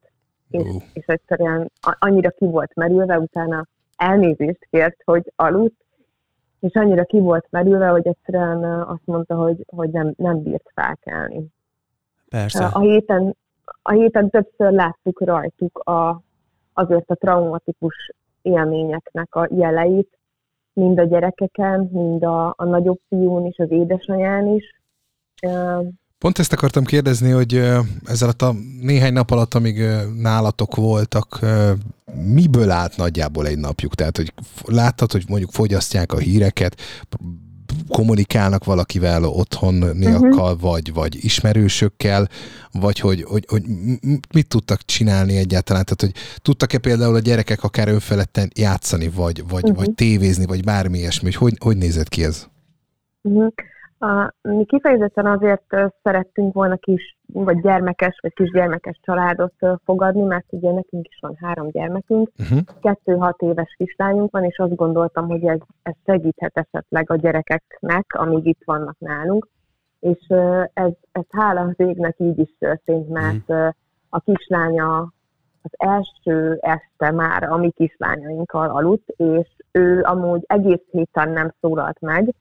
És, 0.50 0.62
uh. 0.62 0.82
és 0.92 1.04
egyszerűen 1.06 1.70
annyira 1.98 2.30
ki 2.30 2.44
volt 2.44 2.74
merülve, 2.74 3.18
utána 3.18 3.66
elnézést 3.96 4.66
kért, 4.70 5.02
hogy 5.04 5.32
aludt, 5.36 5.84
és 6.60 6.74
annyira 6.74 7.04
ki 7.04 7.18
volt 7.18 7.46
merülve, 7.50 7.88
hogy 7.88 8.06
egyszerűen 8.06 8.64
azt 8.64 9.04
mondta, 9.04 9.34
hogy, 9.34 9.64
hogy 9.66 9.90
nem, 9.90 10.12
nem 10.16 10.42
bírt 10.42 10.70
felkelni. 10.74 11.46
Persze. 12.28 12.64
A 12.64 12.80
héten, 12.80 13.36
a 13.82 13.92
héten 13.92 14.30
többször 14.30 14.72
láttuk 14.72 15.20
rajtuk 15.20 15.78
a, 15.78 16.22
azért 16.72 17.10
a 17.10 17.14
traumatikus 17.14 18.12
élményeknek 18.42 19.34
a 19.34 19.48
jeleit, 19.50 20.18
mind 20.74 20.98
a 20.98 21.04
gyerekeken, 21.04 21.88
mind 21.92 22.22
a, 22.22 22.54
a 22.56 22.64
nagyobb 22.64 23.00
fiún 23.08 23.46
is, 23.46 23.58
az 23.58 23.70
édesanyán 23.70 24.54
is. 24.54 24.64
Pont 26.18 26.38
ezt 26.38 26.52
akartam 26.52 26.84
kérdezni, 26.84 27.30
hogy 27.30 27.54
ezzel 28.04 28.28
a 28.38 28.52
néhány 28.80 29.12
nap 29.12 29.30
alatt, 29.30 29.54
amíg 29.54 29.82
nálatok 30.20 30.76
voltak, 30.76 31.38
miből 32.34 32.70
állt 32.70 32.96
nagyjából 32.96 33.46
egy 33.46 33.58
napjuk? 33.58 33.94
Tehát, 33.94 34.16
hogy 34.16 34.32
láttad, 34.64 35.12
hogy 35.12 35.24
mondjuk 35.28 35.50
fogyasztják 35.50 36.12
a 36.12 36.18
híreket, 36.18 36.80
kommunikálnak 37.88 38.64
valakivel 38.64 39.24
otthoniakkal, 39.24 40.52
uh-huh. 40.52 40.60
vagy, 40.60 40.92
vagy 40.92 41.24
ismerősökkel, 41.24 42.28
vagy 42.72 42.98
hogy, 42.98 43.22
hogy, 43.22 43.44
hogy 43.48 43.62
mit 44.34 44.48
tudtak 44.48 44.84
csinálni 44.84 45.36
egyáltalán? 45.36 45.84
Tehát, 45.84 46.00
hogy 46.00 46.40
tudtak-e 46.42 46.78
például 46.78 47.14
a 47.14 47.18
gyerekek 47.18 47.62
akár 47.62 47.88
önfeledten 47.88 48.50
játszani, 48.54 49.08
vagy, 49.08 49.44
vagy, 49.48 49.62
uh-huh. 49.62 49.78
vagy 49.78 49.94
tévézni, 49.94 50.46
vagy 50.46 50.64
bármi 50.64 50.98
ilyesmi, 50.98 51.32
hogy, 51.32 51.36
hogy 51.36 51.56
hogy 51.58 51.76
nézett 51.76 52.08
ki 52.08 52.24
ez? 52.24 52.46
Uh-huh. 53.22 53.52
A, 54.04 54.34
mi 54.42 54.64
kifejezetten 54.64 55.26
azért 55.26 55.76
szerettünk 56.02 56.54
volna 56.54 56.76
kis, 56.76 57.16
vagy 57.32 57.60
gyermekes, 57.60 58.18
vagy 58.22 58.32
kisgyermekes 58.32 59.00
családot 59.02 59.54
fogadni, 59.84 60.22
mert 60.22 60.44
ugye 60.50 60.72
nekünk 60.72 61.08
is 61.08 61.18
van 61.20 61.36
három 61.40 61.70
gyermekünk, 61.70 62.30
uh-huh. 62.38 62.58
kettő-hat 62.80 63.42
éves 63.42 63.74
kislányunk 63.76 64.30
van, 64.30 64.44
és 64.44 64.58
azt 64.58 64.74
gondoltam, 64.74 65.28
hogy 65.28 65.44
ez, 65.44 65.58
ez 65.82 65.94
segíthet 66.04 66.56
esetleg 66.56 67.10
a 67.10 67.16
gyerekeknek, 67.16 68.04
amíg 68.08 68.46
itt 68.46 68.62
vannak 68.64 68.96
nálunk. 68.98 69.48
És 70.00 70.26
ez, 70.72 70.92
ez 71.12 71.24
hála 71.30 71.60
az 71.60 71.74
égnek 71.76 72.14
így 72.18 72.38
is 72.38 72.54
történt, 72.58 73.08
mert 73.08 73.48
uh-huh. 73.48 73.68
a 74.08 74.20
kislánya 74.20 75.12
az 75.62 75.70
első 75.76 76.58
este 76.60 77.10
már 77.10 77.42
a 77.42 77.56
mi 77.56 77.70
kislányainkkal 77.70 78.70
aludt, 78.70 79.08
és 79.08 79.48
ő 79.72 80.02
amúgy 80.02 80.44
egész 80.46 80.84
héten 80.90 81.30
nem 81.30 81.52
szólalt 81.60 82.00
meg, 82.00 82.34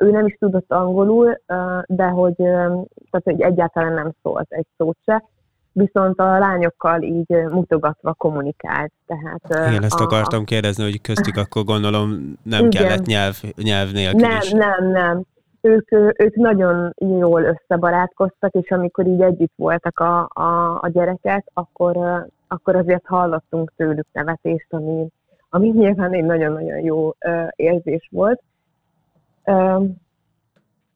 ő 0.00 0.10
nem 0.10 0.26
is 0.26 0.36
tudott 0.38 0.72
angolul, 0.72 1.40
de 1.86 2.04
hogy, 2.04 2.34
tehát, 2.36 3.24
hogy 3.24 3.40
egyáltalán 3.40 3.92
nem 3.92 4.12
szólt 4.22 4.46
egy 4.52 4.66
szót 4.76 4.96
se, 5.04 5.24
viszont 5.72 6.18
a 6.18 6.38
lányokkal 6.38 7.02
így 7.02 7.28
mutogatva 7.50 8.14
kommunikált. 8.14 8.92
Tehát, 9.06 9.68
Igen, 9.68 9.84
ezt 9.84 10.00
a, 10.00 10.04
akartam 10.04 10.44
kérdezni, 10.44 10.82
hogy 10.82 11.00
köztük 11.00 11.36
akkor 11.36 11.64
gondolom 11.64 12.36
nem 12.42 12.66
igen. 12.66 12.82
kellett 12.82 13.06
nyelv, 13.06 13.42
nyelv 13.56 13.92
nélkül 13.92 14.20
Nem, 14.20 14.38
is. 14.42 14.50
nem, 14.50 14.90
nem. 14.90 15.22
Ők, 15.60 15.92
ők 15.92 16.34
nagyon 16.34 16.94
jól 16.96 17.42
összebarátkoztak, 17.42 18.52
és 18.54 18.70
amikor 18.70 19.06
így 19.06 19.20
együtt 19.20 19.52
voltak 19.56 19.98
a, 19.98 20.28
a, 20.32 20.78
a 20.80 20.88
gyerekek, 20.92 21.46
akkor, 21.54 22.26
akkor 22.48 22.76
azért 22.76 23.06
hallottunk 23.06 23.72
tőlük 23.76 24.06
nevetést, 24.12 24.66
ami, 24.68 25.06
ami 25.50 25.68
nyilván 25.68 26.12
egy 26.12 26.24
nagyon-nagyon 26.24 26.78
jó 26.78 27.14
érzés 27.56 28.08
volt. 28.10 28.42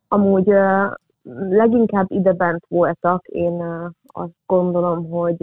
Amúgy 0.08 0.54
leginkább 1.48 2.10
idebent 2.10 2.64
voltak, 2.68 3.26
én 3.26 3.62
azt 4.06 4.36
gondolom, 4.46 5.10
hogy 5.10 5.38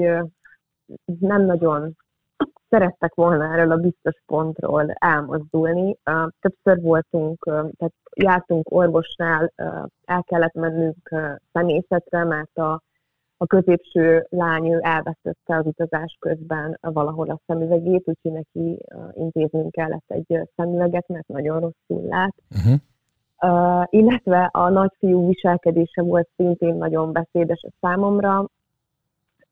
nem 1.20 1.46
nagyon 1.46 1.96
szerettek 2.70 3.14
volna 3.14 3.54
erről 3.54 3.72
a 3.72 3.78
biztos 3.78 4.22
pontról 4.26 4.92
elmozdulni. 4.92 5.98
Többször 6.40 6.82
voltunk, 6.82 7.44
tehát 7.44 7.94
jártunk 8.16 8.72
orvosnál, 8.72 9.52
el 10.06 10.24
kellett 10.24 10.54
mennünk 10.54 11.16
szemészetre, 11.54 12.24
mert 12.24 12.58
a, 12.58 12.82
a 13.38 13.46
középső 13.46 14.26
lány 14.30 14.78
elvesztette 14.80 15.56
az 15.56 15.66
utazás 15.66 16.18
közben 16.20 16.78
valahol 16.82 17.30
a 17.30 17.40
szemüvegét, 17.46 18.08
úgyhogy 18.08 18.32
neki 18.32 18.86
intéznünk 19.14 19.72
kellett 19.72 20.06
egy 20.08 20.50
szemüveget, 20.56 21.08
mert 21.08 21.28
nagyon 21.28 21.60
rosszul 21.60 22.08
lát. 22.08 22.36
Uh-huh. 22.56 22.80
Uh, 23.46 23.84
illetve 23.90 24.50
a 24.52 24.70
nagyfiú 24.70 25.28
viselkedése 25.28 26.02
volt 26.02 26.30
szintén 26.36 26.76
nagyon 26.76 27.12
beszédes 27.12 27.62
a 27.64 27.72
számomra. 27.80 28.46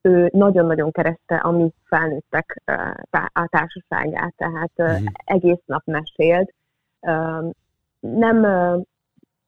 Ő 0.01 0.29
nagyon-nagyon 0.33 0.91
kereste 0.91 1.35
a 1.35 1.51
mi 1.51 1.73
felnőttek 1.83 2.61
uh, 2.71 3.23
a 3.33 3.47
társaságát, 3.47 4.33
tehát 4.37 4.71
uh, 4.75 4.85
uh-huh. 4.85 5.07
egész 5.23 5.61
nap 5.65 5.81
mesélt. 5.85 6.53
Uh, 7.01 7.51
nem, 7.99 8.37
uh, 8.43 8.83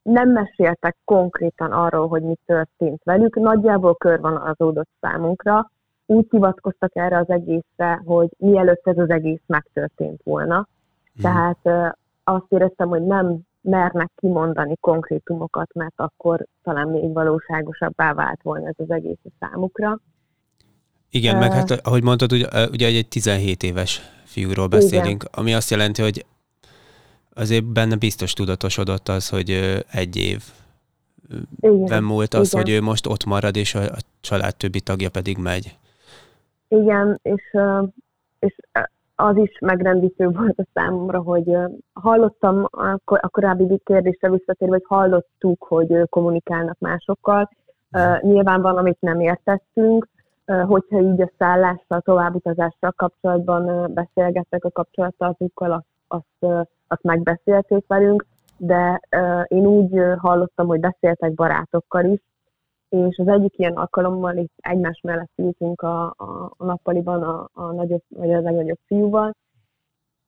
nem 0.02 0.30
meséltek 0.30 0.98
konkrétan 1.06 1.72
arról, 1.72 2.08
hogy 2.08 2.22
mi 2.22 2.36
történt 2.46 3.04
velük, 3.04 3.36
nagyjából 3.36 3.96
kör 3.96 4.20
van 4.20 4.38
azódott 4.38 4.90
számunkra. 5.02 5.72
Úgy 6.06 6.28
hivatkoztak 6.30 6.96
erre 6.96 7.18
az 7.18 7.30
egészre, 7.30 8.02
hogy 8.06 8.30
mielőtt 8.38 8.88
ez 8.88 8.98
az 8.98 9.10
egész 9.10 9.42
megtörtént 9.46 10.22
volna. 10.24 10.58
Uh-huh. 10.58 11.22
Tehát 11.22 11.60
uh, 11.64 11.92
azt 12.24 12.46
éreztem, 12.52 12.90
hogy 12.90 13.06
nem 13.06 13.40
mernek 13.62 14.12
kimondani 14.16 14.76
konkrétumokat, 14.80 15.74
mert 15.74 15.94
akkor 15.96 16.46
talán 16.64 16.88
még 16.88 17.14
valóságosabbá 17.14 18.14
vált 18.14 18.42
volna 18.42 18.68
ez 18.68 18.76
az 18.78 18.92
egész 18.92 19.20
a 19.24 19.30
számukra. 19.40 20.00
Igen, 21.10 21.34
uh, 21.34 21.42
meg 21.42 21.52
hát 21.52 21.72
ahogy 21.72 22.04
mondtad, 22.04 22.32
ugye, 22.32 22.48
ugye 22.72 22.88
egy 22.88 23.08
17 23.08 23.64
éves 23.64 24.02
fiúról 24.24 24.68
beszélünk, 24.68 25.24
igen. 25.24 25.32
ami 25.32 25.54
azt 25.54 25.70
jelenti, 25.70 26.02
hogy 26.02 26.26
azért 27.34 27.66
benne 27.66 27.96
biztos 27.96 28.34
tudatosodott 28.34 29.08
az, 29.08 29.30
hogy 29.30 29.50
egy 29.92 30.18
év 30.18 30.44
ben 31.62 32.04
múlt 32.04 32.34
az, 32.34 32.48
igen. 32.54 32.64
hogy 32.64 32.72
ő 32.72 32.82
most 32.82 33.08
ott 33.08 33.26
marad, 33.26 33.56
és 33.56 33.76
a, 33.76 33.84
a 33.84 33.98
család 34.22 34.56
többi 34.56 34.82
tagja 34.82 35.10
pedig 35.10 35.38
megy. 35.38 35.78
Igen, 36.68 37.20
és, 37.22 37.58
és 38.40 38.56
az 39.22 39.38
is 39.38 39.58
megrendítő 39.60 40.30
volt 40.30 40.60
a 40.60 40.66
számomra, 40.74 41.20
hogy 41.22 41.58
hallottam 41.94 42.68
a 43.04 43.30
korábbi 43.30 43.82
kérdésre 43.84 44.30
visszatérve, 44.30 44.74
hogy 44.74 44.86
hallottuk, 44.88 45.64
hogy 45.68 46.10
kommunikálnak 46.10 46.80
másokkal. 46.80 47.50
Nyilván 48.22 48.62
van, 48.62 48.78
amit 48.78 49.02
nem 49.02 49.20
értettünk, 49.20 50.08
hogyha 50.46 51.00
így 51.00 51.22
a 51.22 51.32
szállással, 51.38 52.02
továbbutazással 52.02 52.92
kapcsolatban 52.96 53.94
beszélgettek 53.94 54.66
a 54.66 54.72
kapcsolattartókkal, 54.72 55.72
azt, 55.72 55.86
azt, 56.08 56.68
azt 56.88 57.04
megbeszélték 57.04 57.88
velünk, 57.88 58.26
de 58.58 59.02
én 59.48 59.66
úgy 59.66 60.02
hallottam, 60.18 60.68
hogy 60.68 60.80
beszéltek 60.80 61.34
barátokkal 61.34 62.06
is, 62.06 62.22
és 62.92 63.18
az 63.18 63.28
egyik 63.28 63.58
ilyen 63.58 63.74
alkalommal 63.74 64.38
itt 64.38 64.54
egymás 64.58 65.00
mellett 65.04 65.32
ültünk 65.36 65.82
a, 65.82 66.14
a, 66.18 66.54
a 66.58 66.66
nappaliban 66.66 67.24
a, 67.24 67.50
a 67.54 67.72
nagyobb, 67.72 68.02
vagy 68.08 68.32
a 68.32 68.40
legnagyobb 68.40 68.80
fiúval, 68.86 69.36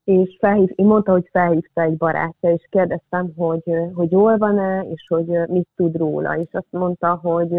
és 0.03 0.37
felhív, 0.39 0.69
én 0.75 0.85
mondta, 0.85 1.11
hogy 1.11 1.27
felhívta 1.31 1.81
egy 1.81 1.97
barátja, 1.97 2.51
és 2.51 2.67
kérdeztem, 2.69 3.33
hogy, 3.35 3.63
hogy 3.93 4.11
jól 4.11 4.37
van-e, 4.37 4.81
és 4.81 5.05
hogy 5.07 5.47
mit 5.47 5.67
tud 5.75 5.95
róla, 5.95 6.37
és 6.37 6.47
azt 6.51 6.67
mondta, 6.69 7.15
hogy 7.15 7.49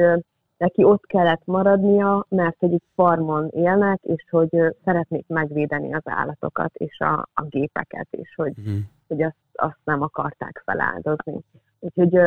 neki 0.57 0.84
ott 0.84 1.07
kellett 1.07 1.42
maradnia, 1.44 2.26
mert 2.28 2.62
itt 2.62 2.84
farmon 2.94 3.48
élnek, 3.50 4.00
és 4.02 4.24
hogy 4.30 4.76
szeretnék 4.84 5.26
megvédeni 5.28 5.94
az 5.94 6.02
állatokat 6.05 6.74
és 6.74 6.98
a, 6.98 7.28
a 7.34 7.42
gépeket, 7.48 8.07
és 8.11 8.34
hogy, 8.34 8.55
mm. 8.61 8.78
hogy 9.09 9.22
azt, 9.22 9.36
azt 9.52 9.80
nem 9.84 10.02
akarták 10.02 10.62
feláldozni. 10.64 11.40
Úgyhogy 11.80 12.18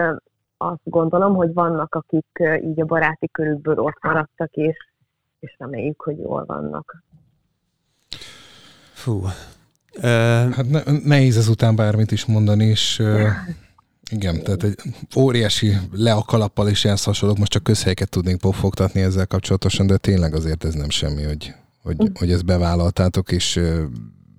azt 0.58 0.82
gondolom, 0.84 1.36
hogy 1.36 1.54
vannak, 1.54 1.96
akik 1.96 2.44
így 2.64 2.82
a 2.82 2.86
baráti 2.86 3.30
körükből 3.32 3.80
ott 3.80 3.98
maradtak, 4.02 4.54
és, 4.54 4.78
és 5.40 5.56
reméljük, 5.58 6.02
hogy 6.02 6.18
jól 6.18 6.46
vannak. 6.46 7.04
Fú. 8.94 9.14
Uh... 9.14 10.04
Hát 10.52 10.70
ne, 10.70 10.82
nehéz 11.04 11.38
ezután 11.38 11.76
bármit 11.76 12.12
is 12.12 12.26
mondani, 12.26 12.66
és 12.66 13.00
uh, 13.00 13.30
igen, 14.12 14.44
tehát 14.44 14.64
egy 14.64 14.76
óriási 15.18 15.74
le 15.92 16.14
a 16.14 16.22
kalappal 16.22 16.70
és 16.70 16.84
ilyen 16.84 16.98
hasonlók, 17.04 17.38
most 17.38 17.52
csak 17.52 17.64
közhelyeket 17.64 18.10
tudnénk 18.10 18.40
pofogtatni 18.40 19.02
ezzel 19.02 19.28
kapcsolatosan, 19.28 19.88
de 19.88 19.98
tényleg 19.98 20.34
azért 20.34 20.64
ez 20.64 20.74
nem 20.74 20.90
semmi, 20.90 21.24
hogy, 21.24 21.54
hogy, 21.84 22.04
mm. 22.04 22.14
hogy 22.20 22.32
ezt 22.32 22.46
bevállaltátok, 22.46 23.32
és 23.32 23.60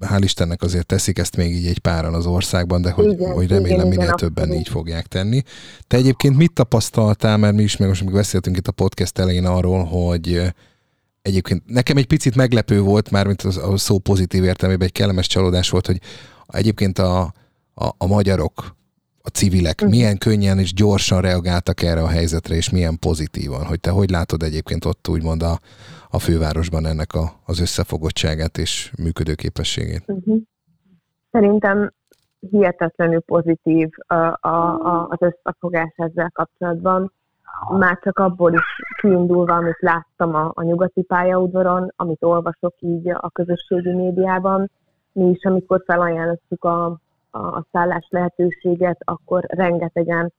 hál' 0.01 0.21
Istennek 0.23 0.63
azért 0.63 0.87
teszik 0.87 1.19
ezt 1.19 1.37
még 1.37 1.55
így 1.55 1.67
egy 1.67 1.79
páran 1.79 2.15
az 2.15 2.27
országban, 2.27 2.83
de 2.83 2.91
hogy, 2.91 3.13
igen, 3.13 3.33
hogy 3.33 3.49
remélem 3.49 3.77
igen, 3.77 3.89
minél 3.89 4.05
igen, 4.05 4.17
többen 4.17 4.45
abszolút. 4.45 4.67
így 4.67 4.73
fogják 4.73 5.07
tenni. 5.07 5.43
Te 5.87 5.97
egyébként 5.97 6.37
mit 6.37 6.53
tapasztaltál, 6.53 7.37
mert 7.37 7.55
mi 7.55 7.63
is 7.63 7.77
meg 7.77 7.89
most 7.89 8.05
még 8.05 8.13
beszéltünk 8.13 8.57
itt 8.57 8.69
a 8.69 8.73
podcast 8.73 9.19
elején 9.19 9.47
arról, 9.47 9.85
hogy 9.85 10.53
egyébként 11.23 11.63
nekem 11.67 11.97
egy 11.97 12.07
picit 12.07 12.35
meglepő 12.35 12.81
volt, 12.81 13.11
már 13.11 13.27
mint 13.27 13.43
a 13.43 13.77
szó 13.77 13.99
pozitív 13.99 14.45
értelmében 14.45 14.87
egy 14.87 14.93
kellemes 14.93 15.27
csalódás 15.27 15.71
volt, 15.71 15.87
hogy 15.87 16.01
egyébként 16.47 16.99
a, 16.99 17.21
a, 17.75 17.89
a 17.99 18.07
magyarok, 18.07 18.77
a 19.23 19.29
civilek 19.29 19.75
uh-huh. 19.75 19.91
milyen 19.91 20.19
könnyen 20.19 20.59
és 20.59 20.73
gyorsan 20.73 21.21
reagáltak 21.21 21.83
erre 21.83 22.03
a 22.03 22.09
helyzetre, 22.09 22.55
és 22.55 22.71
milyen 22.71 22.99
pozitívan. 22.99 23.65
Hogy 23.65 23.81
te 23.81 23.91
hogy 23.91 24.11
látod 24.11 24.43
egyébként 24.43 24.85
ott 24.85 25.09
úgymond 25.09 25.43
a, 25.43 25.61
a 26.11 26.19
fővárosban 26.19 26.87
ennek 26.87 27.13
a, 27.13 27.33
az 27.47 27.61
összefogottságát 27.61 28.59
és 28.59 28.93
működőképességét? 29.03 30.03
Uh-huh. 30.07 30.39
Szerintem 31.31 31.93
hihetetlenül 32.51 33.21
pozitív 33.21 33.89
a, 34.07 34.15
a, 34.15 34.49
a, 34.49 35.07
az 35.09 35.19
összefogás 35.21 35.93
ezzel 35.97 36.31
kapcsolatban. 36.31 37.13
Már 37.79 37.99
csak 38.03 38.19
abból 38.19 38.53
is 38.53 38.83
kiindulva, 39.01 39.55
amit 39.55 39.81
láttam 39.81 40.35
a, 40.35 40.53
a 40.55 40.63
nyugati 40.63 41.03
pályaudvaron, 41.03 41.93
amit 41.97 42.23
olvasok 42.23 42.75
így 42.79 43.09
a 43.09 43.31
közösségi 43.31 43.93
médiában, 43.93 44.71
mi 45.13 45.31
is, 45.31 45.45
amikor 45.45 45.83
felajánlottuk 45.87 46.65
a, 46.65 46.85
a, 47.31 47.39
a 47.39 47.67
szállás 47.73 48.07
lehetőséget, 48.11 48.99
akkor 49.05 49.45
rengetegen 49.47 50.33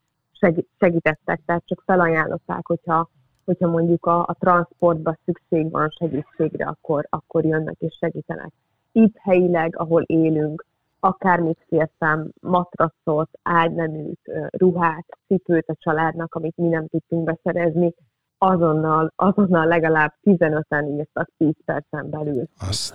segítettek, 0.80 1.41
tehát 1.45 1.63
csak 1.65 1.84
felajánlották, 1.86 2.65
hogyha, 2.67 3.09
hogyha 3.50 3.68
mondjuk 3.68 4.06
a, 4.06 4.20
a 4.20 4.36
transportba 4.39 5.18
szükség 5.26 5.72
van 5.72 5.89
segítségre, 5.89 6.66
akkor, 6.66 7.08
akkor 7.10 7.45
jönnek 7.45 7.76
és 7.80 7.97
segítenek. 8.00 8.52
Itt 8.91 9.18
helyileg, 9.18 9.74
ahol 9.78 10.02
élünk, 10.02 10.66
akármit 11.00 11.66
kértem, 11.70 12.30
matracot, 12.41 13.30
ágyneműt, 13.43 14.20
ruhát, 14.58 15.06
cipőt 15.28 15.68
a 15.68 15.76
családnak, 15.80 16.36
amit 16.36 16.58
mi 16.58 16.68
nem 16.68 16.88
tudtunk 16.88 17.24
beszerezni, 17.24 17.93
azonnal, 18.38 19.14
azonnal 19.16 19.66
legalább 19.66 20.14
15-en 20.24 20.97
írtak 20.97 21.30
10 21.38 21.54
percen 21.66 22.10
belül. 22.10 22.43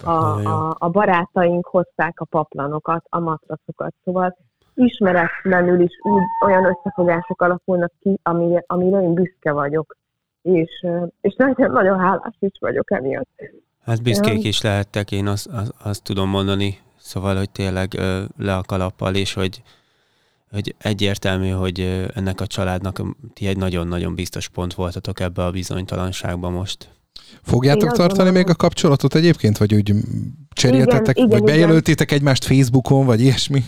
A, 0.02 0.10
a, 0.48 0.76
a 0.78 0.88
barátaink 0.88 1.66
hozták 1.66 2.20
a 2.20 2.24
paplanokat, 2.24 3.04
a 3.08 3.18
matracokat, 3.18 3.94
szóval 4.04 4.36
ismeretlenül 4.74 5.80
is 5.80 5.98
úgy 6.02 6.22
olyan 6.46 6.64
összefogások 6.64 7.42
alakulnak 7.42 7.92
ki, 8.00 8.18
amire, 8.22 8.64
amire 8.66 9.02
én 9.02 9.14
büszke 9.14 9.52
vagyok, 9.52 9.96
és, 10.44 10.86
és 11.20 11.34
nagyon, 11.36 11.70
nagyon 11.70 11.98
hálás 11.98 12.34
is 12.38 12.52
vagyok 12.60 12.90
emiatt. 12.90 13.28
Hát 13.84 14.02
büszkék 14.02 14.44
is 14.44 14.60
lehettek, 14.60 15.10
én 15.10 15.26
azt, 15.26 15.46
azt, 15.46 15.72
azt 15.84 16.02
tudom 16.02 16.28
mondani, 16.28 16.78
szóval, 16.96 17.36
hogy 17.36 17.50
tényleg 17.50 17.94
le 18.36 18.56
a 18.56 18.62
kalappal, 18.66 19.14
és 19.14 19.34
hogy, 19.34 19.62
hogy 20.50 20.74
egyértelmű, 20.78 21.48
hogy 21.48 22.08
ennek 22.14 22.40
a 22.40 22.46
családnak 22.46 23.02
ti 23.34 23.46
egy 23.46 23.56
nagyon-nagyon 23.56 24.14
biztos 24.14 24.48
pont 24.48 24.74
voltatok 24.74 25.20
ebbe 25.20 25.44
a 25.44 25.50
bizonytalanságba 25.50 26.50
most. 26.50 26.88
Fogjátok 27.42 27.90
Én 27.90 27.96
tartani 27.96 28.30
még 28.30 28.48
a 28.48 28.54
kapcsolatot 28.54 29.14
egyébként, 29.14 29.58
vagy 29.58 29.74
úgy 29.74 29.92
cseréltetek, 30.52 31.16
igen, 31.16 31.28
vagy 31.28 31.42
igen, 31.42 31.54
bejelöltétek 31.54 32.06
igen. 32.06 32.18
egymást 32.18 32.44
Facebookon, 32.44 33.06
vagy 33.06 33.20
ilyesmi? 33.20 33.64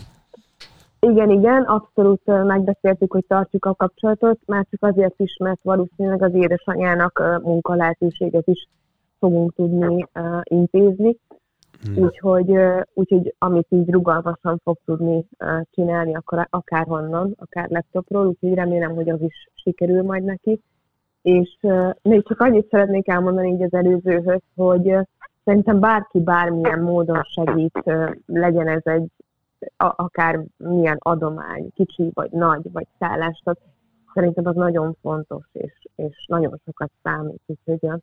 Igen, 1.10 1.30
igen, 1.30 1.62
abszolút 1.62 2.20
megbeszéltük, 2.24 3.12
hogy 3.12 3.24
tartjuk 3.26 3.64
a 3.64 3.74
kapcsolatot, 3.74 4.38
már 4.46 4.66
csak 4.70 4.82
azért 4.82 5.20
is, 5.20 5.36
mert 5.36 5.60
valószínűleg 5.62 6.22
az 6.22 6.34
édesanyának 6.34 7.40
munkalehetőséget 7.42 8.46
is 8.46 8.68
fogunk 9.18 9.54
tudni 9.54 10.06
uh, 10.14 10.40
intézni. 10.42 11.16
Hmm. 11.82 12.04
Úgyhogy, 12.04 12.52
úgyhogy 12.94 13.34
amit 13.38 13.66
így 13.68 13.90
rugalmasan 13.90 14.60
fog 14.62 14.78
tudni 14.84 15.24
csinálni, 15.70 16.14
akkor 16.14 16.46
akár 16.50 16.86
honnan, 16.86 17.34
akár 17.38 17.68
laptopról, 17.68 18.26
úgyhogy 18.26 18.54
remélem, 18.54 18.94
hogy 18.94 19.10
az 19.10 19.20
is 19.20 19.48
sikerül 19.54 20.02
majd 20.02 20.24
neki. 20.24 20.60
És 21.22 21.56
még 22.02 22.26
csak 22.26 22.40
annyit 22.40 22.68
szeretnék 22.70 23.08
elmondani 23.08 23.52
így 23.52 23.62
az 23.62 23.74
előzőhöz, 23.74 24.40
hogy 24.56 24.96
szerintem 25.44 25.80
bárki 25.80 26.20
bármilyen 26.20 26.80
módon 26.80 27.22
segít, 27.22 27.82
legyen 28.26 28.68
ez 28.68 28.82
egy 28.84 29.10
akár 29.76 30.44
milyen 30.56 30.96
adomány, 31.00 31.70
kicsi 31.74 32.10
vagy 32.14 32.30
nagy, 32.30 32.72
vagy 32.72 32.86
szállás, 32.98 33.42
szerintem 34.14 34.46
az 34.46 34.54
nagyon 34.54 34.96
fontos, 35.00 35.44
és, 35.52 35.72
és 35.96 36.24
nagyon 36.26 36.60
sokat 36.64 36.90
számít. 37.02 37.42
Úgyhogy 37.46 38.00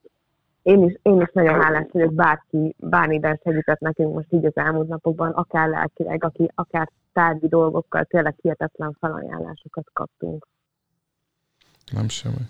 én 0.62 0.84
is, 0.84 1.00
én 1.02 1.22
is 1.22 1.32
nagyon 1.34 1.62
hálás 1.62 1.86
vagyok, 1.92 2.14
bárki, 2.14 2.76
bármiben 2.78 3.40
segített 3.44 3.80
nekünk 3.80 4.14
most 4.14 4.34
így 4.34 4.46
az 4.46 4.56
elmúlt 4.56 4.88
napokban, 4.88 5.32
akár 5.32 5.70
lelkileg, 5.70 6.24
aki, 6.24 6.52
akár 6.56 6.90
tárgyi 7.14 7.48
dolgokkal, 7.48 8.04
tényleg 8.04 8.36
hihetetlen 8.42 8.98
felajánlásokat 9.00 9.90
kaptunk. 9.94 10.48
Nem 11.92 12.08
semmi. 12.08 12.50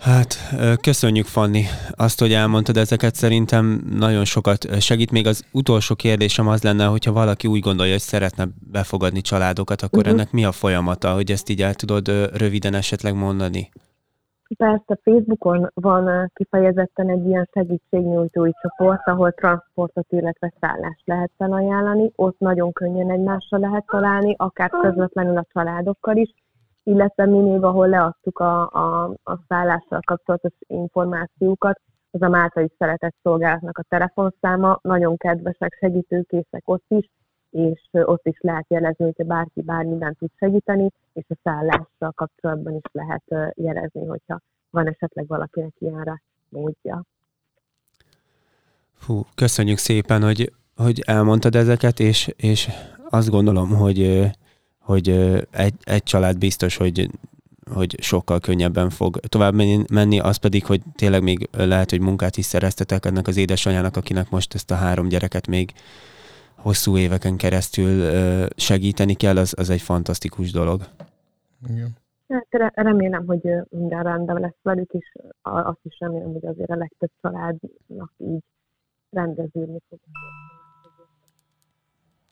Hát, 0.00 0.36
köszönjük, 0.80 1.26
Fanni, 1.26 1.64
azt, 1.96 2.20
hogy 2.20 2.32
elmondtad 2.32 2.76
ezeket. 2.76 3.14
Szerintem 3.14 3.80
nagyon 3.98 4.24
sokat 4.24 4.80
segít. 4.80 5.10
Még 5.10 5.26
az 5.26 5.44
utolsó 5.52 5.94
kérdésem 5.94 6.48
az 6.48 6.62
lenne, 6.62 6.84
hogyha 6.84 7.12
valaki 7.12 7.46
úgy 7.48 7.60
gondolja, 7.60 7.92
hogy 7.92 8.00
szeretne 8.00 8.46
befogadni 8.72 9.20
családokat, 9.20 9.82
akkor 9.82 9.98
uh-huh. 9.98 10.14
ennek 10.14 10.32
mi 10.32 10.44
a 10.44 10.52
folyamata, 10.52 11.14
hogy 11.14 11.30
ezt 11.30 11.48
így 11.48 11.62
el 11.62 11.74
tudod 11.74 12.08
röviden 12.36 12.74
esetleg 12.74 13.14
mondani? 13.14 13.70
Persze 14.56 14.98
Facebookon 15.02 15.70
van 15.74 16.30
kifejezetten 16.34 17.08
egy 17.08 17.26
ilyen 17.26 17.48
segítségnyújtói 17.52 18.50
csoport, 18.62 19.08
ahol 19.08 19.32
transportot, 19.32 20.06
illetve 20.08 20.52
szállást 20.60 21.02
lehet 21.04 21.30
felajánlani. 21.36 22.12
Ott 22.16 22.38
nagyon 22.38 22.72
könnyen 22.72 23.10
egymásra 23.10 23.58
lehet 23.58 23.84
találni, 23.86 24.34
akár 24.38 24.70
közvetlenül 24.70 25.36
a 25.36 25.46
családokkal 25.52 26.16
is, 26.16 26.34
illetve 26.86 27.26
mi 27.26 27.38
még, 27.38 27.62
ahol 27.62 27.88
leadtuk 27.88 28.38
a, 28.38 28.70
a, 28.70 29.04
a 29.22 29.38
szállással 29.48 30.00
kapcsolatos 30.04 30.52
információkat, 30.58 31.80
az 32.10 32.22
a 32.22 32.28
Máltai 32.28 32.70
Szeretett 32.78 33.14
Szolgálatnak 33.22 33.78
a 33.78 33.84
telefonszáma, 33.88 34.78
nagyon 34.82 35.16
kedvesek, 35.16 35.76
segítőkészek 35.80 36.62
ott 36.64 36.84
is, 36.88 37.10
és 37.50 37.88
ott 37.92 38.26
is 38.26 38.38
lehet 38.40 38.66
jelezni, 38.68 39.04
hogyha 39.04 39.24
bárki 39.24 39.62
bármiben 39.62 40.14
tud 40.18 40.30
segíteni, 40.38 40.90
és 41.12 41.24
a 41.28 41.36
szállással 41.42 42.12
kapcsolatban 42.14 42.74
is 42.74 42.90
lehet 42.92 43.54
jelezni, 43.54 44.06
hogyha 44.06 44.40
van 44.70 44.88
esetleg 44.88 45.26
valakinek 45.26 45.72
ilyenre 45.78 46.22
módja. 46.48 47.02
Fú, 48.94 49.20
köszönjük 49.34 49.78
szépen, 49.78 50.22
hogy, 50.22 50.52
hogy 50.76 51.02
elmondtad 51.06 51.54
ezeket, 51.54 52.00
és, 52.00 52.34
és 52.36 52.68
azt 53.10 53.30
gondolom, 53.30 53.68
hogy, 53.68 54.30
hogy 54.86 55.08
egy, 55.50 55.74
egy 55.84 56.02
család 56.02 56.38
biztos, 56.38 56.76
hogy, 56.76 57.10
hogy 57.72 58.02
sokkal 58.02 58.40
könnyebben 58.40 58.90
fog 58.90 59.16
tovább 59.16 59.54
menni, 59.90 60.20
az 60.20 60.36
pedig, 60.36 60.66
hogy 60.66 60.80
tényleg 60.94 61.22
még 61.22 61.48
lehet, 61.52 61.90
hogy 61.90 62.00
munkát 62.00 62.36
is 62.36 62.44
szereztetek 62.44 63.04
ennek 63.04 63.26
az 63.26 63.36
édesanyának, 63.36 63.96
akinek 63.96 64.30
most 64.30 64.54
ezt 64.54 64.70
a 64.70 64.74
három 64.74 65.08
gyereket 65.08 65.46
még 65.46 65.72
hosszú 66.54 66.96
éveken 66.96 67.36
keresztül 67.36 68.10
segíteni 68.56 69.14
kell, 69.14 69.36
az, 69.36 69.54
az 69.56 69.70
egy 69.70 69.82
fantasztikus 69.82 70.52
dolog. 70.52 70.80
Igen. 71.68 71.96
Hát 72.28 72.72
remélem, 72.74 73.26
hogy 73.26 73.42
minden 73.68 74.02
rendben 74.02 74.40
lesz 74.40 74.62
velük, 74.62 74.90
és 74.92 75.12
azt 75.42 75.80
is 75.82 75.96
remélem, 75.98 76.32
hogy 76.32 76.46
azért 76.46 76.70
a 76.70 76.76
legtöbb 76.76 77.10
családnak 77.22 78.12
így 78.18 78.42
rendeződni 79.10 79.78
fog. 79.88 79.98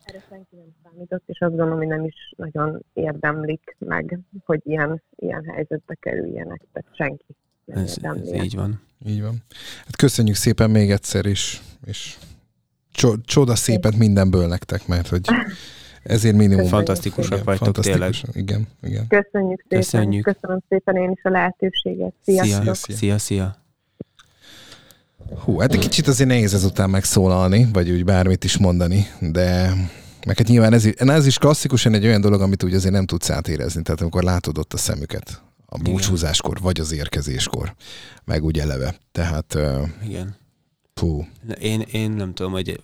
Erre 0.05 0.25
senki 0.29 0.57
nem 0.57 0.75
számított, 0.83 1.23
és 1.27 1.41
azt 1.41 1.51
gondolom, 1.51 1.79
hogy 1.79 1.87
nem 1.87 2.05
is 2.05 2.33
nagyon 2.37 2.85
érdemlik 2.93 3.77
meg, 3.79 4.19
hogy 4.45 4.61
ilyen, 4.65 5.03
ilyen 5.17 5.45
helyzetbe 5.45 5.95
kerüljenek, 5.95 6.61
tehát 6.73 6.97
senki 6.97 7.37
nem 7.65 7.83
ez, 7.83 7.97
ez 8.03 8.33
így 8.33 8.55
van. 8.55 8.81
Így 9.07 9.23
van. 9.23 9.35
Hát 9.85 9.97
köszönjük 9.97 10.37
szépen 10.37 10.71
még 10.71 10.91
egyszer 10.91 11.27
is, 11.27 11.63
és 11.87 12.17
csoda 13.25 13.55
szépet 13.55 13.97
mindenből 13.97 14.47
nektek, 14.47 14.87
mert 14.87 15.09
hogy 15.09 15.21
ezért 16.03 16.37
minimum. 16.37 16.67
Fantasztikusak 16.67 17.33
igen, 17.33 17.45
vagytok 17.45 17.79
tényleg. 17.79 18.15
Igen, 18.33 18.67
igen. 18.83 19.07
Köszönjük 19.09 19.61
szépen. 19.61 19.79
Köszönjük. 19.79 20.25
Köszönöm 20.25 20.59
szépen 20.69 20.97
én 20.97 21.11
is 21.11 21.23
a 21.23 21.31
lehetőséget. 21.31 22.13
Sziasztok. 22.23 22.75
Szia, 22.75 22.97
szia. 22.97 23.19
szia. 23.19 23.64
Hú, 25.45 25.59
hát 25.59 25.73
egy 25.73 25.79
kicsit 25.79 26.09
azért 26.09 26.29
nehéz 26.29 26.55
ezután 26.55 26.91
megszólalni, 26.91 27.69
vagy 27.73 27.91
úgy 27.91 28.05
bármit 28.05 28.45
is 28.45 28.59
mondani, 28.59 29.07
de 29.21 29.75
meg 30.27 30.39
hát 30.39 30.49
nyilván 30.49 30.73
ez, 30.73 30.89
ez 30.97 31.27
is 31.27 31.39
klasszikusan 31.39 31.95
egy 31.95 32.05
olyan 32.05 32.21
dolog, 32.21 32.41
amit 32.41 32.63
úgy 32.63 32.75
azért 32.75 32.95
nem 32.95 33.07
tudsz 33.07 33.31
átérezni. 33.31 33.83
Tehát 33.83 34.01
amikor 34.01 34.23
látod 34.23 34.59
ott 34.59 34.73
a 34.73 34.77
szemüket, 34.77 35.43
a 35.67 35.79
búcsúzáskor, 35.79 36.61
vagy 36.61 36.81
az 36.81 36.93
érkezéskor, 36.93 37.75
meg 38.25 38.45
úgy 38.45 38.59
eleve. 38.59 38.95
Tehát... 39.13 39.59
Igen. 40.09 40.37
Hú. 40.95 41.27
Én, 41.61 41.81
én 41.81 42.11
nem 42.11 42.35
tudom, 42.35 42.53
hogy 42.53 42.81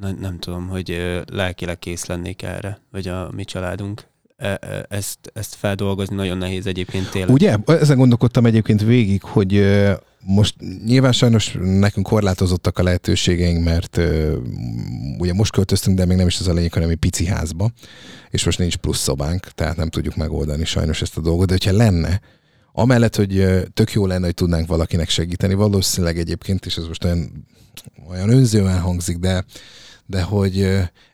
nem, 0.00 0.16
nem 0.20 0.38
tudom, 0.38 0.68
hogy 0.68 1.20
lelkileg 1.32 1.78
kész 1.78 2.06
lennék 2.06 2.42
erre, 2.42 2.80
vagy 2.90 3.08
a 3.08 3.30
mi 3.34 3.44
családunk. 3.44 4.08
E, 4.36 4.58
e, 4.60 4.86
ezt, 4.88 5.18
ezt 5.34 5.54
feldolgozni 5.54 6.14
nagyon 6.14 6.38
nehéz 6.38 6.66
egyébként 6.66 7.10
tényleg. 7.10 7.34
Ugye? 7.34 7.56
Ezen 7.66 7.96
gondolkodtam 7.96 8.46
egyébként 8.46 8.82
végig, 8.82 9.22
hogy 9.22 9.56
most 10.22 10.54
nyilván 10.84 11.12
sajnos 11.12 11.56
nekünk 11.60 12.06
korlátozottak 12.06 12.78
a 12.78 12.82
lehetőségeink, 12.82 13.64
mert 13.64 13.96
uh, 13.96 14.36
ugye 15.18 15.32
most 15.32 15.52
költöztünk, 15.52 15.96
de 15.96 16.04
még 16.04 16.16
nem 16.16 16.26
is 16.26 16.40
az 16.40 16.48
a 16.48 16.52
lényeg, 16.52 16.72
hanem 16.72 16.88
egy 16.88 16.96
pici 16.96 17.26
házba, 17.26 17.70
és 18.30 18.44
most 18.44 18.58
nincs 18.58 18.76
plusz 18.76 18.98
szobánk, 18.98 19.46
tehát 19.54 19.76
nem 19.76 19.88
tudjuk 19.88 20.16
megoldani 20.16 20.64
sajnos 20.64 21.02
ezt 21.02 21.16
a 21.16 21.20
dolgot, 21.20 21.46
de 21.46 21.52
hogyha 21.52 21.76
lenne, 21.76 22.20
amellett, 22.72 23.16
hogy 23.16 23.46
tök 23.74 23.92
jó 23.92 24.06
lenne, 24.06 24.24
hogy 24.24 24.34
tudnánk 24.34 24.66
valakinek 24.66 25.08
segíteni, 25.08 25.54
valószínűleg 25.54 26.18
egyébként, 26.18 26.66
és 26.66 26.76
ez 26.76 26.86
most 26.86 27.04
olyan, 27.04 27.46
olyan 28.10 28.30
önzően 28.30 28.80
hangzik, 28.80 29.18
de, 29.18 29.44
de 30.06 30.22
hogy 30.22 30.68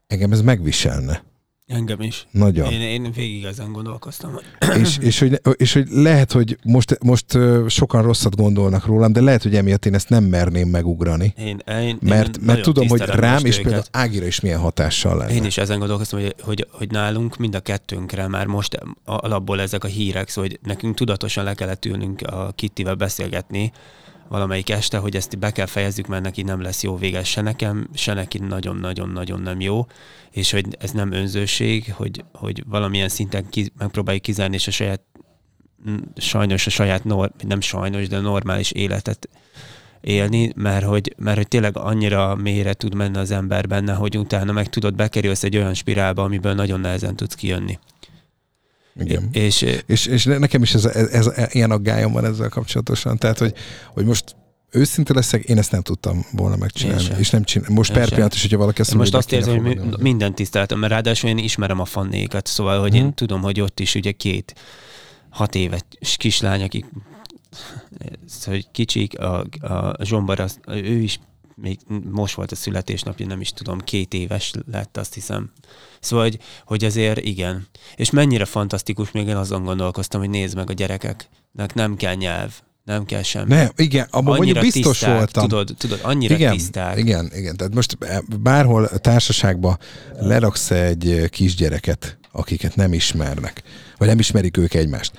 engem 0.07 0.33
ez 0.33 0.43
megviselne. 0.43 1.23
Engem 1.67 2.01
is. 2.01 2.27
Nagyon. 2.31 2.73
Én, 2.73 2.81
én 2.81 3.13
végig 3.13 3.45
ezen 3.45 3.73
gondolkoztam. 3.73 4.39
és, 4.81 4.99
és, 5.09 5.19
hogy, 5.19 5.41
és 5.57 5.73
hogy 5.73 5.89
lehet, 5.91 6.33
hogy 6.33 6.59
most, 6.65 6.99
most 7.03 7.39
sokan 7.69 8.03
rosszat 8.03 8.37
gondolnak 8.37 8.87
rólam, 8.87 9.13
de 9.13 9.21
lehet, 9.21 9.43
hogy 9.43 9.55
emiatt 9.57 9.87
én 9.87 9.95
ezt 9.95 10.09
nem 10.09 10.25
merném 10.25 10.69
megugrani. 10.69 11.35
Én, 11.39 11.63
én, 11.69 11.99
mert, 12.01 12.37
én 12.37 12.43
mert 12.45 12.63
tudom, 12.63 12.89
hogy 12.89 13.01
rám 13.01 13.45
és 13.45 13.61
például 13.61 13.83
Ágira 13.91 14.27
is 14.27 14.41
milyen 14.41 14.61
hatással 14.61 15.17
lenne. 15.17 15.33
Én 15.33 15.45
is 15.45 15.59
ezen 15.59 15.79
gondolkoztam, 15.79 16.21
hogy, 16.21 16.35
hogy, 16.41 16.67
hogy 16.71 16.91
nálunk 16.91 17.37
mind 17.37 17.55
a 17.55 17.61
kettőnkre 17.61 18.29
már 18.29 18.47
most 18.47 18.79
alapból 19.05 19.61
ezek 19.61 19.85
a 19.85 19.89
hírek, 19.89 20.29
szóval 20.29 20.51
hogy 20.51 20.61
nekünk 20.63 20.95
tudatosan 20.95 21.45
le 21.45 21.55
kellett 21.55 21.85
ülnünk 21.85 22.23
a 22.23 22.53
Kittivel 22.55 22.95
beszélgetni, 22.95 23.73
valamelyik 24.29 24.71
este, 24.71 24.99
hogy 24.99 25.17
ezt 25.17 25.39
be 25.39 25.51
kell 25.51 25.67
fejezzük, 25.67 26.07
mert 26.07 26.23
neki 26.23 26.43
nem 26.43 26.61
lesz 26.61 26.83
jó 26.83 26.97
vége 26.97 27.25
se 27.25 27.41
nekem, 27.41 27.89
se 27.95 28.13
neki 28.13 28.39
nagyon-nagyon-nagyon 28.39 29.41
nem 29.41 29.61
jó, 29.61 29.87
és 30.31 30.51
hogy 30.51 30.67
ez 30.79 30.91
nem 30.91 31.13
önzőség, 31.13 31.93
hogy, 31.93 32.25
hogy 32.33 32.65
valamilyen 32.67 33.09
szinten 33.09 33.49
ki, 33.49 33.73
megpróbáljuk 33.79 34.23
kizárni, 34.23 34.55
és 34.55 34.67
a 34.67 34.71
saját 34.71 35.01
sajnos 36.17 36.67
a 36.67 36.71
saját, 36.71 37.05
nem 37.49 37.61
sajnos, 37.61 38.09
de 38.09 38.21
normális 38.21 38.71
életet 38.71 39.29
élni, 40.01 40.53
mert 40.57 40.85
hogy, 40.85 41.15
mert 41.17 41.37
hogy 41.37 41.49
tényleg 41.49 41.77
annyira 41.77 42.35
mélyre 42.35 42.75
tud 42.75 42.95
menni 42.95 43.19
az 43.19 43.31
ember 43.31 43.67
benne, 43.67 43.93
hogy 43.93 44.19
utána 44.19 44.53
meg 44.53 44.69
tudod 44.69 44.95
bekerülsz 44.95 45.43
egy 45.43 45.57
olyan 45.57 45.75
spirálba, 45.75 46.23
amiből 46.23 46.55
nagyon 46.55 46.81
nehezen 46.81 47.17
tudsz 47.17 47.35
kijönni. 47.35 47.79
Igen. 48.99 49.29
És, 49.33 49.67
és, 49.87 50.07
és 50.07 50.25
nekem 50.25 50.63
is 50.63 50.75
ez, 50.75 50.85
ez, 50.85 51.09
ez, 51.09 51.55
ilyen 51.55 51.71
aggályom 51.71 52.13
van 52.13 52.25
ezzel 52.25 52.49
kapcsolatosan. 52.49 53.19
Tehát, 53.19 53.39
hogy, 53.39 53.55
hogy 53.93 54.05
most 54.05 54.37
őszinte 54.71 55.15
leszek, 55.15 55.45
én 55.45 55.59
ezt 55.59 55.71
nem 55.71 55.83
tudtam 55.83 56.27
volna 56.33 56.57
megcsinálni. 56.57 57.09
És 57.19 57.31
nem 57.31 57.45
csinál. 57.45 57.71
Most 57.73 57.93
per 57.93 58.09
pillanat 58.09 58.35
is, 58.35 58.43
hogyha 58.43 58.59
valaki 58.59 58.81
azt 58.81 58.95
Most 58.95 59.15
azt 59.15 59.33
érzem, 59.33 59.65
hogy 59.65 59.79
mi, 59.79 59.89
minden 59.99 60.35
tiszteletem, 60.35 60.79
mert 60.79 60.93
ráadásul 60.93 61.31
én 61.31 61.39
ismerem 61.39 61.81
a 61.81 61.85
fannékat, 61.85 62.47
szóval, 62.47 62.81
hogy 62.81 62.95
hmm. 62.95 63.05
én 63.05 63.15
tudom, 63.15 63.43
hogy 63.43 63.61
ott 63.61 63.81
is 63.81 63.95
ugye 63.95 64.13
két 64.13 64.55
hat 65.31 65.55
éves 65.55 65.83
kislány, 66.17 66.63
akik 66.63 66.85
hogy 68.45 68.71
kicsik, 68.73 69.19
a, 69.19 69.47
a 69.61 70.05
Zsombar, 70.05 70.41
az, 70.41 70.59
ő 70.67 71.01
is 71.01 71.21
még 71.61 71.79
most 72.11 72.35
volt 72.35 72.53
a 72.53 72.57
születésnapja, 72.57 73.27
nem 73.27 73.41
is 73.41 73.51
tudom, 73.51 73.81
két 73.81 74.15
éves 74.15 74.53
lett, 74.71 74.97
azt 74.97 75.15
hiszem. 75.15 75.53
Szóval, 76.01 76.25
hogy, 76.25 76.39
hogy 76.65 76.85
azért 76.85 77.21
igen. 77.21 77.67
És 77.95 78.11
mennyire 78.11 78.45
fantasztikus, 78.45 79.11
még 79.11 79.27
én 79.27 79.37
azon 79.37 79.65
gondolkoztam, 79.65 80.21
hogy 80.21 80.31
nézd 80.31 80.57
meg 80.57 80.71
a 80.71 80.73
gyerekeknek 80.73 81.75
nem 81.75 81.97
kell 81.97 82.15
nyelv, 82.15 82.53
nem 82.85 83.05
kell 83.05 83.23
semmi. 83.23 83.55
Nem, 83.55 83.71
igen, 83.77 84.07
abban 84.11 84.37
mondjuk 84.37 84.61
biztos 84.61 84.99
tiszták, 84.99 85.17
voltam. 85.17 85.49
Tudod, 85.49 85.75
tudod, 85.79 86.01
annyira 86.03 86.35
igen, 86.35 86.53
tiszták. 86.53 86.99
Igen, 86.99 87.31
igen, 87.35 87.57
tehát 87.57 87.75
most 87.75 87.99
bárhol 88.41 88.85
a 88.85 88.99
társaságban 88.99 89.79
leraksz 90.19 90.71
egy 90.71 91.29
kisgyereket, 91.31 92.19
akiket 92.33 92.75
nem 92.77 92.93
ismernek, 92.93 93.63
vagy 93.99 94.09
nem 94.09 94.19
ismerik 94.19 94.57
ők 94.57 94.75
egymást, 94.75 95.13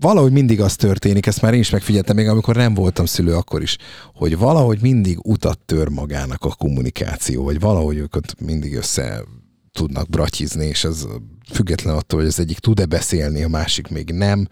valahogy 0.00 0.32
mindig 0.32 0.60
az 0.60 0.76
történik, 0.76 1.26
ezt 1.26 1.42
már 1.42 1.54
én 1.54 1.60
is 1.60 1.70
megfigyeltem, 1.70 2.16
még 2.16 2.28
amikor 2.28 2.56
nem 2.56 2.74
voltam 2.74 3.04
szülő, 3.04 3.34
akkor 3.34 3.62
is, 3.62 3.76
hogy 4.14 4.38
valahogy 4.38 4.80
mindig 4.80 5.26
utat 5.26 5.58
tör 5.58 5.88
magának 5.88 6.44
a 6.44 6.54
kommunikáció, 6.54 7.44
vagy 7.44 7.60
valahogy 7.60 7.96
őket 7.96 8.34
mindig 8.40 8.76
össze 8.76 9.24
tudnak 9.72 10.08
bratyizni, 10.08 10.66
és 10.66 10.84
az 10.84 11.08
független 11.52 11.94
attól, 11.94 12.18
hogy 12.18 12.28
az 12.28 12.40
egyik 12.40 12.58
tud-e 12.58 12.86
beszélni, 12.86 13.42
a 13.42 13.48
másik 13.48 13.88
még 13.88 14.10
nem, 14.10 14.48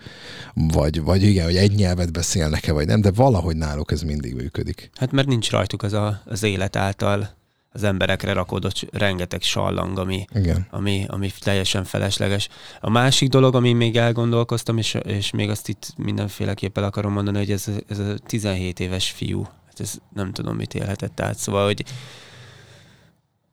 vagy, 0.54 1.02
vagy 1.02 1.22
igen, 1.22 1.44
hogy 1.44 1.56
egy 1.56 1.74
nyelvet 1.74 2.12
beszélnek-e, 2.12 2.72
vagy 2.72 2.86
nem, 2.86 3.00
de 3.00 3.10
valahogy 3.10 3.56
náluk 3.56 3.92
ez 3.92 4.02
mindig 4.02 4.34
működik. 4.34 4.90
Hát 4.94 5.12
mert 5.12 5.28
nincs 5.28 5.50
rajtuk 5.50 5.82
az 5.82 5.92
a, 5.92 6.22
az 6.24 6.42
élet 6.42 6.76
által 6.76 7.40
az 7.72 7.82
emberekre 7.82 8.32
rakódott 8.32 8.86
rengeteg 8.92 9.42
sallang, 9.42 9.98
ami, 9.98 10.24
Igen. 10.34 10.66
ami, 10.70 11.04
ami 11.08 11.30
teljesen 11.38 11.84
felesleges. 11.84 12.48
A 12.80 12.90
másik 12.90 13.28
dolog, 13.28 13.54
ami 13.54 13.72
még 13.72 13.96
elgondolkoztam, 13.96 14.78
és, 14.78 14.94
és 14.94 15.30
még 15.30 15.50
azt 15.50 15.68
itt 15.68 15.92
mindenféleképpen 15.96 16.84
akarom 16.84 17.12
mondani, 17.12 17.38
hogy 17.38 17.50
ez, 17.50 17.64
ez 17.88 17.98
a 17.98 18.18
17 18.26 18.80
éves 18.80 19.10
fiú, 19.10 19.42
hát 19.42 19.80
ez 19.80 19.94
nem 20.14 20.32
tudom, 20.32 20.56
mit 20.56 20.74
élhetett 20.74 21.20
át. 21.20 21.36
Szóval, 21.36 21.64
hogy 21.64 21.84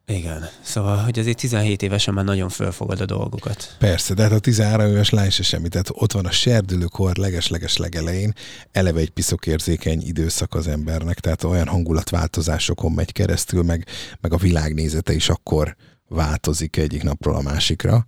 igen. 0.09 0.49
Szóval, 0.61 0.97
hogy 0.97 1.19
azért 1.19 1.37
17 1.37 1.81
évesen 1.81 2.13
már 2.13 2.25
nagyon 2.25 2.49
fölfogad 2.49 3.01
a 3.01 3.05
dolgokat. 3.05 3.75
Persze, 3.79 4.13
de 4.13 4.23
hát 4.23 4.31
a 4.31 4.39
13 4.39 4.91
éves 4.91 5.09
lány 5.09 5.29
se 5.29 5.43
semmi. 5.43 5.67
Tehát 5.67 5.89
ott 5.91 6.11
van 6.11 6.25
a 6.25 6.31
serdülőkor 6.31 7.15
leges-leges 7.15 7.77
legelején, 7.77 8.33
eleve 8.71 8.99
egy 8.99 9.09
piszokérzékeny 9.09 10.01
időszak 10.01 10.53
az 10.53 10.67
embernek, 10.67 11.19
tehát 11.19 11.43
olyan 11.43 11.67
hangulatváltozásokon 11.67 12.91
megy 12.91 13.11
keresztül, 13.11 13.63
meg, 13.63 13.87
meg 14.21 14.33
a 14.33 14.37
világnézete 14.37 15.13
is 15.13 15.29
akkor 15.29 15.75
változik 16.07 16.77
egyik 16.77 17.03
napról 17.03 17.35
a 17.35 17.41
másikra, 17.41 18.05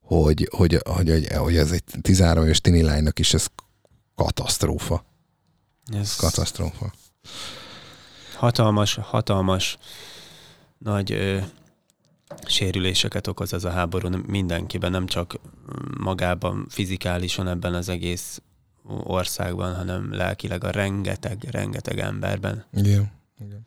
hogy, 0.00 0.48
hogy, 0.56 0.80
hogy, 0.84 1.10
hogy, 1.10 1.26
hogy 1.36 1.56
ez 1.56 1.70
egy 1.70 1.84
13 2.00 2.44
éves 2.44 2.60
tini 2.60 2.82
lánynak 2.82 3.18
is 3.18 3.34
ez 3.34 3.46
katasztrófa. 4.14 5.04
Ez 5.92 6.16
katasztrófa. 6.16 6.92
Hatalmas, 8.36 8.94
hatalmas 8.94 9.78
nagy 10.84 11.12
ö, 11.12 11.38
sérüléseket 12.46 13.26
okoz 13.26 13.52
ez 13.52 13.64
a 13.64 13.70
háború 13.70 14.08
mindenkiben, 14.26 14.90
nem 14.90 15.06
csak 15.06 15.34
magában, 16.00 16.66
fizikálisan 16.68 17.48
ebben 17.48 17.74
az 17.74 17.88
egész 17.88 18.42
országban, 19.04 19.74
hanem 19.74 20.14
lelkileg 20.14 20.64
a 20.64 20.70
rengeteg, 20.70 21.46
rengeteg 21.50 21.98
emberben. 21.98 22.64
Igen. 22.72 23.12
Igen. 23.44 23.66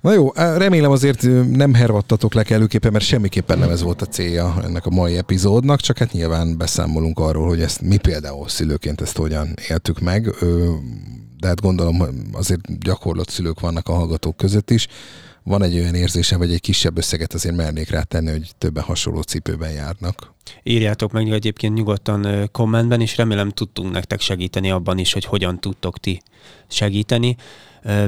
Na 0.00 0.12
jó, 0.12 0.30
remélem 0.34 0.90
azért 0.90 1.22
nem 1.50 1.74
hervattatok 1.74 2.34
le 2.34 2.42
kellőképpen, 2.42 2.92
mert 2.92 3.04
semmiképpen 3.04 3.58
nem 3.58 3.70
ez 3.70 3.82
volt 3.82 4.02
a 4.02 4.06
célja 4.06 4.54
ennek 4.62 4.86
a 4.86 4.90
mai 4.90 5.16
epizódnak, 5.16 5.80
csak 5.80 5.98
hát 5.98 6.12
nyilván 6.12 6.56
beszámolunk 6.58 7.18
arról, 7.18 7.48
hogy 7.48 7.62
ezt 7.62 7.80
mi 7.80 7.96
például 7.96 8.48
szülőként 8.48 9.00
ezt 9.00 9.16
hogyan 9.16 9.54
éltük 9.68 10.00
meg, 10.00 10.34
de 11.38 11.46
hát 11.46 11.60
gondolom 11.60 12.02
azért 12.32 12.78
gyakorlott 12.78 13.28
szülők 13.28 13.60
vannak 13.60 13.88
a 13.88 13.92
hallgatók 13.92 14.36
között 14.36 14.70
is, 14.70 14.88
van 15.50 15.62
egy 15.62 15.78
olyan 15.78 15.94
érzése, 15.94 16.36
vagy 16.36 16.52
egy 16.52 16.60
kisebb 16.60 16.98
összeget 16.98 17.32
azért 17.32 17.56
mernék 17.56 17.90
rá 17.90 18.02
tenni, 18.02 18.30
hogy 18.30 18.50
többen 18.58 18.82
hasonló 18.82 19.20
cipőben 19.20 19.70
járnak. 19.72 20.34
Írjátok 20.62 21.12
meg 21.12 21.30
egyébként 21.30 21.74
nyugodtan 21.74 22.48
kommentben, 22.52 23.00
és 23.00 23.16
remélem 23.16 23.50
tudtunk 23.50 23.92
nektek 23.92 24.20
segíteni 24.20 24.70
abban 24.70 24.98
is, 24.98 25.12
hogy 25.12 25.24
hogyan 25.24 25.60
tudtok 25.60 25.98
ti 25.98 26.22
segíteni. 26.68 27.36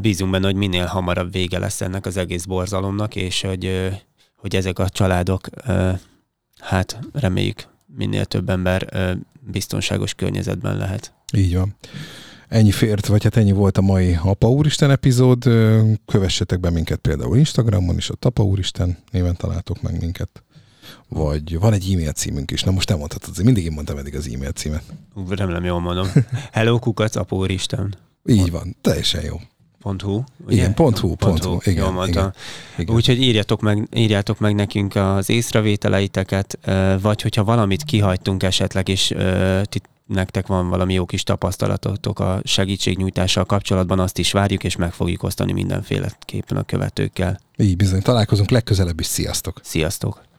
Bízunk 0.01 0.31
benne, 0.31 0.47
hogy 0.47 0.55
minél 0.55 0.85
hamarabb 0.85 1.33
vége 1.33 1.59
lesz 1.59 1.81
ennek 1.81 2.07
az 2.07 2.17
egész 2.17 2.45
borzalomnak, 2.45 3.17
és 3.17 3.41
hogy, 3.41 3.91
hogy 4.37 4.57
ezek 4.57 4.79
a 4.79 4.89
családok, 4.89 5.49
hát 6.61 6.99
reméljük 7.13 7.69
minél 7.97 8.25
több 8.25 8.49
ember 8.49 8.89
biztonságos 9.41 10.15
környezetben 10.15 10.77
lehet. 10.77 11.13
Így 11.37 11.55
van. 11.55 11.77
Ennyi 12.53 12.71
fért, 12.71 13.07
vagy 13.07 13.23
hát 13.23 13.37
ennyi 13.37 13.53
volt 13.53 13.79
a 13.79 13.81
mai 13.81 14.19
Apa 14.23 14.49
Úristen 14.49 14.91
epizód. 14.91 15.45
Kövessetek 16.07 16.61
be 16.61 16.71
minket 16.71 16.99
például 16.99 17.37
Instagramon 17.37 17.97
is, 17.97 18.11
a 18.11 18.15
Apa 18.21 18.43
Úristen 18.43 18.99
néven 19.11 19.37
találtok 19.37 19.83
meg 19.83 20.01
minket. 20.01 20.43
Vagy 21.09 21.59
van 21.59 21.73
egy 21.73 21.93
e-mail 21.93 22.13
címünk 22.13 22.51
is. 22.51 22.63
Na 22.63 22.71
most 22.71 22.89
nem 22.89 22.99
mondhatod, 22.99 23.45
mindig 23.45 23.65
én 23.65 23.73
mondtam 23.73 23.99
eddig 23.99 24.17
az 24.17 24.31
e-mail 24.35 24.51
címet. 24.51 24.83
Remélem 25.29 25.65
jól 25.65 25.81
mondom. 25.81 26.09
Hello 26.53 26.79
kukac, 26.79 27.17
Apa 27.17 27.37
Úristen. 27.37 27.95
Így 28.25 28.51
van, 28.51 28.77
teljesen 28.81 29.25
jó. 29.25 29.41
.hu, 30.03 30.23
ugye? 30.47 30.57
Igen, 30.57 30.75
pont 30.75 30.99
.hu, 30.99 31.15
pont 31.15 31.45
.hu, 31.45 31.57
igen. 31.65 31.85
Jól 31.85 31.93
mondtam. 31.93 32.23
Igen, 32.23 32.35
igen. 32.79 32.95
Úgyhogy 32.95 33.23
írjatok 33.23 33.61
meg, 33.61 33.89
írjátok 33.95 34.39
meg 34.39 34.55
nekünk 34.55 34.95
az 34.95 35.31
észrevételeiteket, 35.31 36.59
vagy 37.01 37.23
hogyha 37.23 37.45
valamit 37.45 37.83
kihagytunk 37.83 38.43
esetleg, 38.43 38.89
és 38.89 39.15
nektek 40.13 40.47
van 40.47 40.69
valami 40.69 40.95
jó 40.95 41.05
kis 41.05 41.23
tapasztalatotok 41.23 42.21
a 42.21 42.41
segítségnyújtással 42.45 43.45
kapcsolatban, 43.45 43.99
azt 43.99 44.19
is 44.19 44.33
várjuk, 44.33 44.65
és 44.65 44.77
meg 44.77 44.93
fogjuk 44.93 45.23
osztani 45.23 45.53
mindenféleképpen 45.53 46.57
a 46.57 46.63
követőkkel. 46.63 47.41
Így 47.57 47.77
bizony, 47.77 48.03
találkozunk 48.03 48.51
legközelebb 48.51 49.01
is, 49.01 49.07
sziasztok! 49.07 49.61
Sziasztok! 49.63 50.32